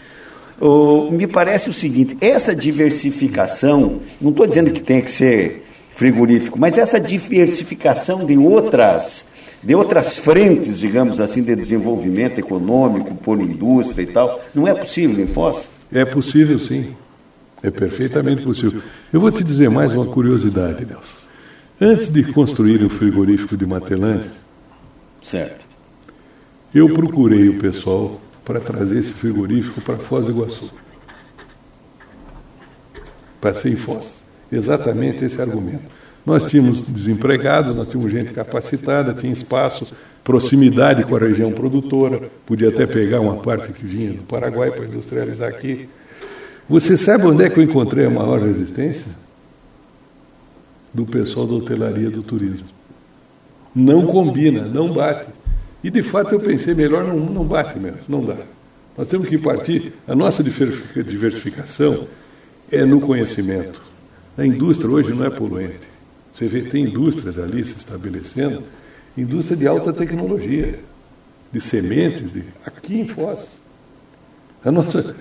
Oh, 0.60 1.10
me 1.12 1.28
parece 1.28 1.70
o 1.70 1.74
seguinte: 1.74 2.18
essa 2.20 2.56
diversificação, 2.56 4.00
não 4.20 4.32
estou 4.32 4.48
dizendo 4.48 4.72
que 4.72 4.82
tem 4.82 5.02
que 5.02 5.12
ser 5.12 5.66
frigorífico, 5.96 6.60
mas 6.60 6.78
essa 6.78 7.00
diversificação 7.00 8.26
de 8.26 8.38
outras 8.38 9.26
de 9.64 9.76
outras 9.76 10.18
frentes, 10.18 10.80
digamos 10.80 11.20
assim, 11.20 11.42
de 11.42 11.56
desenvolvimento 11.56 12.40
econômico, 12.40 13.16
por 13.16 13.40
indústria 13.42 14.04
e 14.04 14.06
tal, 14.06 14.40
não 14.54 14.68
é 14.68 14.74
possível 14.74 15.22
em 15.24 15.28
Foz? 15.28 15.68
É 15.92 16.06
possível, 16.06 16.60
sim. 16.60 16.96
É 17.62 17.72
perfeitamente 17.72 18.44
possível. 18.44 18.82
Eu 19.12 19.20
vou 19.20 19.32
te 19.32 19.44
dizer 19.44 19.70
mais 19.70 19.94
uma 19.94 20.06
curiosidade, 20.06 20.86
Nelson. 20.86 21.16
Antes 21.82 22.10
de 22.10 22.24
construir 22.32 22.84
o 22.84 22.90
frigorífico 22.90 23.58
de 23.58 23.66
Matelândia, 23.66 24.32
certo. 25.22 25.66
eu 26.74 26.90
procurei 26.90 27.50
o 27.50 27.60
pessoal 27.60 28.22
para 28.48 28.62
trazer 28.62 29.00
esse 29.00 29.12
frigorífico 29.12 29.82
para 29.82 29.98
Foz 29.98 30.26
do 30.26 30.32
Iguaçu. 30.32 30.72
Para 33.42 33.54
ser 33.54 33.74
em 33.74 33.76
Foz. 33.76 34.14
Exatamente 34.50 35.26
esse 35.26 35.42
argumento. 35.42 35.84
Nós 36.26 36.46
tínhamos 36.46 36.82
desempregados, 36.82 37.76
nós 37.76 37.90
tínhamos 37.90 38.10
gente 38.10 38.32
capacitada, 38.32 39.14
tinha 39.14 39.34
espaço, 39.34 39.86
proximidade 40.24 41.04
com 41.04 41.18
a 41.18 41.20
região 41.20 41.52
produtora, 41.52 42.32
podia 42.46 42.70
até 42.70 42.88
pegar 42.88 43.20
uma 43.20 43.36
parte 43.36 43.74
que 43.74 43.86
vinha 43.86 44.14
do 44.14 44.24
Paraguai 44.24 44.72
para 44.72 44.86
industrializar 44.86 45.50
aqui. 45.50 45.90
Você 46.70 46.96
sabe 46.96 47.28
onde 47.28 47.44
é 47.44 47.50
que 47.50 47.60
eu 47.60 47.64
encontrei 47.64 48.06
a 48.06 48.10
maior 48.10 48.40
resistência? 48.40 49.08
Do 50.94 51.06
pessoal 51.06 51.46
da 51.46 51.54
hotelaria 51.54 52.10
do 52.10 52.24
turismo. 52.24 52.68
Não 53.76 54.06
combina, 54.06 54.62
não 54.62 54.94
bate. 54.94 55.28
E 55.88 55.90
de 55.90 56.04
fato 56.04 56.34
eu 56.36 56.40
pensei, 56.42 56.74
melhor 56.74 57.02
não, 57.02 57.16
não 57.16 57.46
bate 57.46 57.80
mesmo, 57.80 58.02
não 58.10 58.22
dá. 58.22 58.36
Nós 58.98 59.08
temos 59.08 59.30
que 59.30 59.38
partir, 59.38 59.94
a 60.06 60.14
nossa 60.14 60.44
diversificação 60.44 62.06
é 62.70 62.84
no 62.84 63.00
conhecimento. 63.00 63.82
A 64.38 64.46
indústria 64.46 64.92
hoje 64.92 65.14
não 65.14 65.24
é 65.24 65.30
poluente. 65.30 65.88
Você 66.34 66.46
vê, 66.46 66.64
tem 66.64 66.84
indústrias 66.84 67.40
ali 67.40 67.64
se 67.64 67.78
estabelecendo, 67.78 68.64
indústria 69.18 69.56
de 69.56 69.66
alta 69.66 69.94
tecnologia, 69.94 70.78
de 71.54 71.62
sementes, 71.62 72.34
de, 72.34 72.44
aqui 72.66 73.00
em 73.00 73.08
Foz. 73.08 73.48
A 74.66 74.70
nossa, 74.70 75.16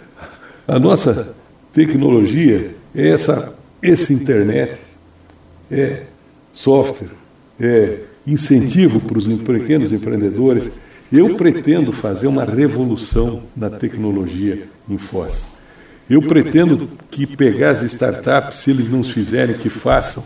a 0.66 0.78
nossa 0.80 1.32
tecnologia 1.72 2.74
é 2.92 3.10
essa, 3.10 3.54
essa 3.80 4.12
internet, 4.12 4.80
é 5.70 6.02
software, 6.52 7.10
é 7.60 8.00
incentivo 8.26 9.00
para 9.00 9.18
os 9.18 9.26
pequenos 9.26 9.92
empreendedores. 9.92 10.70
Eu 11.12 11.36
pretendo 11.36 11.92
fazer 11.92 12.26
uma 12.26 12.44
revolução 12.44 13.42
na 13.56 13.70
tecnologia 13.70 14.64
em 14.88 14.98
Foz. 14.98 15.44
Eu 16.08 16.22
pretendo 16.22 16.88
que 17.10 17.26
pegar 17.26 17.70
as 17.70 17.82
startups, 17.82 18.58
se 18.58 18.70
eles 18.70 18.88
não 18.88 19.02
fizerem, 19.02 19.56
que 19.56 19.68
façam, 19.68 20.24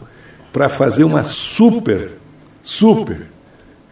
para 0.52 0.68
fazer 0.68 1.04
uma 1.04 1.24
super, 1.24 2.12
super, 2.62 3.22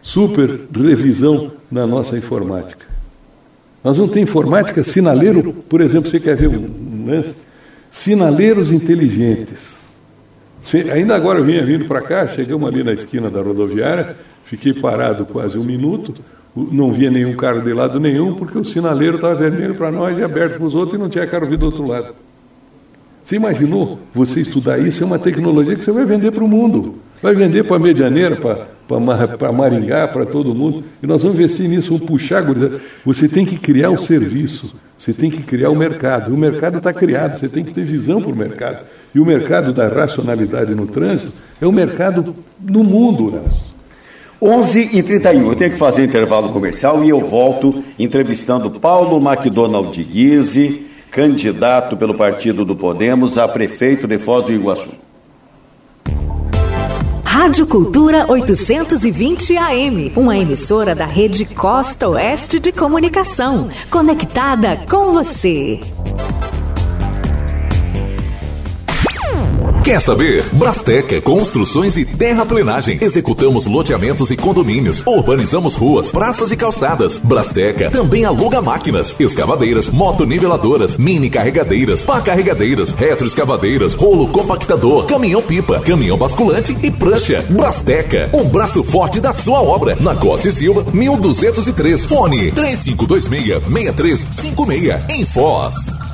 super 0.01 0.59
revisão 0.75 1.51
na 1.71 1.85
nossa 1.87 2.17
informática. 2.17 2.85
Nós 3.83 3.97
vamos 3.97 4.11
ter 4.11 4.19
informática 4.19 4.83
sinaleiro, 4.83 5.53
por 5.53 5.81
exemplo, 5.81 6.09
você 6.09 6.19
quer 6.19 6.35
ver 6.35 6.49
um 6.49 7.05
lance? 7.07 7.35
Sinaleiros 7.89 8.71
inteligentes. 8.71 9.78
Ainda 10.93 11.15
agora 11.15 11.39
eu 11.39 11.45
vinha 11.45 11.63
vindo 11.63 11.85
para 11.85 12.01
cá, 12.01 12.27
chegamos 12.27 12.67
ali 12.67 12.83
na 12.83 12.93
esquina 12.93 13.29
da 13.29 13.41
rodoviária, 13.41 14.15
fiquei 14.43 14.73
parado 14.73 15.25
quase 15.25 15.57
um 15.57 15.63
minuto, 15.63 16.13
não 16.55 16.91
via 16.91 17.09
nenhum 17.09 17.35
carro 17.35 17.61
de 17.61 17.73
lado 17.73 17.99
nenhum, 17.99 18.33
porque 18.33 18.57
o 18.57 18.65
sinaleiro 18.65 19.15
estava 19.15 19.35
vermelho 19.35 19.75
para 19.75 19.91
nós 19.91 20.17
e 20.17 20.23
aberto 20.23 20.57
para 20.57 20.65
os 20.65 20.75
outros 20.75 20.95
e 20.95 21.01
não 21.01 21.09
tinha 21.09 21.25
carro 21.25 21.45
vindo 21.45 21.59
do 21.59 21.65
outro 21.67 21.87
lado. 21.87 22.13
Você 23.23 23.35
imaginou 23.35 23.99
você 24.13 24.41
estudar 24.41 24.79
isso? 24.79 25.03
É 25.03 25.05
uma 25.05 25.19
tecnologia 25.19 25.75
que 25.75 25.83
você 25.83 25.91
vai 25.91 26.03
vender 26.03 26.31
para 26.31 26.43
o 26.43 26.47
mundo. 26.47 26.95
Vai 27.21 27.35
vender 27.35 27.63
para 27.63 27.75
a 27.75 27.79
Medianeira, 27.79 28.35
para 28.35 28.67
Maringá, 29.53 30.07
para 30.07 30.25
todo 30.25 30.55
mundo. 30.55 30.83
E 31.03 31.05
nós 31.05 31.21
vamos 31.21 31.37
investir 31.37 31.69
nisso, 31.69 31.89
vamos 31.89 32.05
puxar. 32.05 32.43
Você 33.05 33.27
tem 33.27 33.45
que 33.45 33.57
criar 33.57 33.91
o 33.91 33.97
serviço, 33.97 34.73
você 34.97 35.13
tem 35.13 35.29
que 35.29 35.43
criar 35.43 35.69
o 35.69 35.75
mercado. 35.75 36.33
O 36.33 36.37
mercado 36.37 36.79
está 36.79 36.91
criado, 36.91 37.37
você 37.37 37.47
tem 37.47 37.63
que 37.63 37.73
ter 37.73 37.83
visão 37.83 38.21
para 38.21 38.31
o 38.31 38.35
mercado. 38.35 38.85
E 39.13 39.19
o 39.19 39.25
mercado 39.25 39.73
da 39.73 39.87
racionalidade 39.87 40.73
no 40.73 40.87
trânsito 40.87 41.33
é 41.61 41.67
o 41.67 41.71
mercado 41.71 42.35
no 42.59 42.83
mundo, 42.83 43.31
Nelson. 43.31 43.69
11 44.41 44.91
e 44.93 45.03
31 45.03 45.49
eu 45.49 45.55
tenho 45.55 45.71
que 45.71 45.77
fazer 45.77 46.05
intervalo 46.05 46.49
comercial 46.53 47.03
e 47.03 47.09
eu 47.09 47.19
volto 47.19 47.83
entrevistando 47.99 48.71
Paulo 48.71 49.17
McDonald 49.17 49.91
Guise, 50.01 50.85
candidato 51.11 51.97
pelo 51.97 52.13
partido 52.13 52.63
do 52.63 52.73
Podemos 52.73 53.37
a 53.37 53.49
prefeito 53.49 54.07
de 54.07 54.17
Foz 54.17 54.45
do 54.45 54.53
Iguaçu. 54.53 55.08
Rádio 57.39 57.65
Cultura 57.67 58.25
820 58.29 59.55
AM, 59.57 60.11
uma 60.13 60.37
emissora 60.37 60.93
da 60.93 61.05
rede 61.05 61.45
Costa 61.45 62.09
Oeste 62.09 62.59
de 62.59 62.73
Comunicação, 62.73 63.69
conectada 63.89 64.75
com 64.89 65.13
você. 65.13 65.79
Quer 69.83 69.99
saber? 70.01 70.43
Brasteca, 70.53 71.19
construções 71.21 71.97
e 71.97 72.05
terraplenagem. 72.05 72.99
Executamos 73.01 73.65
loteamentos 73.65 74.29
e 74.29 74.37
condomínios. 74.37 75.01
Urbanizamos 75.05 75.73
ruas, 75.73 76.11
praças 76.11 76.51
e 76.51 76.57
calçadas. 76.57 77.17
Brasteca 77.17 77.89
também 77.89 78.23
aluga 78.25 78.61
máquinas, 78.61 79.15
escavadeiras, 79.19 79.87
motoniveladoras, 79.87 80.95
mini 80.97 81.29
carregadeiras, 81.29 82.05
pá 82.05 82.21
carregadeiras, 82.21 82.91
retroescavadeiras, 82.91 83.93
rolo 83.93 84.27
compactador, 84.27 85.05
caminhão-pipa, 85.05 85.79
caminhão 85.79 86.17
basculante 86.17 86.75
e 86.83 86.91
prancha. 86.91 87.43
Brasteca, 87.49 88.29
o 88.33 88.43
braço 88.43 88.83
forte 88.83 89.19
da 89.19 89.33
sua 89.33 89.61
obra. 89.61 89.97
Na 89.99 90.15
Costa 90.15 90.49
e 90.49 90.51
Silva, 90.51 90.85
1203. 90.93 92.05
Fone 92.05 92.51
3526-6356. 92.51 95.09
Em 95.09 95.25
Foz. 95.25 96.08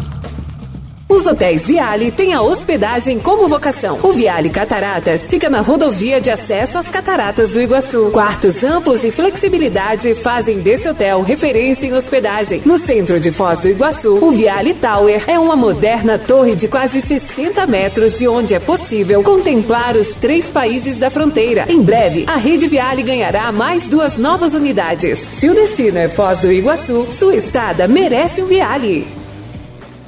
Os 1.16 1.26
hotéis 1.26 1.66
Viale 1.66 2.12
têm 2.12 2.34
a 2.34 2.42
hospedagem 2.42 3.20
como 3.20 3.48
vocação. 3.48 3.98
O 4.04 4.12
Viale 4.12 4.50
Cataratas 4.50 5.26
fica 5.26 5.50
na 5.50 5.62
rodovia 5.62 6.20
de 6.20 6.30
acesso 6.30 6.78
às 6.78 6.90
Cataratas 6.90 7.54
do 7.54 7.62
Iguaçu. 7.62 8.10
Quartos 8.12 8.66
amplos 8.66 9.02
e 9.06 9.12
flexibilidade 9.12 10.14
fazem 10.14 10.60
desse 10.60 10.90
hotel 10.90 11.22
referência 11.22 11.88
em 11.88 11.94
hospedagem. 11.94 12.62
No 12.66 12.78
centro 12.78 13.18
de 13.18 13.32
Foz 13.32 13.62
do 13.62 13.70
Iguaçu, 13.70 14.14
o 14.14 14.30
Viale 14.32 14.74
Tower 14.74 15.24
é 15.26 15.40
uma 15.40 15.56
moderna 15.56 16.20
torre 16.20 16.54
de 16.54 16.68
quase 16.68 17.00
60 17.00 17.66
metros 17.66 18.20
de 18.20 18.28
onde 18.28 18.54
é 18.54 18.60
possível 18.60 19.24
contemplar 19.24 19.96
os 19.96 20.16
três 20.16 20.50
países 20.50 21.00
da 21.00 21.10
fronteira. 21.10 21.66
Em 21.70 21.82
breve, 21.82 22.26
a 22.28 22.36
rede 22.36 22.68
Viale 22.68 23.04
ganhará 23.04 23.54
mais 23.54 23.88
duas 23.88 24.18
novas 24.18 24.54
unidades. 24.54 25.26
Se 25.32 25.50
o 25.50 25.56
destino 25.56 25.98
é 25.98 26.10
Foz 26.10 26.42
do 26.42 26.52
Iguaçu, 26.52 27.08
sua 27.10 27.38
estada 27.38 27.88
merece 27.88 28.44
o 28.44 28.48
Viale. 28.48 29.15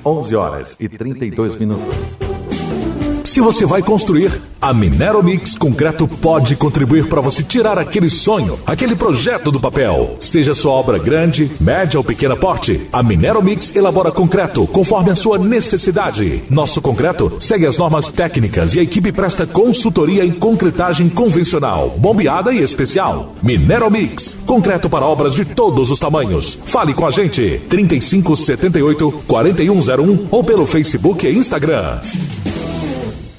11 0.08 0.36
horas 0.38 0.78
e 0.80 0.88
32 0.88 1.58
minutos. 1.58 2.47
Se 3.38 3.42
você 3.42 3.68
vai 3.68 3.84
construir, 3.84 4.42
a 4.60 4.74
Minero 4.74 5.22
Mix 5.22 5.56
Concreto 5.56 6.08
pode 6.08 6.56
contribuir 6.56 7.08
para 7.08 7.22
você 7.22 7.44
tirar 7.44 7.78
aquele 7.78 8.10
sonho, 8.10 8.58
aquele 8.66 8.96
projeto 8.96 9.52
do 9.52 9.60
papel. 9.60 10.18
Seja 10.20 10.56
sua 10.56 10.72
obra 10.72 10.98
grande, 10.98 11.52
média 11.62 12.00
ou 12.00 12.04
pequena 12.04 12.36
porte, 12.36 12.88
a 12.92 13.04
Minero 13.04 13.44
Mix 13.44 13.76
elabora 13.76 14.12
concreto 14.12 14.66
conforme 14.66 15.12
a 15.12 15.16
sua 15.16 15.38
necessidade. 15.38 16.42
Nosso 16.50 16.82
concreto 16.82 17.38
segue 17.40 17.68
as 17.68 17.78
normas 17.78 18.10
técnicas 18.10 18.74
e 18.74 18.80
a 18.80 18.82
equipe 18.82 19.12
presta 19.12 19.46
consultoria 19.46 20.26
em 20.26 20.32
concretagem 20.32 21.08
convencional, 21.08 21.92
bombeada 21.96 22.52
e 22.52 22.64
especial. 22.64 23.36
Minero 23.44 23.92
Mix, 23.92 24.36
concreto 24.48 24.90
para 24.90 25.06
obras 25.06 25.36
de 25.36 25.46
todos 25.46 25.92
os 25.92 26.00
tamanhos. 26.00 26.58
Fale 26.66 26.92
com 26.92 27.06
a 27.06 27.12
gente 27.12 27.62
3578 27.70 29.12
4101 29.28 30.28
ou 30.32 30.44
pelo 30.44 30.66
Facebook 30.66 31.28
e 31.28 31.38
Instagram. 31.38 32.00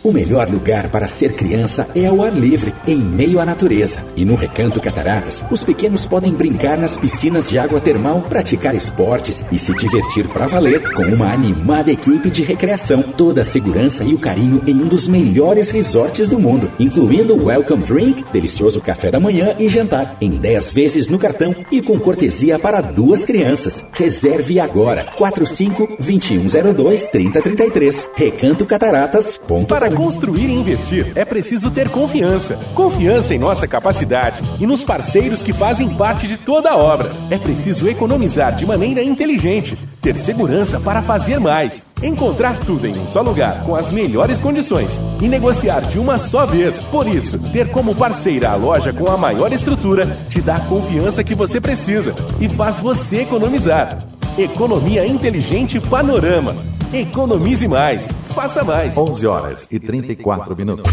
O 0.08 0.12
melhor 0.12 0.48
lugar 0.48 0.88
para 0.88 1.06
ser 1.06 1.34
criança 1.34 1.86
é 1.94 2.06
ao 2.06 2.22
ar 2.22 2.32
livre, 2.32 2.72
em 2.86 2.96
meio 2.96 3.38
à 3.40 3.44
natureza. 3.44 4.02
E 4.16 4.24
no 4.24 4.36
Recanto 4.36 4.80
Cataratas, 4.80 5.44
os 5.50 5.62
pequenos 5.62 6.06
podem 6.06 6.32
brincar 6.32 6.78
nas 6.78 6.96
piscinas 6.96 7.50
de 7.50 7.58
água 7.58 7.78
termal, 7.78 8.22
praticar 8.22 8.74
esportes 8.74 9.44
e 9.52 9.58
se 9.58 9.74
divertir 9.74 10.26
para 10.28 10.46
valer 10.46 10.94
com 10.94 11.02
uma 11.02 11.30
animada 11.30 11.92
equipe 11.92 12.30
de 12.30 12.42
recreação. 12.42 13.02
Toda 13.02 13.42
a 13.42 13.44
segurança 13.44 14.02
e 14.02 14.14
o 14.14 14.18
carinho 14.18 14.62
em 14.66 14.76
um 14.76 14.88
dos 14.88 15.06
melhores 15.06 15.68
resorts 15.68 16.30
do 16.30 16.40
mundo, 16.40 16.70
incluindo 16.80 17.44
Welcome 17.44 17.84
Drink, 17.84 18.24
delicioso 18.32 18.80
café 18.80 19.10
da 19.10 19.20
manhã 19.20 19.56
e 19.58 19.68
jantar, 19.68 20.16
em 20.22 20.30
10 20.30 20.72
vezes 20.72 21.08
no 21.08 21.18
cartão 21.18 21.54
e 21.70 21.82
com 21.82 22.00
cortesia 22.00 22.58
para 22.58 22.80
duas 22.80 23.26
crianças. 23.26 23.84
Reserve 23.92 24.58
agora. 24.58 25.04
45 25.18 25.96
2102 25.98 27.08
3033. 27.08 28.08
Recantocataratas.com 28.16 29.97
construir 29.98 30.46
e 30.46 30.54
investir 30.54 31.10
é 31.16 31.24
preciso 31.24 31.72
ter 31.72 31.88
confiança. 31.88 32.54
Confiança 32.72 33.34
em 33.34 33.38
nossa 33.38 33.66
capacidade 33.66 34.40
e 34.60 34.64
nos 34.64 34.84
parceiros 34.84 35.42
que 35.42 35.52
fazem 35.52 35.88
parte 35.90 36.28
de 36.28 36.36
toda 36.36 36.70
a 36.70 36.76
obra. 36.76 37.10
É 37.30 37.36
preciso 37.36 37.88
economizar 37.88 38.54
de 38.54 38.64
maneira 38.64 39.02
inteligente, 39.02 39.76
ter 40.00 40.16
segurança 40.16 40.78
para 40.78 41.02
fazer 41.02 41.40
mais, 41.40 41.84
encontrar 42.00 42.60
tudo 42.60 42.86
em 42.86 42.96
um 42.96 43.08
só 43.08 43.22
lugar 43.22 43.64
com 43.64 43.74
as 43.74 43.90
melhores 43.90 44.38
condições 44.38 45.00
e 45.20 45.26
negociar 45.26 45.80
de 45.80 45.98
uma 45.98 46.16
só 46.16 46.46
vez. 46.46 46.84
Por 46.84 47.08
isso, 47.08 47.36
ter 47.50 47.68
como 47.72 47.92
parceira 47.92 48.50
a 48.50 48.54
loja 48.54 48.92
com 48.92 49.10
a 49.10 49.16
maior 49.16 49.52
estrutura 49.52 50.16
te 50.28 50.40
dá 50.40 50.56
a 50.56 50.66
confiança 50.66 51.24
que 51.24 51.34
você 51.34 51.60
precisa 51.60 52.14
e 52.40 52.48
faz 52.48 52.76
você 52.78 53.22
economizar. 53.22 53.98
Economia 54.38 55.04
Inteligente 55.04 55.80
Panorama. 55.80 56.77
Economize 56.92 57.68
mais. 57.68 58.08
Faça 58.34 58.64
mais. 58.64 58.96
11 58.96 59.26
horas 59.26 59.68
e 59.70 59.78
34 59.78 60.56
minutos. 60.56 60.90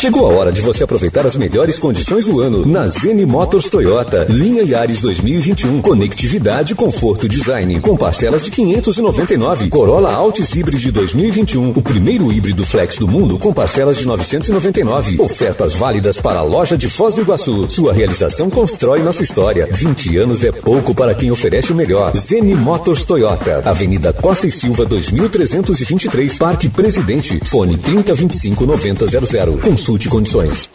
Chegou 0.00 0.24
a 0.24 0.32
hora 0.32 0.50
de 0.50 0.62
você 0.62 0.82
aproveitar 0.82 1.26
as 1.26 1.36
melhores 1.36 1.78
condições 1.78 2.24
do 2.24 2.40
ano 2.40 2.64
na 2.64 2.88
Zene 2.88 3.26
Motors 3.26 3.68
Toyota. 3.68 4.24
Linha 4.30 4.62
Yaris 4.62 5.02
2021. 5.02 5.82
Conectividade, 5.82 6.74
conforto, 6.74 7.28
design. 7.28 7.78
Com 7.80 7.94
parcelas 7.98 8.42
de 8.42 8.50
599. 8.50 9.68
Corolla 9.68 10.10
Altis 10.10 10.52
Hybrid 10.54 10.90
2021. 10.90 11.72
O 11.72 11.82
primeiro 11.82 12.32
híbrido 12.32 12.64
flex 12.64 12.96
do 12.96 13.06
mundo 13.06 13.38
com 13.38 13.52
parcelas 13.52 13.98
de 13.98 14.06
999. 14.06 15.20
Ofertas 15.20 15.74
válidas 15.74 16.18
para 16.18 16.38
a 16.38 16.44
loja 16.44 16.78
de 16.78 16.88
Foz 16.88 17.14
do 17.14 17.20
Iguaçu. 17.20 17.68
Sua 17.68 17.92
realização 17.92 18.48
constrói 18.48 19.02
nossa 19.02 19.22
história. 19.22 19.68
20 19.70 20.16
anos 20.16 20.42
é 20.42 20.50
pouco 20.50 20.94
para 20.94 21.14
quem 21.14 21.30
oferece 21.30 21.74
o 21.74 21.76
melhor. 21.76 22.16
Zene 22.16 22.54
Motors 22.54 23.04
Toyota. 23.04 23.60
Avenida 23.66 24.14
Costa 24.14 24.46
e 24.46 24.50
Silva 24.50 24.86
2323. 24.86 26.38
Parque 26.38 26.70
Presidente. 26.70 27.38
Fone 27.44 27.76
3025 27.76 28.64
9000. 28.64 29.58
Consulte 29.58 29.89
condições. 30.08 30.70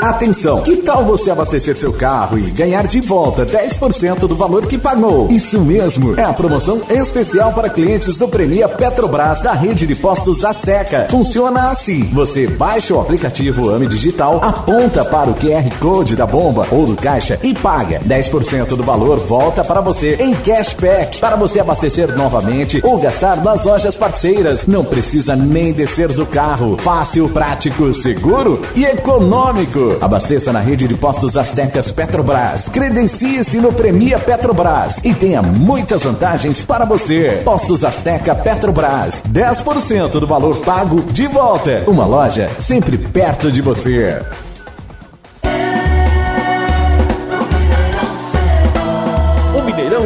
Atenção! 0.00 0.62
Que 0.62 0.76
tal 0.76 1.04
você 1.04 1.30
abastecer 1.30 1.76
seu 1.76 1.92
carro 1.92 2.38
e 2.38 2.50
ganhar 2.50 2.86
de 2.86 3.00
volta 3.02 3.44
10% 3.44 4.20
do 4.20 4.34
valor 4.34 4.66
que 4.66 4.78
pagou? 4.78 5.30
Isso 5.30 5.60
mesmo! 5.60 6.18
É 6.18 6.24
a 6.24 6.32
promoção 6.32 6.80
especial 6.88 7.52
para 7.52 7.68
clientes 7.68 8.16
do 8.16 8.26
Premia 8.26 8.66
Petrobras 8.66 9.42
da 9.42 9.52
rede 9.52 9.86
de 9.86 9.94
postos 9.94 10.42
Azteca. 10.42 11.06
Funciona 11.10 11.68
assim: 11.68 12.04
você 12.14 12.46
baixa 12.46 12.94
o 12.94 13.00
aplicativo 13.00 13.68
AME 13.68 13.88
Digital, 13.88 14.42
aponta 14.42 15.04
para 15.04 15.28
o 15.28 15.34
QR 15.34 15.68
Code 15.78 16.16
da 16.16 16.26
bomba 16.26 16.66
ou 16.70 16.86
do 16.86 16.96
caixa 16.96 17.38
e 17.42 17.52
paga. 17.52 18.00
10% 18.00 18.68
do 18.68 18.82
valor 18.82 19.18
volta 19.18 19.62
para 19.62 19.82
você 19.82 20.14
em 20.14 20.34
cashback 20.34 21.20
para 21.20 21.36
você 21.36 21.60
abastecer 21.60 22.16
novamente 22.16 22.80
ou 22.82 22.98
gastar 22.98 23.44
nas 23.44 23.66
lojas 23.66 23.96
parceiras. 23.96 24.66
Não 24.66 24.82
precisa 24.82 25.36
nem 25.36 25.74
descer 25.74 26.08
do 26.08 26.24
carro. 26.24 26.78
Fácil, 26.78 27.28
prático, 27.28 27.92
seguro 27.92 28.62
e 28.74 28.86
econômico. 28.86 29.89
Abasteça 30.00 30.52
na 30.52 30.60
rede 30.60 30.86
de 30.86 30.94
postos 30.94 31.36
Aztecas 31.36 31.90
Petrobras. 31.90 32.68
Credencie-se 32.68 33.58
no 33.58 33.72
Premia 33.72 34.18
Petrobras 34.18 35.00
e 35.04 35.14
tenha 35.14 35.42
muitas 35.42 36.02
vantagens 36.02 36.62
para 36.62 36.84
você. 36.84 37.40
Postos 37.44 37.84
Azteca 37.84 38.34
Petrobras. 38.34 39.22
10% 39.30 40.10
do 40.20 40.26
valor 40.26 40.58
pago 40.58 41.00
de 41.12 41.26
volta. 41.26 41.84
Uma 41.86 42.06
loja 42.06 42.50
sempre 42.60 42.98
perto 42.98 43.50
de 43.50 43.60
você. 43.60 44.20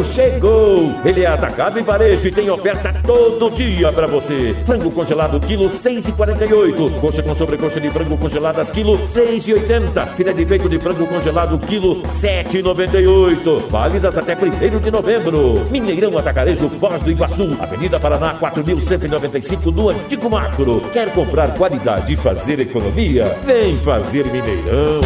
Chegou! 0.03 0.93
Ele 1.05 1.23
é 1.23 1.27
atacado 1.27 1.79
em 1.79 1.83
varejo 1.83 2.27
e 2.27 2.33
tem 2.33 2.51
oferta 2.51 2.95
todo 3.05 3.51
dia 3.51 3.93
pra 3.93 4.07
você. 4.07 4.55
Frango 4.67 4.91
congelado, 4.91 5.39
quilo 5.39 5.69
6,48. 5.69 7.01
Coxa 7.01 7.23
com 7.23 7.35
sobrecoxa 7.35 7.81
de 7.81 7.91
frango 7.91 8.17
congeladas, 8.17 8.71
quilo 8.71 8.99
6,80. 9.07 10.09
Filé 10.17 10.33
de 10.33 10.47
peito 10.47 10.69
de 10.69 10.79
frango 10.79 11.07
congelado, 11.07 11.59
quilo 11.59 12.03
7,98. 12.03 13.69
Válidas 13.69 14.19
até 14.19 14.35
1 14.35 14.79
de 14.81 14.91
novembro. 14.91 15.67
Mineirão 15.71 16.17
Atacarejo, 16.19 16.69
Foz 16.81 17.03
do 17.03 17.11
Iguaçu. 17.11 17.57
Avenida 17.61 18.01
Paraná, 18.01 18.35
4.195, 18.35 19.73
no 19.73 19.91
Antigo 19.91 20.31
Macro. 20.31 20.81
Quer 20.93 21.13
comprar 21.13 21.55
qualidade 21.55 22.15
e 22.15 22.17
fazer 22.17 22.59
economia? 22.61 23.37
Vem 23.45 23.77
fazer 23.79 24.25
Mineirão. 24.27 25.03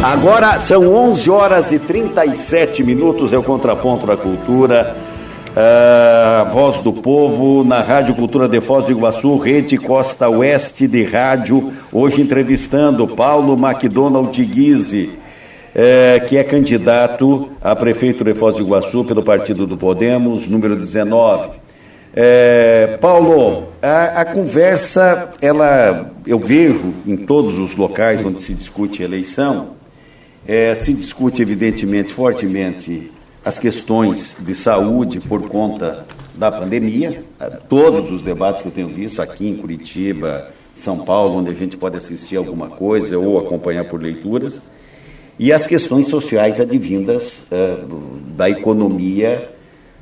Agora 0.03 0.59
são 0.59 0.93
11 0.93 1.29
horas 1.29 1.71
e 1.71 1.79
37 1.79 2.83
minutos, 2.83 3.31
é 3.33 3.37
o 3.37 3.43
Contraponto 3.43 4.07
da 4.07 4.17
Cultura. 4.17 4.95
A 5.55 6.43
voz 6.51 6.77
do 6.77 6.93
povo 6.93 7.63
na 7.63 7.81
Rádio 7.81 8.15
Cultura 8.15 8.47
de 8.47 8.61
Foz 8.61 8.85
do 8.85 8.91
Iguaçu, 8.91 9.37
Rede 9.37 9.77
Costa 9.77 10.29
Oeste 10.29 10.87
de 10.87 11.03
Rádio. 11.03 11.73
Hoje 11.91 12.21
entrevistando 12.21 13.07
Paulo 13.07 13.53
McDonald 13.53 14.31
Guise, 14.45 15.11
eh, 15.79 16.25
que 16.27 16.35
é 16.35 16.43
candidato 16.43 17.51
a 17.61 17.75
prefeito 17.75 18.23
de 18.23 18.33
Foz 18.33 18.55
do 18.55 18.63
Iguaçu 18.63 19.05
pelo 19.05 19.21
Partido 19.21 19.67
do 19.67 19.77
Podemos, 19.77 20.47
número 20.47 20.75
19. 20.75 21.51
Eh, 22.15 22.97
Paulo, 22.99 23.67
a, 23.79 24.21
a 24.21 24.25
conversa, 24.25 25.29
ela, 25.39 26.11
eu 26.25 26.39
vejo 26.39 26.95
em 27.05 27.15
todos 27.15 27.59
os 27.59 27.75
locais 27.75 28.25
onde 28.25 28.41
se 28.41 28.55
discute 28.55 29.03
eleição, 29.03 29.75
eh, 30.47 30.73
se 30.73 30.91
discute 30.93 31.43
evidentemente 31.43 32.11
fortemente 32.11 33.11
as 33.45 33.59
questões 33.59 34.35
de 34.39 34.55
saúde 34.55 35.19
por 35.19 35.47
conta 35.47 36.07
da 36.33 36.51
pandemia, 36.51 37.23
todos 37.69 38.11
os 38.11 38.23
debates 38.23 38.63
que 38.63 38.67
eu 38.67 38.71
tenho 38.71 38.87
visto 38.87 39.21
aqui 39.21 39.47
em 39.47 39.55
Curitiba, 39.55 40.49
São 40.73 40.97
Paulo, 40.97 41.37
onde 41.37 41.51
a 41.51 41.53
gente 41.53 41.77
pode 41.77 41.97
assistir 41.97 42.35
alguma 42.35 42.67
coisa 42.67 43.17
ou 43.17 43.39
acompanhar 43.39 43.85
por 43.85 44.01
leituras, 44.01 44.59
e 45.39 45.53
as 45.53 45.67
questões 45.67 46.07
sociais 46.07 46.59
advindas 46.59 47.43
uh, 47.51 48.19
da 48.35 48.49
economia, 48.49 49.51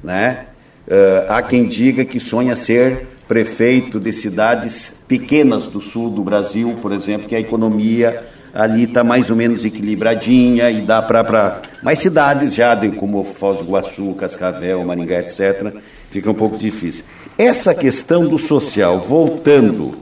né? 0.04 0.48
Uh, 0.88 1.26
há 1.30 1.42
quem 1.42 1.66
diga 1.66 2.06
que 2.06 2.20
sonha 2.20 2.56
ser 2.56 3.08
prefeito 3.28 4.00
de 4.00 4.14
cidades 4.14 4.94
pequenas 5.08 5.64
do 5.64 5.82
sul 5.82 6.10
do 6.10 6.24
Brasil, 6.24 6.78
por 6.82 6.92
exemplo, 6.92 7.28
que 7.28 7.36
a 7.36 7.40
economia 7.40 8.24
ali 8.54 8.84
está 8.84 9.04
mais 9.04 9.30
ou 9.30 9.36
menos 9.36 9.66
equilibradinha 9.66 10.72
e 10.72 10.82
dá 10.82 11.02
para. 11.02 11.62
Mas 11.84 12.00
cidades 12.00 12.56
já, 12.56 12.76
como 12.92 13.24
Foz 13.26 13.60
do 13.60 13.66
Iguaçu, 13.66 14.14
Cascavel, 14.14 14.84
Maringá, 14.86 15.20
etc., 15.20 15.74
fica 16.10 16.32
um 16.32 16.34
pouco 16.34 16.58
difícil. 16.58 17.04
Essa 17.38 17.74
questão 17.74 18.26
do 18.26 18.38
social, 18.38 19.00
voltando, 19.00 19.96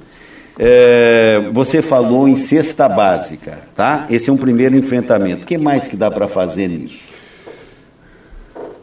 é, 0.58 1.42
você 1.52 1.82
falou 1.82 2.28
em 2.28 2.36
cesta 2.36 2.88
básica, 2.88 3.60
tá? 3.76 4.06
Esse 4.10 4.30
é 4.30 4.34
um 4.34 4.38
primeiro 4.38 4.76
enfrentamento. 4.76 5.44
O 5.44 5.48
que 5.48 5.58
mais 5.58 5.88
que 5.88 5.96
dá 5.96 6.12
para 6.12 6.28
fazer 6.28 6.68
nisso? 6.68 7.00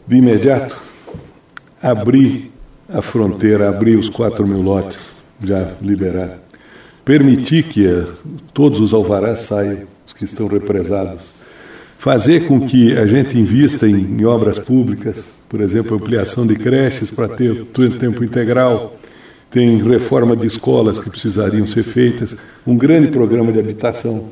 De 0.05 0.17
imediato, 0.17 0.77
abrir 1.81 2.51
a 2.89 3.01
fronteira, 3.01 3.69
abrir 3.69 3.95
os 3.95 4.09
4 4.09 4.45
mil 4.45 4.61
lotes 4.61 5.11
já 5.41 5.73
liberados 5.81 6.41
permitir 7.05 7.63
que 7.63 7.85
eh, 7.85 8.05
todos 8.53 8.79
os 8.79 8.93
alvarás 8.93 9.41
saiam, 9.41 9.79
os 10.05 10.13
que 10.13 10.25
estão 10.25 10.47
represados, 10.47 11.29
fazer 11.97 12.47
com 12.47 12.61
que 12.61 12.97
a 12.97 13.05
gente 13.05 13.37
invista 13.37 13.87
em, 13.87 13.95
em 13.95 14.25
obras 14.25 14.59
públicas, 14.59 15.17
por 15.49 15.61
exemplo, 15.61 15.95
ampliação 15.97 16.45
de 16.45 16.55
creches 16.55 17.11
para 17.11 17.27
ter 17.27 17.65
tempo 17.99 18.23
integral, 18.23 18.97
tem 19.51 19.83
reforma 19.83 20.35
de 20.35 20.47
escolas 20.47 20.97
que 20.97 21.09
precisariam 21.09 21.67
ser 21.67 21.83
feitas, 21.83 22.35
um 22.65 22.77
grande 22.77 23.07
programa 23.07 23.51
de 23.51 23.59
habitação, 23.59 24.29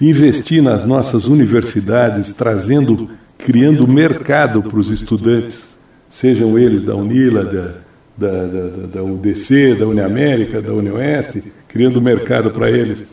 investir 0.00 0.62
nas 0.62 0.84
nossas 0.84 1.26
universidades, 1.26 2.30
trazendo, 2.32 3.10
criando 3.36 3.88
mercado 3.88 4.62
para 4.62 4.78
os 4.78 4.88
estudantes, 4.88 5.62
sejam 6.08 6.56
eles 6.56 6.84
da 6.84 6.94
Unila, 6.94 7.44
da, 7.44 7.74
da, 8.16 8.46
da, 8.46 8.86
da 8.86 9.02
UDC, 9.02 9.74
da 9.74 9.86
Uniamérica, 9.86 10.62
da 10.62 10.72
Unioeste, 10.72 11.42
criando 11.66 12.00
mercado 12.00 12.50
para 12.52 12.70
eles. 12.70 13.04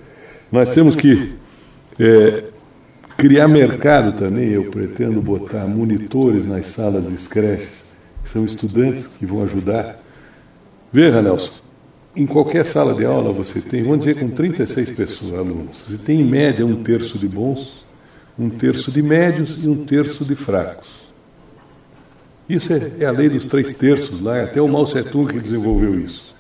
Nós 0.52 0.70
temos 0.70 0.96
que 0.96 1.34
é, 2.00 2.44
criar 3.18 3.48
mercado 3.48 4.18
também. 4.20 4.50
Eu 4.50 4.66
pretendo 4.66 5.22
botar 5.22 5.66
monitores 5.66 6.46
nas 6.46 6.68
salas 6.68 7.08
de 7.08 7.18
creches, 7.28 7.84
que 8.24 8.30
são 8.30 8.46
estudantes 8.46 9.08
que 9.08 9.26
vão 9.26 9.44
ajudar. 9.44 9.99
Veja, 10.92 11.22
Nelson, 11.22 11.54
em 12.16 12.26
qualquer 12.26 12.66
sala 12.66 12.96
de 12.96 13.06
aula 13.06 13.32
você 13.32 13.62
tem, 13.62 13.84
vamos 13.84 14.00
dizer, 14.00 14.20
com 14.20 14.28
36 14.28 14.90
pessoas, 14.90 15.34
alunos, 15.36 15.84
você 15.88 15.98
tem 15.98 16.22
em 16.22 16.24
média 16.24 16.66
um 16.66 16.84
terço 16.84 17.18
de 17.20 17.28
bons, 17.28 17.86
um 18.38 18.50
terço 18.50 18.92
de 18.92 19.02
médios 19.02 19.64
e 19.64 19.68
um 19.68 19.86
terço 19.86 20.26
de 20.26 20.34
fracos. 20.36 20.90
Isso 22.50 22.74
é, 22.74 22.92
é 23.02 23.06
a 23.06 23.12
lei 23.12 23.30
dos 23.30 23.46
três 23.46 23.72
terços 23.74 24.20
lá, 24.20 24.42
até 24.42 24.60
o 24.60 24.68
Mao 24.68 24.86
Tung 24.86 25.32
que 25.32 25.40
desenvolveu 25.40 26.00
isso. 26.00 26.34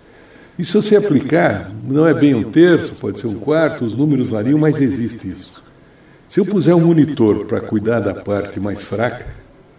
E 0.58 0.66
se 0.66 0.74
você 0.74 0.96
aplicar, 0.96 1.72
não 1.84 2.08
é 2.08 2.14
bem 2.14 2.34
um 2.34 2.44
terço, 2.44 2.96
pode 2.96 3.20
ser 3.20 3.28
um 3.28 3.36
quarto, 3.36 3.86
os 3.86 3.96
números 3.96 4.30
variam, 4.30 4.58
mas 4.58 4.82
existe 4.82 5.30
isso. 5.30 5.62
Se 6.28 6.40
eu 6.40 6.46
puser 6.46 6.76
um 6.76 6.84
monitor 6.84 7.46
para 7.46 7.62
cuidar 7.62 8.00
da 8.00 8.16
parte 8.16 8.60
mais 8.60 8.82
fraca, 8.82 9.28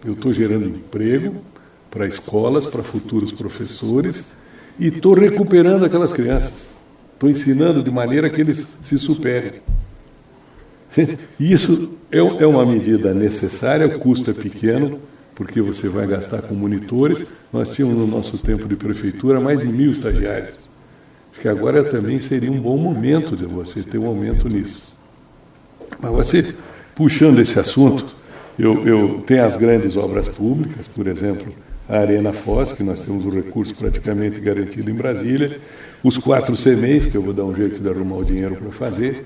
eu 0.05 0.13
estou 0.13 0.31
gerando 0.31 0.69
emprego 0.69 1.35
para 1.89 2.07
escolas, 2.07 2.65
para 2.65 2.81
futuros 2.81 3.33
professores 3.33 4.23
e 4.79 4.87
estou 4.87 5.13
recuperando 5.13 5.85
aquelas 5.85 6.11
crianças. 6.11 6.69
Estou 7.13 7.29
ensinando 7.29 7.83
de 7.83 7.91
maneira 7.91 8.29
que 8.29 8.41
eles 8.41 8.65
se 8.81 8.97
superem. 8.97 9.61
Isso 11.39 11.91
é, 12.11 12.17
é 12.17 12.47
uma 12.47 12.65
medida 12.65 13.13
necessária, 13.13 13.87
o 13.87 13.99
custo 13.99 14.31
é 14.31 14.33
pequeno, 14.33 14.99
porque 15.35 15.61
você 15.61 15.87
vai 15.87 16.05
gastar 16.07 16.41
com 16.41 16.53
monitores. 16.53 17.23
Nós 17.51 17.69
tínhamos 17.69 17.97
no 17.97 18.07
nosso 18.07 18.37
tempo 18.37 18.67
de 18.67 18.75
prefeitura 18.75 19.39
mais 19.39 19.59
de 19.59 19.67
mil 19.67 19.91
estagiários. 19.91 20.57
Acho 21.31 21.41
que 21.41 21.47
agora 21.47 21.83
também 21.83 22.19
seria 22.19 22.51
um 22.51 22.59
bom 22.59 22.77
momento 22.77 23.35
de 23.35 23.45
você 23.45 23.81
ter 23.81 23.97
um 23.97 24.07
aumento 24.07 24.49
nisso. 24.49 24.91
Mas 25.99 26.11
você, 26.11 26.53
puxando 26.95 27.39
esse 27.39 27.59
assunto, 27.59 28.15
eu, 28.57 28.85
eu 28.85 29.23
tenho 29.25 29.43
as 29.45 29.55
grandes 29.55 29.95
obras 29.95 30.27
públicas, 30.27 30.87
por 30.87 31.07
exemplo, 31.07 31.53
a 31.91 31.99
Arena 31.99 32.31
Foz, 32.31 32.71
que 32.71 32.83
nós 32.83 33.01
temos 33.01 33.25
o 33.25 33.29
recurso 33.29 33.75
praticamente 33.75 34.39
garantido 34.39 34.89
em 34.89 34.93
Brasília, 34.93 35.59
os 36.01 36.17
quatro 36.17 36.55
CMEs, 36.55 37.05
que 37.07 37.17
eu 37.17 37.21
vou 37.21 37.33
dar 37.33 37.43
um 37.43 37.53
jeito 37.53 37.81
de 37.81 37.89
arrumar 37.89 38.15
o 38.15 38.23
dinheiro 38.23 38.55
para 38.55 38.71
fazer, 38.71 39.25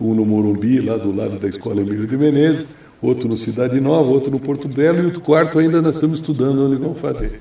um 0.00 0.14
no 0.14 0.24
Morumbi, 0.24 0.80
lá 0.80 0.96
do 0.96 1.14
lado 1.14 1.38
da 1.38 1.46
Escola 1.46 1.82
Emílio 1.82 2.06
de 2.06 2.16
Menezes, 2.16 2.68
outro 3.02 3.28
no 3.28 3.36
Cidade 3.36 3.78
Nova, 3.82 4.08
outro 4.08 4.30
no 4.30 4.40
Porto 4.40 4.66
Belo, 4.66 5.02
e 5.02 5.06
o 5.08 5.20
quarto 5.20 5.58
ainda 5.58 5.82
nós 5.82 5.94
estamos 5.94 6.20
estudando 6.20 6.64
onde 6.64 6.76
vamos 6.76 6.98
fazer. 7.00 7.38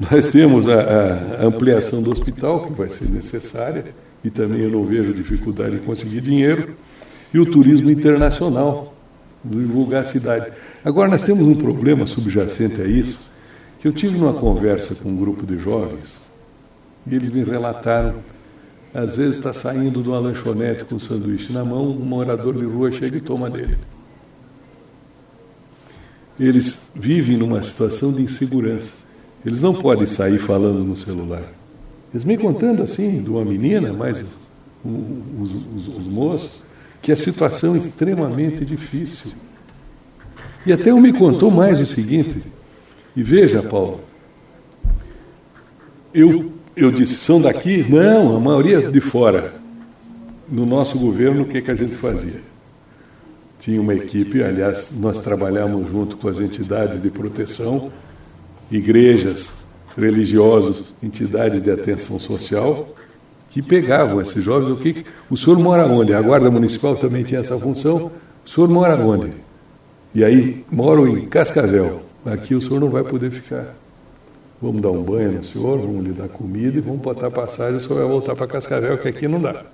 Nós 0.00 0.26
temos 0.26 0.68
a, 0.68 1.38
a 1.40 1.46
ampliação 1.46 2.02
do 2.02 2.10
hospital, 2.10 2.66
que 2.66 2.72
vai 2.72 2.88
ser 2.88 3.08
necessária, 3.08 3.84
e 4.24 4.30
também 4.30 4.62
eu 4.62 4.70
não 4.70 4.84
vejo 4.84 5.14
dificuldade 5.14 5.76
em 5.76 5.78
conseguir 5.78 6.20
dinheiro, 6.20 6.70
e 7.32 7.38
o 7.38 7.46
turismo 7.46 7.88
internacional, 7.88 8.92
divulgar 9.44 10.00
a 10.00 10.04
cidade. 10.04 10.50
Agora, 10.84 11.08
nós 11.08 11.22
temos 11.22 11.46
um 11.46 11.54
problema 11.54 12.04
subjacente 12.04 12.82
a 12.82 12.84
isso, 12.84 13.29
que 13.80 13.88
eu 13.88 13.92
tive 13.94 14.18
numa 14.18 14.34
conversa 14.34 14.94
com 14.94 15.08
um 15.08 15.16
grupo 15.16 15.46
de 15.46 15.58
jovens 15.58 16.18
e 17.06 17.14
eles 17.14 17.30
me 17.30 17.42
relataram, 17.42 18.16
às 18.92 19.16
vezes 19.16 19.38
está 19.38 19.54
saindo 19.54 20.02
de 20.02 20.08
uma 20.10 20.18
lanchonete 20.18 20.84
com 20.84 20.96
um 20.96 21.00
sanduíche 21.00 21.50
na 21.50 21.64
mão, 21.64 21.90
um 21.90 22.04
morador 22.04 22.54
de 22.54 22.64
rua 22.64 22.92
chega 22.92 23.16
e 23.16 23.20
toma 23.22 23.48
dele. 23.48 23.78
Eles 26.38 26.78
vivem 26.94 27.38
numa 27.38 27.62
situação 27.62 28.12
de 28.12 28.22
insegurança. 28.22 28.92
Eles 29.46 29.62
não 29.62 29.74
podem 29.74 30.06
sair 30.06 30.38
falando 30.38 30.84
no 30.84 30.96
celular. 30.96 31.44
Eles 32.12 32.24
me 32.24 32.36
contando 32.36 32.82
assim, 32.82 33.22
de 33.22 33.30
uma 33.30 33.44
menina, 33.44 33.94
mais 33.94 34.18
os, 34.18 34.26
os, 34.84 35.54
os, 35.54 35.96
os 35.96 36.06
moços, 36.06 36.60
que 37.00 37.12
a 37.12 37.16
situação 37.16 37.74
é 37.74 37.78
extremamente 37.78 38.62
difícil. 38.62 39.32
E 40.66 40.72
até 40.72 40.92
um 40.92 41.00
me 41.00 41.14
contou 41.14 41.50
mais 41.50 41.80
o 41.80 41.86
seguinte, 41.86 42.42
e 43.16 43.22
veja, 43.22 43.62
Paulo, 43.62 44.00
eu, 46.14 46.52
eu 46.76 46.90
disse, 46.90 47.16
são 47.16 47.40
daqui? 47.40 47.84
Não, 47.88 48.36
a 48.36 48.40
maioria 48.40 48.90
de 48.90 49.00
fora. 49.00 49.54
No 50.48 50.66
nosso 50.66 50.98
governo, 50.98 51.42
o 51.42 51.46
que, 51.46 51.62
que 51.62 51.70
a 51.70 51.74
gente 51.74 51.94
fazia? 51.96 52.40
Tinha 53.60 53.80
uma 53.80 53.94
equipe, 53.94 54.42
aliás, 54.42 54.88
nós 54.90 55.20
trabalhamos 55.20 55.90
junto 55.90 56.16
com 56.16 56.28
as 56.28 56.40
entidades 56.40 57.00
de 57.00 57.10
proteção, 57.10 57.92
igrejas, 58.70 59.52
religiosos, 59.96 60.94
entidades 61.02 61.62
de 61.62 61.70
atenção 61.70 62.18
social, 62.18 62.88
que 63.50 63.60
pegavam 63.60 64.20
esses 64.20 64.42
jovens. 64.42 64.70
O 64.72 64.76
que 64.76 65.04
o 65.28 65.36
senhor 65.36 65.58
mora 65.58 65.86
onde? 65.86 66.14
A 66.14 66.22
Guarda 66.22 66.50
Municipal 66.50 66.96
também 66.96 67.22
tinha 67.22 67.40
essa 67.40 67.58
função. 67.58 68.10
O 68.44 68.48
senhor 68.48 68.68
mora 68.68 68.96
onde? 68.96 69.32
E 70.14 70.24
aí 70.24 70.64
moram 70.70 71.06
em 71.06 71.26
Cascavel. 71.26 72.09
Aqui 72.24 72.54
o 72.54 72.60
senhor 72.60 72.80
não 72.80 72.90
vai 72.90 73.02
poder 73.02 73.30
ficar. 73.30 73.74
Vamos 74.60 74.82
dar 74.82 74.90
um 74.90 75.02
banho 75.02 75.32
no 75.32 75.44
senhor, 75.44 75.78
vamos 75.78 76.04
lhe 76.04 76.12
dar 76.12 76.28
comida 76.28 76.76
e 76.76 76.80
vamos 76.80 77.00
botar 77.00 77.30
passagem, 77.30 77.76
o 77.76 77.80
senhor 77.80 77.94
vai 77.96 78.06
voltar 78.06 78.36
para 78.36 78.46
Cascavel, 78.46 78.98
que 78.98 79.08
aqui 79.08 79.26
não 79.26 79.40
dá. 79.40 79.64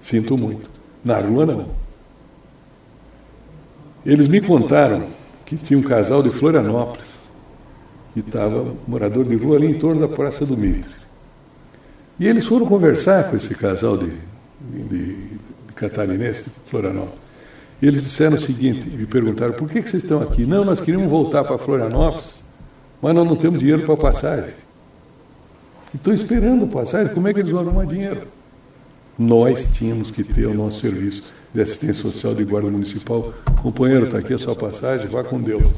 Sinto 0.00 0.38
muito. 0.38 0.70
Na 1.04 1.18
rua 1.18 1.44
não. 1.44 1.68
Eles 4.04 4.26
me 4.28 4.40
contaram 4.40 5.04
que 5.44 5.56
tinha 5.56 5.78
um 5.78 5.82
casal 5.82 6.22
de 6.22 6.30
Florianópolis 6.30 7.14
que 8.14 8.20
estava 8.20 8.74
morador 8.86 9.24
de 9.24 9.34
rua 9.34 9.56
ali 9.56 9.66
em 9.66 9.78
torno 9.78 10.00
da 10.00 10.08
Praça 10.08 10.46
do 10.46 10.56
Mitre. 10.56 10.94
E 12.18 12.28
eles 12.28 12.46
foram 12.46 12.64
conversar 12.64 13.28
com 13.28 13.36
esse 13.36 13.52
casal 13.54 13.98
de, 13.98 14.12
de, 14.60 15.14
de 15.16 15.38
catarinense 15.74 16.44
de 16.44 16.50
Florianópolis. 16.70 17.23
Eles 17.84 18.02
disseram 18.02 18.36
o 18.36 18.38
seguinte, 18.38 18.88
me 18.88 19.04
perguntaram, 19.04 19.52
por 19.52 19.68
que, 19.68 19.82
que 19.82 19.90
vocês 19.90 20.02
estão 20.02 20.22
aqui? 20.22 20.46
Não, 20.46 20.64
nós 20.64 20.80
queríamos 20.80 21.10
voltar 21.10 21.44
para 21.44 21.58
Florianópolis, 21.58 22.30
mas 23.02 23.14
nós 23.14 23.28
não 23.28 23.36
temos 23.36 23.58
dinheiro 23.58 23.82
para 23.82 23.94
passagem. 23.94 24.54
Estão 25.94 26.14
esperando 26.14 26.66
passagem, 26.66 27.12
como 27.12 27.28
é 27.28 27.34
que 27.34 27.40
eles 27.40 27.50
vão 27.50 27.60
arrumar 27.60 27.84
dinheiro? 27.84 28.22
Nós 29.18 29.68
tínhamos 29.70 30.10
que 30.10 30.24
ter 30.24 30.46
o 30.46 30.54
nosso 30.54 30.80
serviço 30.80 31.24
de 31.52 31.60
assistência 31.60 32.02
social 32.02 32.34
de 32.34 32.42
guarda 32.42 32.70
municipal. 32.70 33.34
Companheiro, 33.60 34.06
está 34.06 34.16
aqui 34.16 34.32
a 34.32 34.38
sua 34.38 34.56
passagem, 34.56 35.06
vá 35.06 35.22
com 35.22 35.38
Deus. 35.38 35.70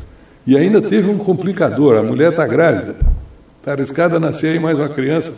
E 0.47 0.57
ainda 0.57 0.81
teve 0.81 1.11
um 1.11 1.19
complicador, 1.19 1.99
a 1.99 2.05
mulher 2.05 2.31
está 2.31 2.47
grávida, 2.47 2.95
está 3.59 3.73
arriscada 3.73 4.19
a 4.19 4.21
nascer 4.21 4.53
aí 4.53 4.61
mais 4.61 4.79
uma 4.79 4.89
criança. 4.89 5.33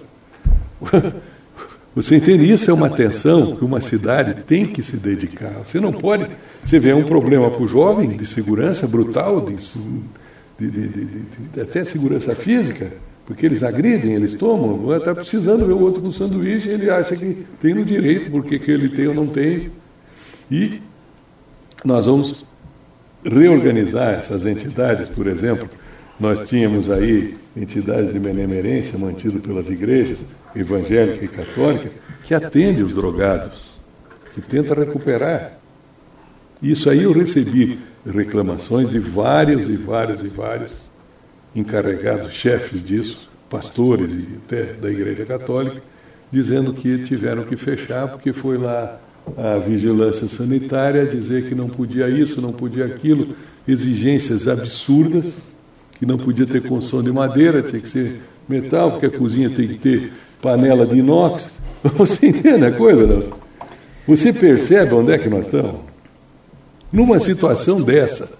Você 1.95 2.17
entende? 2.17 2.51
Isso 2.51 2.71
é 2.71 2.75
uma 2.75 2.87
atenção 2.87 3.57
que 3.57 3.65
uma 3.65 3.81
cidade 3.81 4.43
tem 4.43 4.67
que 4.67 4.83
se 4.83 4.97
dedicar. 4.97 5.65
Você 5.65 5.81
não 5.81 5.93
pode. 5.93 6.27
Você 6.65 6.79
vê 6.79 6.93
um 6.93 7.05
problema 7.05 7.51
para 7.51 7.63
o 7.63 7.67
jovem 7.67 8.11
de 8.11 8.27
segurança 8.27 8.87
brutal, 8.87 9.41
de, 9.41 9.57
de, 10.59 10.89
de, 10.89 11.61
até 11.61 11.83
segurança 11.85 12.35
física, 12.35 12.93
porque 13.27 13.47
eles 13.47 13.63
agridem, 13.63 14.13
eles 14.13 14.35
tomam. 14.35 14.95
Está 14.97 15.15
precisando 15.15 15.67
ver 15.67 15.73
o 15.73 15.81
outro 15.81 16.01
com 16.01 16.13
sanduíche, 16.13 16.69
ele 16.69 16.91
acha 16.91 17.17
que 17.17 17.47
tem 17.61 17.75
no 17.75 17.85
direito, 17.85 18.31
porque 18.31 18.59
que 18.59 18.71
ele 18.71 18.91
tem 18.91 19.09
ou 19.09 19.15
não 19.15 19.27
tem. 19.27 19.71
E 20.51 20.81
nós 21.85 22.07
vamos 22.07 22.45
reorganizar 23.25 24.15
essas 24.15 24.47
entidades, 24.47 25.09
por 25.09 25.27
exemplo. 25.27 25.69
Nós 26.19 26.49
tínhamos 26.49 26.91
aí 26.91 27.37
entidades 27.57 28.13
de 28.13 28.19
benemerência 28.19 28.99
mantidas 28.99 29.41
pelas 29.41 29.69
igrejas 29.69 30.19
evangélica 30.61 31.25
e 31.25 31.29
católica 31.29 31.91
que 32.25 32.35
atende 32.35 32.83
os 32.83 32.93
drogados, 32.93 33.63
que 34.35 34.41
tenta 34.41 34.75
recuperar. 34.75 35.59
Isso 36.63 36.91
aí 36.91 37.05
eu 37.05 37.13
recebi 37.13 37.79
reclamações 38.05 38.91
de 38.91 38.99
vários 38.99 39.69
e 39.69 39.77
vários 39.77 40.21
e 40.21 40.29
vários 40.29 40.73
encarregados, 41.55 42.33
chefes 42.33 42.85
disso, 42.85 43.31
pastores 43.49 44.11
até 44.45 44.65
da 44.75 44.91
Igreja 44.91 45.25
Católica, 45.25 45.81
dizendo 46.31 46.75
que 46.75 47.05
tiveram 47.05 47.45
que 47.45 47.57
fechar 47.57 48.09
porque 48.09 48.33
foi 48.33 48.59
lá 48.59 49.01
a 49.37 49.59
vigilância 49.59 50.29
sanitária 50.29 51.07
dizer 51.07 51.49
que 51.49 51.55
não 51.55 51.69
podia 51.69 52.09
isso, 52.09 52.41
não 52.41 52.53
podia 52.53 52.87
aquilo, 52.87 53.35
exigências 53.67 54.49
absurdas, 54.49 55.27
que 55.99 56.07
não 56.07 56.19
podia 56.19 56.47
ter 56.47 56.63
construção 56.63 57.03
de 57.03 57.13
madeira, 57.13 57.63
tinha 57.63 57.81
que 57.81 57.89
ser 57.89 58.21
metal, 58.49 58.93
porque 58.93 59.07
a 59.07 59.11
cozinha 59.11 59.51
tem 59.51 59.69
que 59.69 59.75
ter 59.75 60.13
panela 60.41 60.87
de 60.87 60.99
inox. 60.99 61.51
Você 61.97 62.27
entende 62.29 62.65
a 62.65 62.73
coisa, 62.73 63.07
não? 63.07 63.25
Você 64.07 64.33
percebe 64.33 64.95
onde 64.95 65.13
é 65.13 65.19
que 65.19 65.29
nós 65.29 65.47
estamos? 65.47 65.81
Numa 66.91 67.19
situação 67.19 67.81
dessa, 67.83 68.31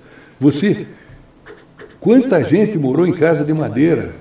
você. 0.41 0.87
Quanta 2.01 2.43
gente 2.43 2.79
morou 2.79 3.07
em 3.07 3.13
casa 3.13 3.45
de 3.45 3.53
madeira? 3.53 4.13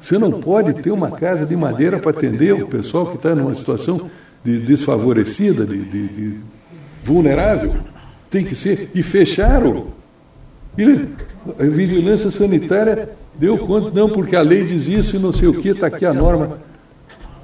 Você 0.00 0.16
não 0.16 0.30
pode 0.30 0.72
ter 0.82 0.90
uma 0.90 1.10
casa 1.10 1.44
de 1.44 1.54
madeira 1.54 1.98
para 1.98 2.10
atender 2.10 2.54
o 2.54 2.66
pessoal 2.66 3.06
que 3.06 3.16
está 3.16 3.34
numa 3.34 3.54
situação 3.54 4.08
de 4.42 4.58
desfavorecida, 4.60 5.66
de, 5.66 5.78
de, 5.78 6.08
de, 6.08 6.36
vulnerável. 7.04 7.74
Tem 8.30 8.44
que 8.44 8.54
ser. 8.54 8.90
E 8.94 9.02
fecharam. 9.02 9.88
E 10.78 11.06
a 11.58 11.64
vigilância 11.64 12.30
sanitária 12.30 13.10
Deu 13.38 13.58
conta? 13.58 13.90
Não, 13.90 14.08
porque 14.08 14.36
a 14.36 14.42
lei 14.42 14.64
diz 14.64 14.86
isso 14.86 15.16
e 15.16 15.18
não 15.18 15.32
sei 15.32 15.48
o 15.48 15.54
que, 15.54 15.70
está 15.70 15.88
aqui 15.88 16.06
a 16.06 16.14
norma. 16.14 16.58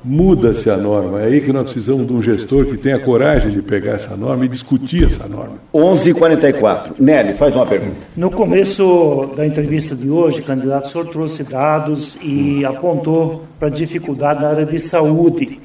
Muda-se 0.02 0.70
a 0.70 0.76
norma. 0.76 1.20
É 1.20 1.26
aí 1.26 1.40
que 1.40 1.52
nós 1.52 1.64
precisamos 1.64 2.06
de 2.06 2.12
um 2.12 2.22
gestor 2.22 2.64
que 2.64 2.76
tenha 2.76 2.98
coragem 2.98 3.50
de 3.50 3.60
pegar 3.60 3.92
essa 3.92 4.16
norma 4.16 4.44
e 4.44 4.48
discutir 4.48 5.04
essa 5.04 5.28
norma. 5.28 5.56
11h44. 5.74 6.92
Nelly, 6.98 7.34
faz 7.34 7.54
uma 7.54 7.66
pergunta. 7.66 7.96
No 8.16 8.30
começo 8.30 9.30
da 9.36 9.46
entrevista 9.46 9.94
de 9.94 10.08
hoje, 10.08 10.40
candidato, 10.42 10.86
o 10.86 10.90
senhor 10.90 11.06
trouxe 11.08 11.44
dados 11.44 12.18
e 12.22 12.64
apontou 12.64 13.44
para 13.58 13.68
a 13.68 13.70
dificuldade 13.70 14.40
na 14.40 14.48
área 14.48 14.66
de 14.66 14.80
saúde. 14.80 15.60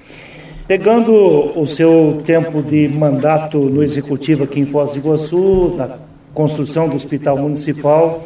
Pegando 0.67 1.13
o 1.55 1.65
seu 1.67 2.21
tempo 2.25 2.61
de 2.61 2.87
mandato 2.89 3.59
no 3.59 3.83
Executivo 3.83 4.45
aqui 4.45 4.59
em 4.59 4.65
Foz 4.65 4.91
do 4.91 4.97
Iguaçu, 4.97 5.75
na 5.77 5.89
construção 6.33 6.89
do 6.89 6.95
Hospital 6.95 7.37
Municipal, 7.37 8.25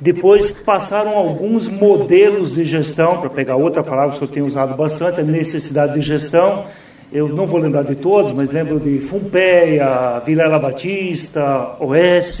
depois 0.00 0.50
passaram 0.50 1.16
alguns 1.16 1.68
modelos 1.68 2.54
de 2.54 2.64
gestão, 2.64 3.18
para 3.18 3.30
pegar 3.30 3.56
outra 3.56 3.82
palavra 3.82 4.10
que 4.10 4.16
o 4.16 4.18
senhor 4.20 4.32
tem 4.32 4.42
usado 4.42 4.76
bastante, 4.76 5.20
a 5.20 5.24
necessidade 5.24 5.94
de 5.94 6.02
gestão. 6.02 6.64
Eu 7.12 7.28
não 7.28 7.46
vou 7.46 7.60
lembrar 7.60 7.84
de 7.84 7.94
todos, 7.94 8.32
mas 8.32 8.50
lembro 8.50 8.80
de 8.80 8.98
Fumpeia, 8.98 10.20
Vilela 10.26 10.58
Batista, 10.58 11.76
OS. 11.78 12.40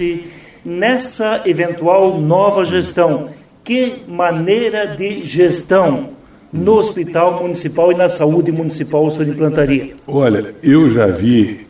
Nessa 0.64 1.42
eventual 1.46 2.18
nova 2.20 2.64
gestão, 2.64 3.28
que 3.62 4.04
maneira 4.08 4.96
de 4.96 5.24
gestão 5.24 6.10
no 6.52 6.74
hospital 6.74 7.42
municipal 7.42 7.92
e 7.92 7.94
na 7.94 8.08
saúde 8.08 8.50
municipal 8.50 9.06
o 9.06 9.10
senhor 9.10 9.28
implantaria? 9.28 9.94
Olha, 10.06 10.54
eu 10.62 10.90
já 10.90 11.06
vi 11.06 11.66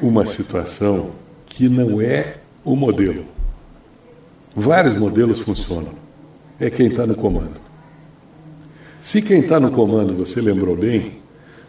uma 0.00 0.26
situação 0.26 1.10
que 1.46 1.68
não 1.68 2.00
é 2.00 2.34
o 2.64 2.74
modelo. 2.76 3.33
Vários 4.56 4.94
modelos 4.94 5.40
funcionam. 5.40 5.90
É 6.60 6.70
quem 6.70 6.86
está 6.86 7.04
no 7.04 7.14
comando. 7.14 7.56
Se 9.00 9.20
quem 9.20 9.40
está 9.40 9.58
no 9.58 9.70
comando, 9.70 10.14
você 10.14 10.40
lembrou 10.40 10.76
bem, 10.76 11.18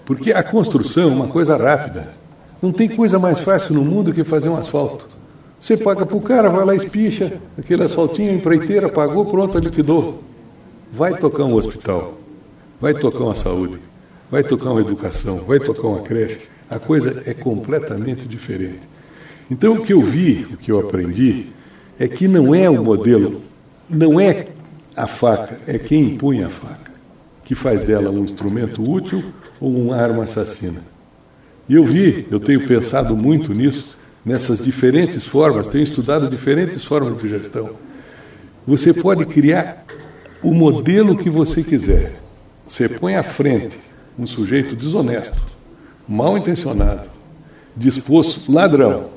porque 0.06 0.32
a 0.32 0.44
construção 0.44 1.04
é 1.04 1.14
uma 1.14 1.28
coisa 1.28 1.58
rápida. 1.58 2.14
Não 2.62 2.72
tem 2.72 2.88
coisa 2.88 3.20
mais 3.20 3.40
fácil 3.40 3.74
no 3.76 3.84
mundo 3.84 4.14
que 4.14 4.24
fazer 4.24 4.48
um 4.48 4.56
asfalto. 4.56 5.08
Você 5.60 5.76
paga 5.76 6.06
para 6.06 6.16
o 6.16 6.22
cara, 6.22 6.50
vai 6.50 6.64
lá, 6.64 6.76
espicha, 6.76 7.40
aquele 7.58 7.84
asfaltinho, 7.84 8.34
empreiteira, 8.34 8.88
pagou, 8.88 9.26
pronto, 9.26 9.58
liquidou. 9.58 10.24
Vai 10.94 11.18
tocar 11.18 11.44
um 11.44 11.56
hospital, 11.56 12.18
vai 12.80 12.94
tocar 12.94 13.24
uma 13.24 13.36
saúde, 13.36 13.80
vai 14.30 14.44
tocar 14.44 14.70
uma 14.70 14.82
educação, 14.82 15.38
vai 15.38 15.60
tocar 15.60 15.88
uma 15.88 16.02
creche. 16.02 16.48
A 16.70 16.80
coisa 16.80 17.24
é 17.26 17.34
completamente 17.34 18.28
diferente. 18.28 18.82
Então, 19.50 19.74
o 19.74 19.82
que 19.82 19.94
eu 19.94 20.02
vi, 20.02 20.48
o 20.54 20.58
que 20.58 20.72
eu 20.72 20.80
aprendi, 20.80 21.48
é 22.00 22.08
que 22.08 22.28
não 22.28 22.54
é 22.54 22.70
o 22.70 22.84
modelo, 22.84 23.41
não 23.89 24.20
é 24.20 24.48
a 24.96 25.08
faca, 25.08 25.58
é 25.68 25.78
quem 25.78 26.14
impõe 26.14 26.43
a 26.43 26.50
faca, 26.50 26.91
que 27.43 27.56
faz 27.56 27.84
dela 27.84 28.10
um 28.10 28.24
instrumento 28.24 28.88
útil 28.89 29.24
ou 29.60 29.74
uma 29.76 29.96
arma 29.96 30.24
assassina. 30.24 30.82
E 31.68 31.76
eu 31.76 31.86
vi, 31.86 32.28
eu 32.30 32.39
tenho 32.39 32.66
pensado 32.68 33.16
muito 33.16 33.54
nisso, 33.54 33.98
nessas 34.24 34.60
diferentes 34.60 35.24
formas, 35.24 35.68
tenho 35.68 35.84
estudado 35.84 36.30
diferentes 36.30 36.84
formas 36.84 37.18
de 37.22 37.30
gestão. 37.30 37.72
Você 38.68 38.93
pode 38.93 39.26
criar 39.26 39.86
o 40.41 40.54
modelo 40.54 41.18
que 41.18 41.30
você 41.30 41.64
quiser. 41.64 42.20
Você 42.68 42.89
põe 42.89 43.16
à 43.16 43.24
frente 43.24 43.78
um 44.18 44.26
sujeito 44.26 44.76
desonesto, 44.76 45.41
mal 46.08 46.38
intencionado, 46.38 47.10
disposto, 47.76 48.52
ladrão, 48.52 49.10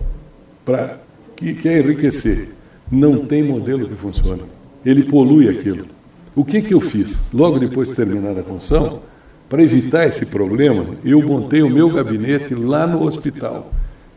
para 0.64 0.98
que 1.36 1.54
quer 1.54 1.78
enriquecer 1.78 2.57
não 2.90 3.24
tem 3.26 3.42
modelo 3.42 3.88
que 3.88 3.94
funcione. 3.94 4.42
Ele 4.84 5.02
polui 5.02 5.48
aquilo. 5.48 5.86
O 6.34 6.44
que, 6.44 6.62
que 6.62 6.72
eu 6.72 6.80
fiz? 6.80 7.18
Logo 7.32 7.58
depois 7.58 7.88
de 7.88 7.94
terminar 7.94 8.38
a 8.38 8.42
construção, 8.42 9.02
para 9.48 9.62
evitar 9.62 10.06
esse 10.06 10.26
problema, 10.26 10.86
eu 11.04 11.22
montei 11.22 11.62
o 11.62 11.70
meu 11.70 11.90
gabinete 11.90 12.54
lá 12.54 12.86
no 12.86 13.02
hospital. 13.02 13.72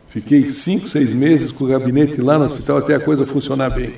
Fiquei 0.08 0.50
cinco, 0.50 0.86
seis 0.88 1.12
meses 1.14 1.50
com 1.50 1.64
o 1.64 1.68
gabinete 1.68 2.20
lá 2.20 2.38
no 2.38 2.44
hospital 2.44 2.78
até 2.78 2.94
a 2.94 3.00
coisa 3.00 3.26
funcionar 3.26 3.70
bem. 3.70 3.94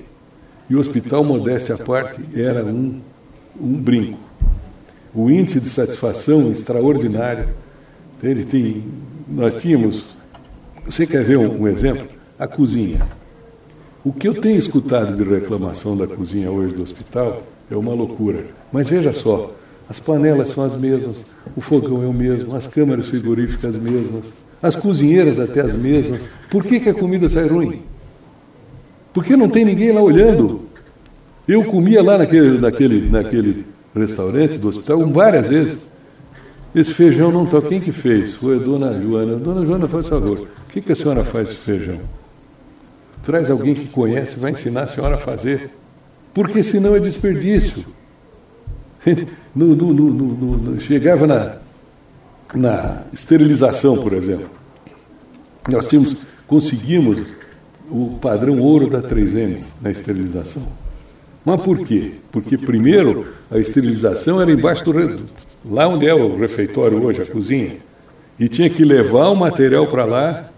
E 0.70 0.76
o 0.76 0.78
hospital, 0.78 1.24
modéstia 1.24 1.74
à 1.74 1.78
parte, 1.78 2.22
era 2.34 2.64
um, 2.64 3.00
um 3.60 3.72
brinco. 3.72 4.18
O 5.12 5.30
índice 5.30 5.60
de 5.60 5.68
satisfação 5.68 6.50
extraordinário. 6.50 7.48
Ele 8.22 8.44
tem, 8.44 8.84
nós 9.28 9.60
tínhamos, 9.60 10.02
você 10.86 11.06
quer 11.06 11.22
ver 11.24 11.36
um, 11.36 11.62
um 11.62 11.68
exemplo? 11.68 12.06
A 12.38 12.46
cozinha. 12.46 13.02
O 14.04 14.12
que 14.12 14.28
eu 14.28 14.34
tenho 14.34 14.58
escutado 14.58 15.16
de 15.16 15.24
reclamação 15.24 15.96
da 15.96 16.06
cozinha 16.06 16.50
hoje 16.50 16.74
do 16.74 16.82
hospital 16.82 17.42
é 17.70 17.74
uma 17.74 17.94
loucura. 17.94 18.44
Mas 18.70 18.86
veja 18.86 19.14
só, 19.14 19.50
as 19.88 19.98
panelas 19.98 20.50
são 20.50 20.62
as 20.62 20.76
mesmas, 20.76 21.24
o 21.56 21.62
fogão 21.62 22.02
é 22.02 22.06
o 22.06 22.12
mesmo, 22.12 22.54
as 22.54 22.66
câmaras 22.66 23.06
frigoríficas 23.06 23.74
as 23.74 23.82
mesmas, 23.82 24.30
as 24.62 24.76
cozinheiras 24.76 25.38
até 25.38 25.62
as 25.62 25.72
mesmas. 25.72 26.28
Por 26.50 26.62
que, 26.64 26.80
que 26.80 26.90
a 26.90 26.94
comida 26.94 27.30
sai 27.30 27.48
ruim? 27.48 27.80
Porque 29.14 29.36
não 29.36 29.48
tem 29.48 29.64
ninguém 29.64 29.90
lá 29.90 30.02
olhando. 30.02 30.66
Eu 31.48 31.64
comia 31.64 32.02
lá 32.02 32.18
naquele, 32.18 32.58
naquele, 32.58 33.08
naquele 33.08 33.66
restaurante 33.96 34.58
do 34.58 34.68
hospital 34.68 34.98
várias 35.06 35.48
vezes. 35.48 35.88
Esse 36.74 36.92
feijão 36.92 37.32
não 37.32 37.44
está. 37.44 37.62
Quem 37.62 37.80
que 37.80 37.92
fez? 37.92 38.34
Foi 38.34 38.56
a 38.56 38.58
dona 38.58 39.00
Joana. 39.00 39.36
Dona 39.36 39.64
Joana, 39.64 39.88
faz 39.88 40.08
favor. 40.08 40.40
O 40.40 40.72
que, 40.72 40.82
que 40.82 40.92
a 40.92 40.96
senhora 40.96 41.24
faz 41.24 41.48
com 41.48 41.62
feijão? 41.62 42.00
Traz 43.24 43.50
alguém 43.50 43.74
que 43.74 43.88
conhece, 43.88 44.36
vai 44.36 44.52
ensinar 44.52 44.82
a 44.82 44.86
senhora 44.86 45.14
a 45.14 45.18
fazer. 45.18 45.70
Porque 46.32 46.62
senão 46.62 46.94
é 46.94 47.00
desperdício. 47.00 47.84
No, 49.54 49.72
no, 49.76 49.92
no, 49.94 50.80
chegava 50.80 51.28
na, 51.28 51.58
na 52.52 53.02
esterilização, 53.12 53.96
por 53.96 54.12
exemplo. 54.12 54.50
Nós 55.68 55.86
tínhamos, 55.86 56.16
conseguimos 56.44 57.22
o 57.88 58.18
padrão 58.20 58.58
ouro 58.58 58.88
da 58.88 59.00
3M 59.00 59.60
na 59.80 59.92
esterilização. 59.92 60.66
Mas 61.44 61.60
por 61.60 61.86
quê? 61.86 62.14
Porque 62.32 62.58
primeiro 62.58 63.28
a 63.48 63.58
esterilização 63.58 64.40
era 64.40 64.50
embaixo 64.50 64.84
do 64.84 65.24
lá 65.64 65.86
onde 65.86 66.08
é 66.08 66.14
o 66.14 66.36
refeitório 66.36 67.00
hoje, 67.00 67.22
a 67.22 67.26
cozinha. 67.26 67.76
E 68.40 68.48
tinha 68.48 68.68
que 68.68 68.84
levar 68.84 69.28
o 69.28 69.36
material 69.36 69.86
para 69.86 70.04
lá 70.04 70.50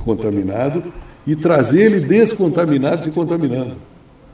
contaminado 0.00 0.82
e 1.26 1.36
trazer 1.36 1.92
ele 1.92 2.00
descontaminado 2.00 3.04
se 3.04 3.10
contaminando. 3.10 3.72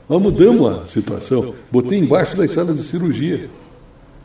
Nós 0.07 0.21
mudamos 0.21 0.67
a 0.67 0.85
situação. 0.85 1.55
Botei 1.71 1.97
embaixo 1.97 2.37
das 2.37 2.51
salas 2.51 2.77
de 2.77 2.83
cirurgia. 2.83 3.49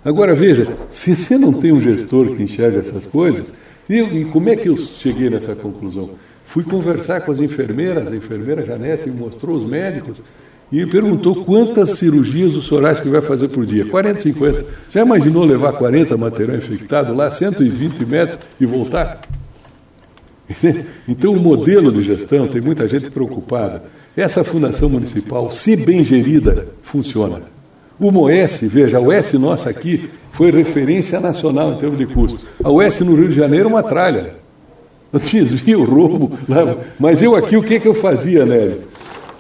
Agora 0.05 0.35
veja, 0.35 0.69
se 0.91 1.15
você 1.15 1.37
não 1.37 1.53
tem 1.53 1.73
um 1.73 1.81
gestor 1.81 2.35
que 2.35 2.43
enxerga 2.43 2.79
essas 2.79 3.07
coisas, 3.07 3.47
e 3.89 4.25
como 4.27 4.49
é 4.49 4.57
que 4.57 4.69
eu 4.69 4.77
cheguei 4.79 5.29
nessa 5.29 5.55
conclusão? 5.55 6.11
Fui 6.45 6.65
conversar 6.65 7.21
com 7.21 7.33
as 7.33 7.39
enfermeiras, 7.39 8.09
a 8.09 8.17
enfermeira 8.17 8.65
Janete 8.65 9.09
me 9.11 9.17
mostrou 9.17 9.57
os 9.57 9.69
médicos 9.69 10.23
e 10.73 10.87
perguntou 10.87 11.45
quantas 11.45 11.91
cirurgias 11.99 12.55
o 12.55 12.63
que 13.03 13.09
vai 13.09 13.21
fazer 13.21 13.49
por 13.49 13.67
dia? 13.67 13.85
40, 13.85 14.21
50. 14.21 14.65
Já 14.91 15.03
imaginou 15.03 15.45
levar 15.45 15.73
40 15.73 16.17
material 16.17 16.57
infectado 16.57 17.15
lá, 17.15 17.31
120 17.31 18.07
metros 18.07 18.39
e 18.61 18.67
voltar? 18.67 19.21
Então, 21.09 21.33
o 21.33 21.41
modelo 21.41 21.93
de 21.93 22.03
gestão, 22.03 22.47
tem 22.47 22.61
muita 22.61 22.87
gente 22.87 23.11
preocupada. 23.11 23.83
Essa 24.17 24.43
fundação 24.45 24.89
municipal, 24.89 25.51
se 25.51 25.77
bem 25.77 26.05
gerida, 26.05 26.69
funciona. 26.83 27.43
O 27.99 28.11
MOS, 28.11 28.61
veja, 28.63 28.99
a 28.99 29.01
OS 29.01 29.35
nossa 29.35 29.71
aqui 29.71 30.09
foi 30.33 30.51
referência 30.51 31.21
nacional 31.21 31.73
em 31.73 31.77
termos 31.77 31.99
de 31.99 32.07
custo. 32.07 32.41
A 32.63 32.71
OS 32.71 33.01
no 33.01 33.15
Rio 33.15 33.29
de 33.29 33.35
Janeiro, 33.35 33.69
uma 33.69 33.83
tralha. 33.83 34.35
Eu 35.13 35.19
desvio, 35.21 35.85
roubo. 35.85 36.39
Mas 36.99 37.23
eu 37.23 37.35
aqui, 37.37 37.57
o 37.57 37.63
que, 37.63 37.79
que 37.79 37.89
eu 37.89 37.95
fazia, 37.95 38.47
Nélio? 38.47 38.79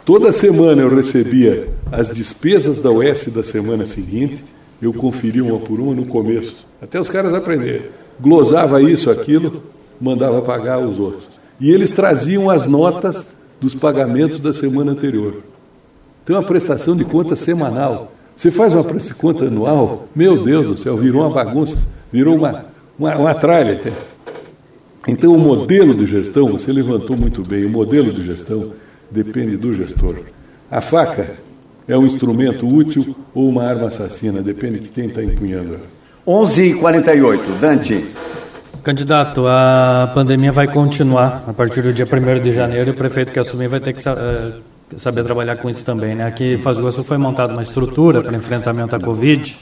Toda 0.04 0.32
semana 0.32 0.82
eu 0.82 0.94
recebia 0.94 1.68
as 1.90 2.08
despesas 2.08 2.80
da 2.80 2.90
OS 2.90 3.26
da 3.26 3.42
semana 3.42 3.86
seguinte, 3.86 4.42
eu 4.80 4.92
conferia 4.92 5.44
uma 5.44 5.58
por 5.58 5.78
uma 5.78 5.94
no 5.94 6.06
começo, 6.06 6.66
até 6.80 6.98
os 7.00 7.08
caras 7.08 7.32
aprenderem. 7.32 7.82
Glosava 8.18 8.82
isso, 8.82 9.11
aquilo, 9.11 9.62
mandava 10.01 10.40
pagar 10.42 10.78
os 10.78 10.98
outros. 10.98 11.28
E 11.61 11.70
eles 11.70 11.92
traziam 11.92 12.48
as 12.48 12.66
notas 12.66 13.24
dos 13.61 13.74
pagamentos 13.74 14.40
da 14.40 14.53
semana 14.53 14.92
anterior. 14.92 15.42
Tem 16.24 16.34
uma 16.34 16.42
prestação 16.42 16.96
de 16.96 17.05
conta 17.05 17.36
semanal. 17.36 18.12
Você 18.36 18.51
faz 18.51 18.72
uma 18.72 18.84
conta 19.18 19.44
anual, 19.44 20.09
meu 20.14 20.42
Deus 20.42 20.66
do 20.66 20.78
céu, 20.78 20.96
virou 20.96 21.22
uma 21.22 21.30
bagunça, 21.30 21.76
virou 22.11 22.36
uma, 22.36 22.64
uma, 22.98 23.16
uma 23.16 23.34
tralha 23.34 23.74
até. 23.74 23.92
Então, 25.07 25.34
o 25.34 25.38
modelo 25.38 25.94
de 25.94 26.07
gestão, 26.07 26.51
você 26.53 26.72
levantou 26.72 27.16
muito 27.16 27.42
bem, 27.42 27.66
o 27.66 27.70
modelo 27.70 28.12
de 28.12 28.24
gestão 28.24 28.72
depende 29.11 29.57
do 29.57 29.74
gestor. 29.74 30.16
A 30.70 30.80
faca 30.80 31.36
é 31.88 31.98
um 31.98 32.07
instrumento 32.07 32.66
útil 32.66 33.14
ou 33.34 33.48
uma 33.48 33.64
arma 33.64 33.88
assassina, 33.88 34.40
depende 34.40 34.78
de 34.80 34.88
quem 34.88 35.07
está 35.07 35.22
empunhando 35.22 35.74
ela. 35.74 36.01
11h48, 36.26 37.40
Dante. 37.61 38.05
Candidato, 38.83 39.47
a 39.47 40.11
pandemia 40.14 40.53
vai 40.53 40.66
continuar 40.66 41.45
a 41.47 41.53
partir 41.53 41.83
do 41.83 41.93
dia 41.93 42.07
1 42.07 42.43
de 42.43 42.53
janeiro 42.53 42.91
e 42.91 42.93
o 42.93 42.97
prefeito 42.97 43.33
que 43.33 43.39
assumir 43.39 43.68
vai 43.68 43.81
ter 43.81 43.93
que 43.93 44.09
uh, 44.09 44.53
saber 44.99 45.22
trabalhar 45.22 45.57
com 45.57 45.68
isso 45.68 45.85
também. 45.85 46.14
Né? 46.14 46.26
Aqui 46.26 46.55
em 46.55 46.55
Iguaçu 46.55 47.05
foi 47.05 47.18
montada 47.18 47.53
uma 47.53 47.62
estrutura 47.62 48.22
para 48.22 48.37
enfrentamento 48.37 48.97
à 48.97 49.01
Covid. 49.01 49.57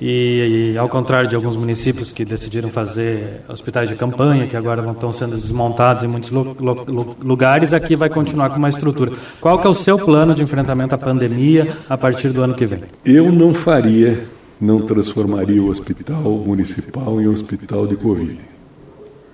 E, 0.00 0.72
e, 0.74 0.78
ao 0.78 0.88
contrário 0.88 1.28
de 1.28 1.34
alguns 1.34 1.56
municípios 1.56 2.12
que 2.12 2.22
decidiram 2.24 2.68
fazer 2.68 3.40
hospitais 3.48 3.88
de 3.88 3.94
campanha, 3.94 4.46
que 4.46 4.56
agora 4.56 4.82
estão 4.90 5.10
sendo 5.10 5.36
desmontados 5.36 6.04
em 6.04 6.06
muitos 6.06 6.30
lo, 6.30 6.54
lo, 6.58 7.16
lugares, 7.22 7.72
aqui 7.72 7.96
vai 7.96 8.10
continuar 8.10 8.50
com 8.50 8.58
uma 8.58 8.68
estrutura. 8.68 9.12
Qual 9.40 9.58
que 9.58 9.66
é 9.66 9.70
o 9.70 9.74
seu 9.74 9.98
plano 9.98 10.34
de 10.34 10.42
enfrentamento 10.42 10.94
à 10.94 10.98
pandemia 10.98 11.76
a 11.88 11.96
partir 11.96 12.28
do 12.28 12.42
ano 12.42 12.52
que 12.52 12.66
vem? 12.66 12.80
Eu 13.04 13.32
não 13.32 13.54
faria, 13.54 14.22
não 14.60 14.80
transformaria 14.80 15.62
o 15.62 15.68
hospital 15.68 16.22
municipal 16.22 17.20
em 17.20 17.28
hospital 17.28 17.86
de 17.86 17.96
Covid. 17.96 18.38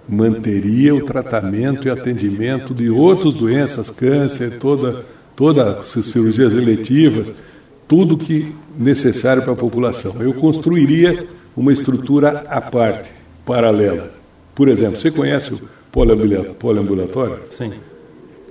Manteria 0.09 0.95
o 0.95 1.05
tratamento 1.05 1.87
e 1.87 1.91
atendimento 1.91 2.75
de 2.75 2.91
outras 2.91 3.35
doenças, 3.35 3.89
câncer, 3.89 4.59
toda, 4.59 5.05
toda 5.37 5.83
cirurgias 5.85 6.53
eletivas, 6.53 7.33
tudo 7.87 8.19
que 8.19 8.53
necessário 8.77 9.43
para 9.43 9.53
a 9.53 9.57
população. 9.57 10.17
Eu 10.21 10.35
construiria 10.35 11.27
uma 11.57 11.73
estrutura 11.73 12.45
à 12.49 12.61
parte, 12.61 13.11
paralela. 13.47 14.11
Por 14.55 14.69
exemplo, 14.69 14.99
você 14.99 15.11
conhece 15.11 15.55
o 15.55 15.61
poliambulatório? 16.59 17.39
Sim. 17.57 17.73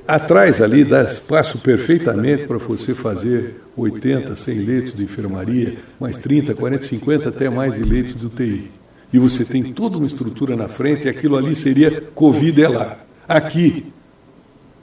Atrás 0.08 0.62
ali 0.62 0.84
dá 0.84 1.04
espaço 1.04 1.58
perfeitamente 1.60 2.46
para 2.46 2.58
você 2.58 2.94
fazer 2.94 3.61
80, 3.76 4.36
100 4.36 4.60
leitos 4.60 4.94
de 4.94 5.04
enfermaria, 5.04 5.76
mais 6.00 6.18
30, 6.18 6.54
40, 6.54 6.86
50, 6.86 7.30
até 7.30 7.50
mais 7.50 7.76
de 7.76 7.84
leitos 7.84 8.16
de 8.16 8.26
UTI. 8.26 8.72
E 9.14 9.20
você 9.20 9.44
tem 9.44 9.64
toda 9.64 9.98
uma 9.98 10.08
estrutura 10.08 10.56
na 10.56 10.68
frente, 10.68 11.06
e 11.06 11.10
aquilo 11.10 11.38
ali 11.38 11.56
seria 11.56 12.02
Covid 12.14 12.64
é 12.64 12.68
lá. 12.68 12.98
Aqui, 13.28 13.86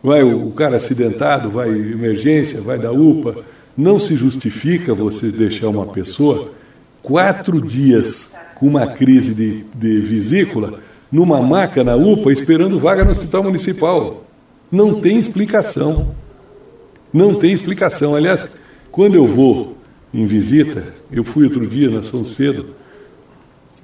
vai 0.02 0.22
o 0.22 0.50
cara 0.50 0.76
acidentado, 0.76 1.50
vai 1.50 1.68
emergência, 1.68 2.60
vai 2.60 2.78
da 2.78 2.92
UPA, 2.92 3.44
não 3.76 3.98
se 3.98 4.14
justifica 4.14 4.94
você 4.94 5.30
deixar 5.30 5.68
uma 5.68 5.86
pessoa 5.86 6.52
quatro 7.02 7.60
dias 7.60 8.28
com 8.56 8.66
uma 8.66 8.86
crise 8.86 9.34
de, 9.34 9.64
de 9.74 10.00
vesícula 10.00 10.80
numa 11.10 11.40
maca 11.40 11.82
na 11.82 11.94
UPA 11.94 12.32
esperando 12.32 12.78
vaga 12.78 13.04
no 13.04 13.10
hospital 13.10 13.42
municipal. 13.42 14.24
Não 14.70 15.00
tem 15.00 15.18
explicação. 15.18 16.14
Não 17.12 17.34
tem 17.34 17.52
explicação. 17.52 18.14
Aliás, 18.14 18.46
quando 18.98 19.14
eu 19.14 19.28
vou 19.28 19.78
em 20.12 20.26
visita, 20.26 20.92
eu 21.08 21.22
fui 21.22 21.44
outro 21.44 21.64
dia 21.64 21.88
na 21.88 22.02
São 22.02 22.24
Cedo 22.24 22.66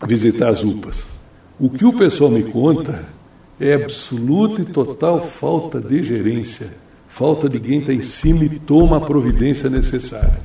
visitar 0.09 0.49
as 0.49 0.65
UPAs. 0.65 1.05
O 1.57 1.71
que 1.71 1.85
o 1.85 1.93
pessoal 1.93 2.29
me 2.29 2.43
conta 2.43 3.05
é 3.61 3.75
absoluta 3.75 4.63
e 4.63 4.65
total 4.65 5.25
falta 5.25 5.81
de 5.81 6.03
gerência 6.03 6.73
falta 7.07 7.49
de 7.49 7.61
quem 7.61 7.79
está 7.79 7.93
em 7.93 8.03
cima 8.03 8.45
e 8.45 8.49
toma 8.59 8.97
a 8.97 9.01
providência 9.01 9.71
necessária. 9.71 10.41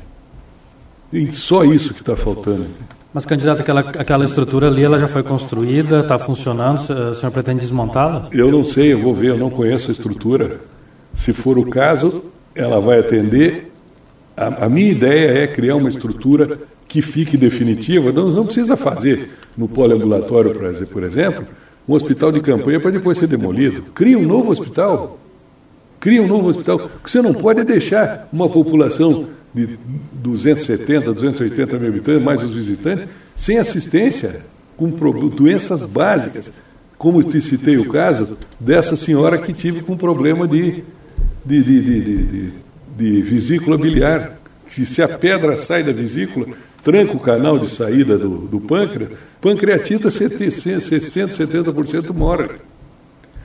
E 1.12 1.34
só 1.34 1.64
isso 1.64 1.92
que 1.92 2.02
está 2.02 2.16
faltando. 2.16 2.68
Mas, 3.12 3.26
candidato, 3.26 3.62
aquela, 3.62 3.80
aquela 3.80 4.24
estrutura 4.24 4.68
ali 4.68 4.84
ela 4.84 5.00
já 5.00 5.08
foi 5.08 5.24
construída, 5.24 6.02
está 6.02 6.20
funcionando, 6.20 6.82
o 6.82 7.16
senhor 7.16 7.32
pretende 7.32 7.62
desmontá-la? 7.62 8.28
Eu 8.32 8.52
não 8.52 8.64
sei, 8.64 8.94
eu 8.94 9.00
vou 9.00 9.16
ver, 9.16 9.30
eu 9.30 9.38
não 9.40 9.50
conheço 9.50 9.90
a 9.90 9.92
estrutura. 9.92 10.62
Se 11.12 11.34
for 11.34 11.58
o 11.58 11.72
caso, 11.72 12.26
ela 12.54 12.80
vai 12.80 13.00
atender. 13.00 13.69
A, 14.40 14.66
a 14.66 14.70
minha 14.70 14.90
ideia 14.90 15.44
é 15.44 15.48
criar 15.48 15.76
uma 15.76 15.90
estrutura 15.90 16.58
que 16.88 17.02
fique 17.02 17.36
definitiva. 17.36 18.10
Não, 18.14 18.32
não 18.32 18.46
precisa 18.46 18.78
fazer 18.78 19.32
no 19.58 19.68
poliambulatório, 19.68 20.56
por 20.88 21.04
exemplo, 21.04 21.46
um 21.86 21.94
hospital 21.94 22.32
de 22.32 22.40
campanha 22.40 22.80
para 22.80 22.92
depois 22.92 23.18
ser 23.18 23.28
demolido. 23.28 23.92
Cria 23.94 24.18
um 24.18 24.26
novo 24.26 24.50
hospital. 24.50 25.20
Cria 26.00 26.22
um 26.22 26.28
novo 26.28 26.48
hospital. 26.48 26.78
O 26.78 27.04
que 27.04 27.12
você 27.12 27.22
não 27.22 27.34
pode 27.34 27.60
é 27.60 27.66
deixar 27.66 28.30
uma 28.32 28.48
população 28.48 29.28
de 29.54 29.78
270, 30.14 31.14
280 31.14 31.78
mil 31.78 31.90
habitantes, 31.90 32.24
mais 32.24 32.42
os 32.42 32.54
visitantes, 32.54 33.10
sem 33.36 33.58
assistência, 33.58 34.46
com 34.78 34.90
doenças 35.30 35.86
básicas. 35.86 36.50
Como 36.98 37.22
te 37.24 37.42
citei 37.42 37.78
o 37.78 37.90
caso 37.90 38.38
dessa 38.58 38.96
senhora 38.96 39.38
que 39.38 39.52
tive 39.52 39.82
com 39.82 39.98
problema 39.98 40.48
de, 40.48 40.84
de, 41.46 41.64
de, 41.64 41.82
de, 41.82 42.54
de 43.00 43.22
vesícula 43.22 43.78
biliar. 43.78 44.38
Que 44.68 44.86
se 44.86 45.02
a 45.02 45.08
pedra 45.08 45.56
sai 45.56 45.82
da 45.82 45.92
vesícula, 45.92 46.46
tranca 46.84 47.14
o 47.14 47.20
canal 47.20 47.58
de 47.58 47.70
saída 47.70 48.18
do, 48.18 48.48
do 48.48 48.60
pâncreas, 48.60 49.10
pancreatita 49.42 50.12
60, 50.12 50.80
70% 50.80 52.14
morre. 52.14 52.50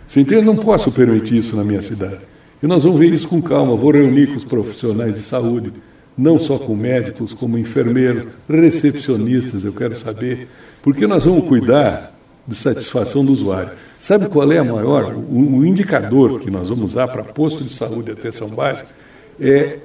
Você 0.07 0.21
entende? 0.21 0.45
Não 0.45 0.57
posso 0.57 0.93
permitir 0.93 1.39
isso 1.39 1.57
na 1.57 1.65
minha 1.65 1.81
cidade. 1.81 2.19
E 2.63 2.67
nós 2.67 2.85
vamos 2.85 2.99
ver 2.99 3.13
isso 3.13 3.27
com 3.27 3.41
calma. 3.41 3.75
Vou 3.75 3.91
reunir 3.91 4.27
com 4.27 4.37
os 4.37 4.45
profissionais 4.45 5.15
de 5.15 5.23
saúde, 5.23 5.73
não 6.17 6.39
só 6.39 6.59
com 6.59 6.77
médicos, 6.77 7.33
como 7.33 7.57
enfermeiros, 7.57 8.25
recepcionistas, 8.49 9.65
eu 9.65 9.73
quero 9.73 9.97
saber, 9.97 10.49
porque 10.83 11.07
nós 11.07 11.25
vamos 11.25 11.49
cuidar 11.49 12.15
de 12.47 12.55
satisfação 12.55 13.25
do 13.25 13.33
usuário. 13.33 13.71
Sabe 13.99 14.29
qual 14.29 14.53
é 14.53 14.59
a 14.59 14.65
maior? 14.65 15.15
O, 15.15 15.59
o 15.59 15.67
indicador 15.67 16.41
que 16.41 16.51
nós 16.51 16.69
vamos 16.69 16.93
usar 16.93 17.09
para 17.09 17.25
posto 17.25 17.65
de 17.65 17.73
saúde 17.73 18.11
e 18.11 18.13
atenção 18.13 18.49
básica 18.49 18.89
é 19.41 19.79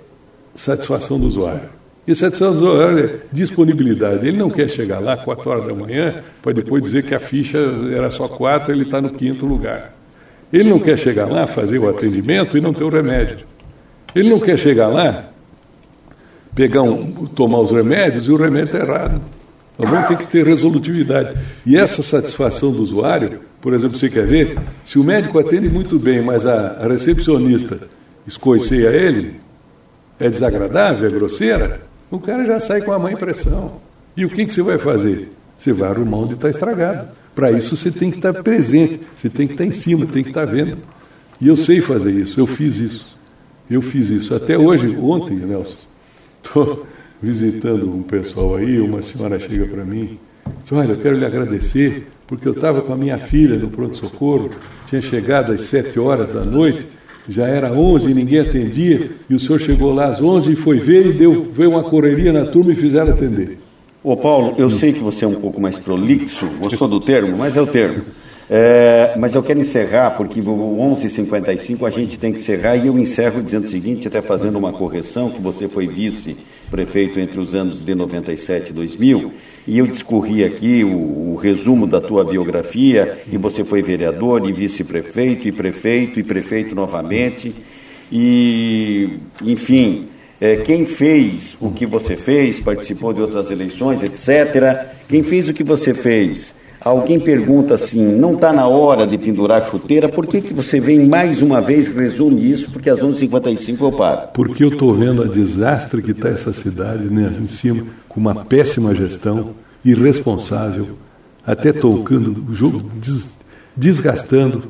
satisfação 0.56 1.20
do 1.20 1.28
usuário. 1.28 1.70
E 2.08 2.16
satisfação 2.16 2.54
do 2.54 2.66
usuário 2.66 3.06
é 3.06 3.10
disponibilidade. 3.32 4.28
Ele 4.28 4.38
não 4.38 4.50
quer 4.50 4.70
chegar 4.70 5.00
lá 5.00 5.16
4 5.16 5.50
horas 5.50 5.68
da 5.68 5.74
manhã 5.74 6.16
para 6.42 6.54
depois 6.54 6.82
dizer 6.82 7.04
que 7.04 7.14
a 7.14 7.20
ficha 7.20 7.60
era 7.94 8.10
só 8.10 8.28
4 8.28 8.74
ele 8.74 8.84
está 8.84 9.00
no 9.00 9.12
quinto 9.12 9.46
lugar. 9.46 9.94
Ele 10.52 10.70
não 10.70 10.80
quer 10.80 10.98
chegar 10.98 11.28
lá, 11.28 11.46
fazer 11.46 11.78
o 11.78 11.88
atendimento 11.88 12.58
e 12.58 12.62
não 12.62 12.74
ter 12.74 12.84
o 12.84 12.90
remédio. 12.90 13.46
Ele 14.16 14.30
não 14.30 14.40
quer 14.40 14.58
chegar 14.58 14.88
lá, 14.88 15.30
pegar 16.56 16.82
um, 16.82 17.28
tomar 17.28 17.60
os 17.60 17.72
remédios 17.72 18.28
e 18.28 18.32
o 18.32 18.38
remédio 18.38 18.76
está 18.76 18.80
errado. 18.80 19.22
Nós 19.78 19.90
vamos 19.90 20.08
ter 20.08 20.18
que 20.18 20.28
ter 20.28 20.46
resolutividade. 20.46 21.40
E 21.66 21.78
essa 21.78 22.02
satisfação 22.02 22.72
do 22.72 22.82
usuário, 22.82 23.40
por 23.62 23.74
exemplo, 23.74 23.98
você 23.98 24.10
quer 24.10 24.26
ver, 24.26 24.58
se 24.84 24.98
o 24.98 25.04
médico 25.04 25.38
atende 25.38 25.70
muito 25.70 26.00
bem, 26.00 26.22
mas 26.22 26.46
a, 26.46 26.88
recepcionista 26.88 27.80
escoiceia 28.30 28.90
ele, 28.90 29.40
é 30.20 30.30
desagradável, 30.30 31.08
é 31.08 31.12
grosseira, 31.12 31.82
o 32.10 32.20
cara 32.20 32.46
já 32.46 32.60
sai 32.60 32.82
com 32.82 32.92
a 32.92 33.00
má 33.00 33.12
impressão. 33.12 33.82
E 34.16 34.26
o 34.26 34.30
que, 34.30 34.46
que 34.46 34.54
você 34.54 34.62
vai 34.62 34.78
fazer? 34.78 35.32
Você 35.58 35.74
vai 35.74 35.90
arrumar 35.90 36.18
onde 36.18 36.36
está 36.36 36.50
estragado. 36.50 37.10
Para 37.36 37.52
isso 37.52 37.76
você 37.76 37.92
tem 37.92 38.12
que 38.12 38.18
estar 38.18 38.34
presente, 38.34 39.02
você 39.16 39.30
tem 39.30 39.48
que 39.48 39.54
estar 39.54 39.66
em 39.66 39.72
cima, 39.72 40.06
tem 40.06 40.24
que 40.24 40.30
estar 40.30 40.46
vendo. 40.46 40.78
E 41.42 41.48
eu 41.48 41.56
sei 41.56 41.82
fazer 41.82 42.12
isso, 42.12 42.40
eu 42.40 42.48
fiz 42.48 42.78
isso. 42.78 43.18
Eu 43.70 43.82
fiz 43.82 44.10
isso. 44.10 44.34
Até 44.34 44.58
hoje, 44.58 44.98
ontem, 44.98 45.36
Nelson, 45.36 45.78
estou 46.44 46.86
visitando 47.22 47.90
um 47.90 48.02
pessoal 48.02 48.56
aí, 48.56 48.80
uma 48.80 49.02
senhora 49.02 49.40
chega 49.40 49.66
para 49.66 49.86
mim, 49.86 50.18
diz, 50.64 50.72
olha, 50.72 50.92
eu 50.92 50.98
quero 50.98 51.16
lhe 51.16 51.26
agradecer, 51.26 52.08
porque 52.28 52.48
eu 52.48 52.54
estava 52.54 52.82
com 52.82 52.94
a 52.94 52.98
minha 52.98 53.18
filha 53.18 53.58
no 53.58 53.70
pronto-socorro, 53.70 54.50
tinha 54.88 55.02
chegado 55.02 55.52
às 55.52 55.62
sete 55.62 56.00
horas 56.00 56.34
da 56.34 56.44
noite, 56.44 56.88
já 57.28 57.48
era 57.48 57.72
onze 57.72 58.12
e 58.12 58.14
ninguém 58.14 58.40
atendia, 58.40 59.12
e 59.30 59.36
o 59.36 59.40
senhor 59.40 59.60
chegou 59.60 59.94
lá 59.94 60.08
às 60.08 60.22
onze 60.22 60.54
e 60.54 60.56
foi 60.56 60.80
ver 60.80 61.08
e 61.08 61.12
deu, 61.14 61.52
veio 61.54 61.72
uma 61.72 61.84
correria 61.84 62.32
na 62.32 62.46
turma 62.46 62.72
e 62.72 62.76
fizeram 62.76 63.12
atender. 63.12 63.60
Ô 64.04 64.16
Paulo, 64.16 64.56
eu 64.58 64.70
sei 64.70 64.94
que 64.94 65.00
você 65.00 65.26
é 65.26 65.28
um 65.28 65.36
pouco 65.36 65.60
mais 65.60 65.78
prolixo, 65.78 66.48
gostou 66.60 66.88
do 66.88 67.02
termo, 67.02 67.38
mas 67.38 67.58
é 67.58 67.62
o 67.62 67.68
termo. 67.68 68.04
É, 68.50 69.14
mas 69.18 69.36
eu 69.36 69.44
quero 69.44 69.60
encerrar, 69.60 70.12
porque 70.12 70.42
11h55 70.42 71.86
a 71.86 71.90
gente 71.92 72.18
tem 72.18 72.32
que 72.32 72.40
encerrar, 72.40 72.78
e 72.78 72.88
eu 72.88 72.98
encerro 72.98 73.44
dizendo 73.44 73.66
o 73.66 73.70
seguinte, 73.70 74.08
até 74.08 74.22
fazendo 74.22 74.58
uma 74.58 74.74
correção, 74.74 75.30
que 75.30 75.40
você 75.40 75.68
foi 75.68 75.86
vice-prefeito 75.86 77.20
entre 77.20 77.40
os 77.40 77.54
anos 77.54 77.86
de 77.86 77.94
97 77.94 78.70
e 78.70 78.74
2000, 78.74 79.32
e 79.68 79.78
eu 79.78 79.88
discorri 79.88 80.44
aqui 80.44 80.84
o, 80.84 81.34
o 81.34 81.36
resumo 81.36 81.86
da 81.86 82.02
tua 82.02 82.24
biografia, 82.24 83.20
e 83.32 83.38
você 83.38 83.64
foi 83.64 83.82
vereador, 83.82 84.48
e 84.48 84.52
vice-prefeito, 84.52 85.48
e 85.48 85.52
prefeito, 85.52 86.20
e 86.20 86.24
prefeito 86.24 86.76
novamente, 86.76 87.54
e, 88.12 89.10
enfim, 89.44 90.08
é, 90.42 90.58
quem 90.58 90.86
fez 90.86 91.58
o 91.60 91.72
que 91.72 91.86
você 91.86 92.16
fez, 92.16 92.60
participou 92.60 93.14
de 93.14 93.22
outras 93.22 93.52
eleições, 93.52 94.02
etc. 94.02 94.88
Quem 95.08 95.22
fez 95.22 95.50
o 95.50 95.54
que 95.54 95.64
você 95.64 95.94
fez? 95.94 96.54
Alguém 96.82 97.20
pergunta 97.20 97.74
assim, 97.74 98.02
não 98.16 98.36
está 98.36 98.54
na 98.54 98.66
hora 98.68 99.06
de 99.06 99.18
pendurar 99.18 99.70
chuteira, 99.70 100.08
por 100.08 100.26
que, 100.26 100.40
que 100.40 100.54
você 100.54 100.80
vem 100.80 101.06
mais 101.06 101.42
uma 101.42 101.60
vez 101.60 101.88
resume 101.88 102.50
isso? 102.50 102.72
Porque 102.72 102.90
às 102.90 103.02
11h55 103.02 103.82
eu 103.82 103.92
paro. 103.92 104.30
Porque 104.34 104.64
eu 104.64 104.70
estou 104.70 104.94
vendo 104.94 105.22
a 105.22 105.28
desastre 105.28 106.02
que 106.02 106.12
está 106.12 106.30
essa 106.30 106.54
cidade 106.54 107.04
né, 107.06 107.36
em 107.42 107.48
cima, 107.48 107.84
com 108.08 108.20
uma 108.20 108.34
péssima 108.46 108.96
gestão, 108.96 109.52
irresponsável, 109.84 110.90
até 111.46 111.74
tocando, 111.74 112.46
desgastando, 113.76 114.64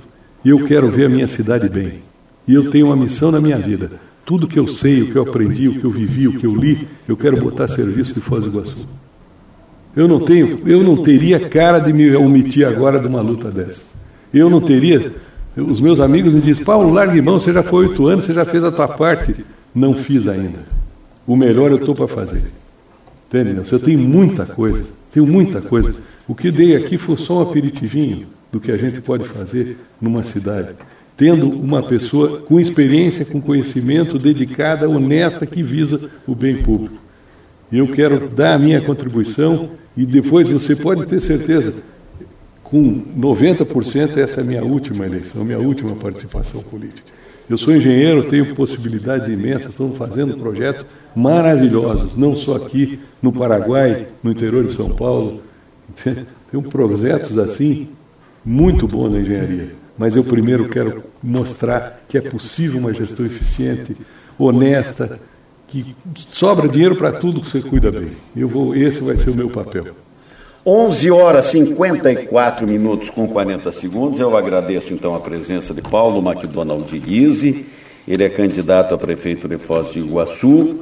e 0.43 0.49
eu 0.49 0.65
quero 0.65 0.89
ver 0.89 1.05
a 1.05 1.09
minha 1.09 1.27
cidade 1.27 1.69
bem. 1.69 2.01
E 2.47 2.55
eu 2.55 2.71
tenho 2.71 2.87
uma 2.87 2.95
missão 2.95 3.31
na 3.31 3.39
minha 3.39 3.57
vida 3.57 3.91
tudo 4.29 4.47
que 4.47 4.59
eu 4.59 4.67
sei, 4.67 5.01
o 5.01 5.11
que 5.11 5.15
eu 5.15 5.23
aprendi, 5.23 5.67
o 5.67 5.79
que 5.79 5.83
eu 5.83 5.89
vivi, 5.89 6.27
o 6.27 6.37
que 6.37 6.45
eu 6.45 6.55
li, 6.55 6.87
eu 7.07 7.17
quero 7.17 7.41
botar 7.41 7.63
a 7.63 7.67
serviço 7.67 8.13
de 8.13 8.19
Foz 8.19 8.43
do 8.43 8.51
Iguaçu. 8.51 8.87
Eu 9.95 10.07
não 10.07 10.19
tenho, 10.19 10.61
eu 10.65 10.83
não 10.83 10.97
teria 10.97 11.39
cara 11.39 11.79
de 11.79 11.91
me 11.91 12.15
omitir 12.15 12.67
agora 12.67 12.99
de 12.99 13.07
uma 13.07 13.21
luta 13.21 13.49
dessa. 13.49 13.83
Eu 14.33 14.49
não 14.49 14.61
teria. 14.61 15.13
Os 15.57 15.81
meus 15.81 15.99
amigos 15.99 16.33
me 16.33 16.41
dizem, 16.41 16.63
Paulo, 16.63 16.91
largue 16.91 17.21
mão, 17.21 17.39
você 17.39 17.51
já 17.51 17.63
foi 17.63 17.87
oito 17.87 18.07
anos, 18.07 18.25
você 18.25 18.33
já 18.33 18.45
fez 18.45 18.63
a 18.63 18.71
tua 18.71 18.87
parte. 18.87 19.45
não 19.73 19.93
fiz 19.93 20.27
ainda. 20.27 20.59
O 21.25 21.35
melhor 21.35 21.71
eu 21.71 21.77
estou 21.77 21.95
para 21.95 22.07
fazer. 22.07 22.43
Entende, 23.27 23.53
Nelson? 23.53 23.75
Eu 23.75 23.79
tenho 23.79 23.99
muita 23.99 24.45
coisa, 24.45 24.83
tenho 25.11 25.27
muita 25.27 25.61
coisa. 25.61 25.93
O 26.27 26.33
que 26.33 26.49
dei 26.49 26.75
aqui 26.75 26.97
foi 26.97 27.17
só 27.17 27.39
um 27.39 27.41
aperitivinho 27.41 28.27
do 28.51 28.59
que 28.59 28.71
a 28.71 28.77
gente 28.77 29.01
pode 29.01 29.25
fazer 29.25 29.77
numa 30.01 30.23
cidade. 30.23 30.69
Tendo 31.15 31.49
uma 31.49 31.83
pessoa 31.83 32.39
com 32.39 32.59
experiência, 32.59 33.25
com 33.25 33.41
conhecimento, 33.41 34.17
dedicada, 34.17 34.89
honesta, 34.89 35.45
que 35.45 35.61
visa 35.61 36.09
o 36.25 36.33
bem 36.33 36.57
público. 36.57 36.95
Eu 37.71 37.87
quero 37.87 38.27
dar 38.27 38.55
a 38.55 38.59
minha 38.59 38.81
contribuição 38.81 39.71
e 39.95 40.05
depois 40.05 40.47
você 40.47 40.75
pode 40.75 41.05
ter 41.05 41.21
certeza, 41.21 41.73
com 42.63 43.01
90% 43.17 44.17
essa 44.17 44.41
é 44.41 44.43
a 44.43 44.45
minha 44.45 44.63
última 44.63 45.05
eleição, 45.05 45.43
minha 45.43 45.59
última 45.59 45.95
participação 45.95 46.61
política. 46.61 47.19
Eu 47.49 47.57
sou 47.57 47.75
engenheiro, 47.75 48.29
tenho 48.29 48.55
possibilidades 48.55 49.27
imensas, 49.27 49.71
estamos 49.71 49.97
fazendo 49.97 50.37
projetos 50.37 50.85
maravilhosos, 51.15 52.15
não 52.15 52.35
só 52.35 52.55
aqui 52.55 52.99
no 53.21 53.33
Paraguai, 53.33 54.07
no 54.21 54.31
interior 54.31 54.63
de 54.65 54.73
São 54.73 54.89
Paulo. 54.91 55.41
Tem 56.05 56.61
projetos 56.61 57.37
assim 57.37 57.89
muito 58.45 58.87
bons 58.87 59.11
na 59.11 59.19
engenharia. 59.19 59.69
Mas 59.97 60.15
eu 60.15 60.23
primeiro 60.23 60.69
quero 60.69 61.03
mostrar 61.21 62.03
que 62.07 62.17
é 62.17 62.21
possível 62.21 62.79
uma 62.79 62.93
gestão 62.93 63.25
eficiente, 63.25 63.97
honesta, 64.37 65.19
que 65.69 65.95
sobra 66.31 66.67
dinheiro 66.67 66.95
para 66.95 67.11
tudo 67.11 67.41
que 67.41 67.49
você 67.49 67.61
cuida 67.61 67.91
bem. 67.91 68.11
Eu 68.35 68.47
vou, 68.47 68.75
esse 68.75 68.99
vai 68.99 69.15
ser 69.17 69.29
o 69.29 69.35
meu 69.35 69.49
papel. 69.49 69.85
11 70.65 71.11
horas 71.11 71.45
54 71.47 72.67
minutos 72.67 73.09
com 73.09 73.27
40 73.27 73.71
segundos. 73.71 74.19
Eu 74.19 74.35
agradeço 74.35 74.93
então 74.93 75.15
a 75.15 75.19
presença 75.19 75.73
de 75.73 75.81
Paulo 75.81 76.19
McDonald 76.27 76.87
de 76.87 76.99
Guise. 76.99 77.65
Ele 78.07 78.23
é 78.23 78.29
candidato 78.29 78.93
a 78.93 78.97
prefeito 78.97 79.47
de 79.47 79.57
Foz 79.57 79.91
de 79.91 79.99
Iguaçu. 79.99 80.81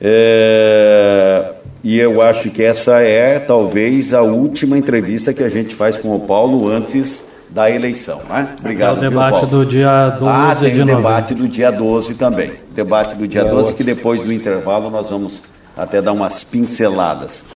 É... 0.00 1.52
E 1.84 1.98
eu 1.98 2.22
acho 2.22 2.50
que 2.50 2.62
essa 2.62 3.00
é 3.00 3.38
talvez 3.38 4.14
a 4.14 4.22
última 4.22 4.78
entrevista 4.78 5.32
que 5.32 5.42
a 5.42 5.48
gente 5.48 5.74
faz 5.74 5.96
com 5.96 6.14
o 6.14 6.20
Paulo 6.20 6.68
antes 6.68 7.22
da 7.50 7.70
eleição. 7.70 8.20
Né? 8.28 8.48
Obrigado, 8.60 8.96
é 9.04 9.06
o 9.06 9.10
debate 9.10 9.46
viu, 9.46 9.48
do 9.48 9.66
dia 9.66 10.08
12 10.10 10.24
ah, 10.26 10.56
tem 10.58 10.72
de 10.72 10.76
o 10.76 10.78
novembro. 10.80 11.02
debate 11.02 11.34
do 11.34 11.48
dia 11.48 11.70
12 11.70 12.14
também. 12.14 12.52
Debate 12.72 13.16
do 13.16 13.28
dia 13.28 13.44
12, 13.44 13.74
que 13.74 13.84
depois 13.84 14.22
do 14.22 14.32
intervalo 14.32 14.90
nós 14.90 15.10
vamos 15.10 15.42
até 15.76 16.00
dar 16.00 16.12
umas 16.12 16.42
pinceladas. 16.44 17.42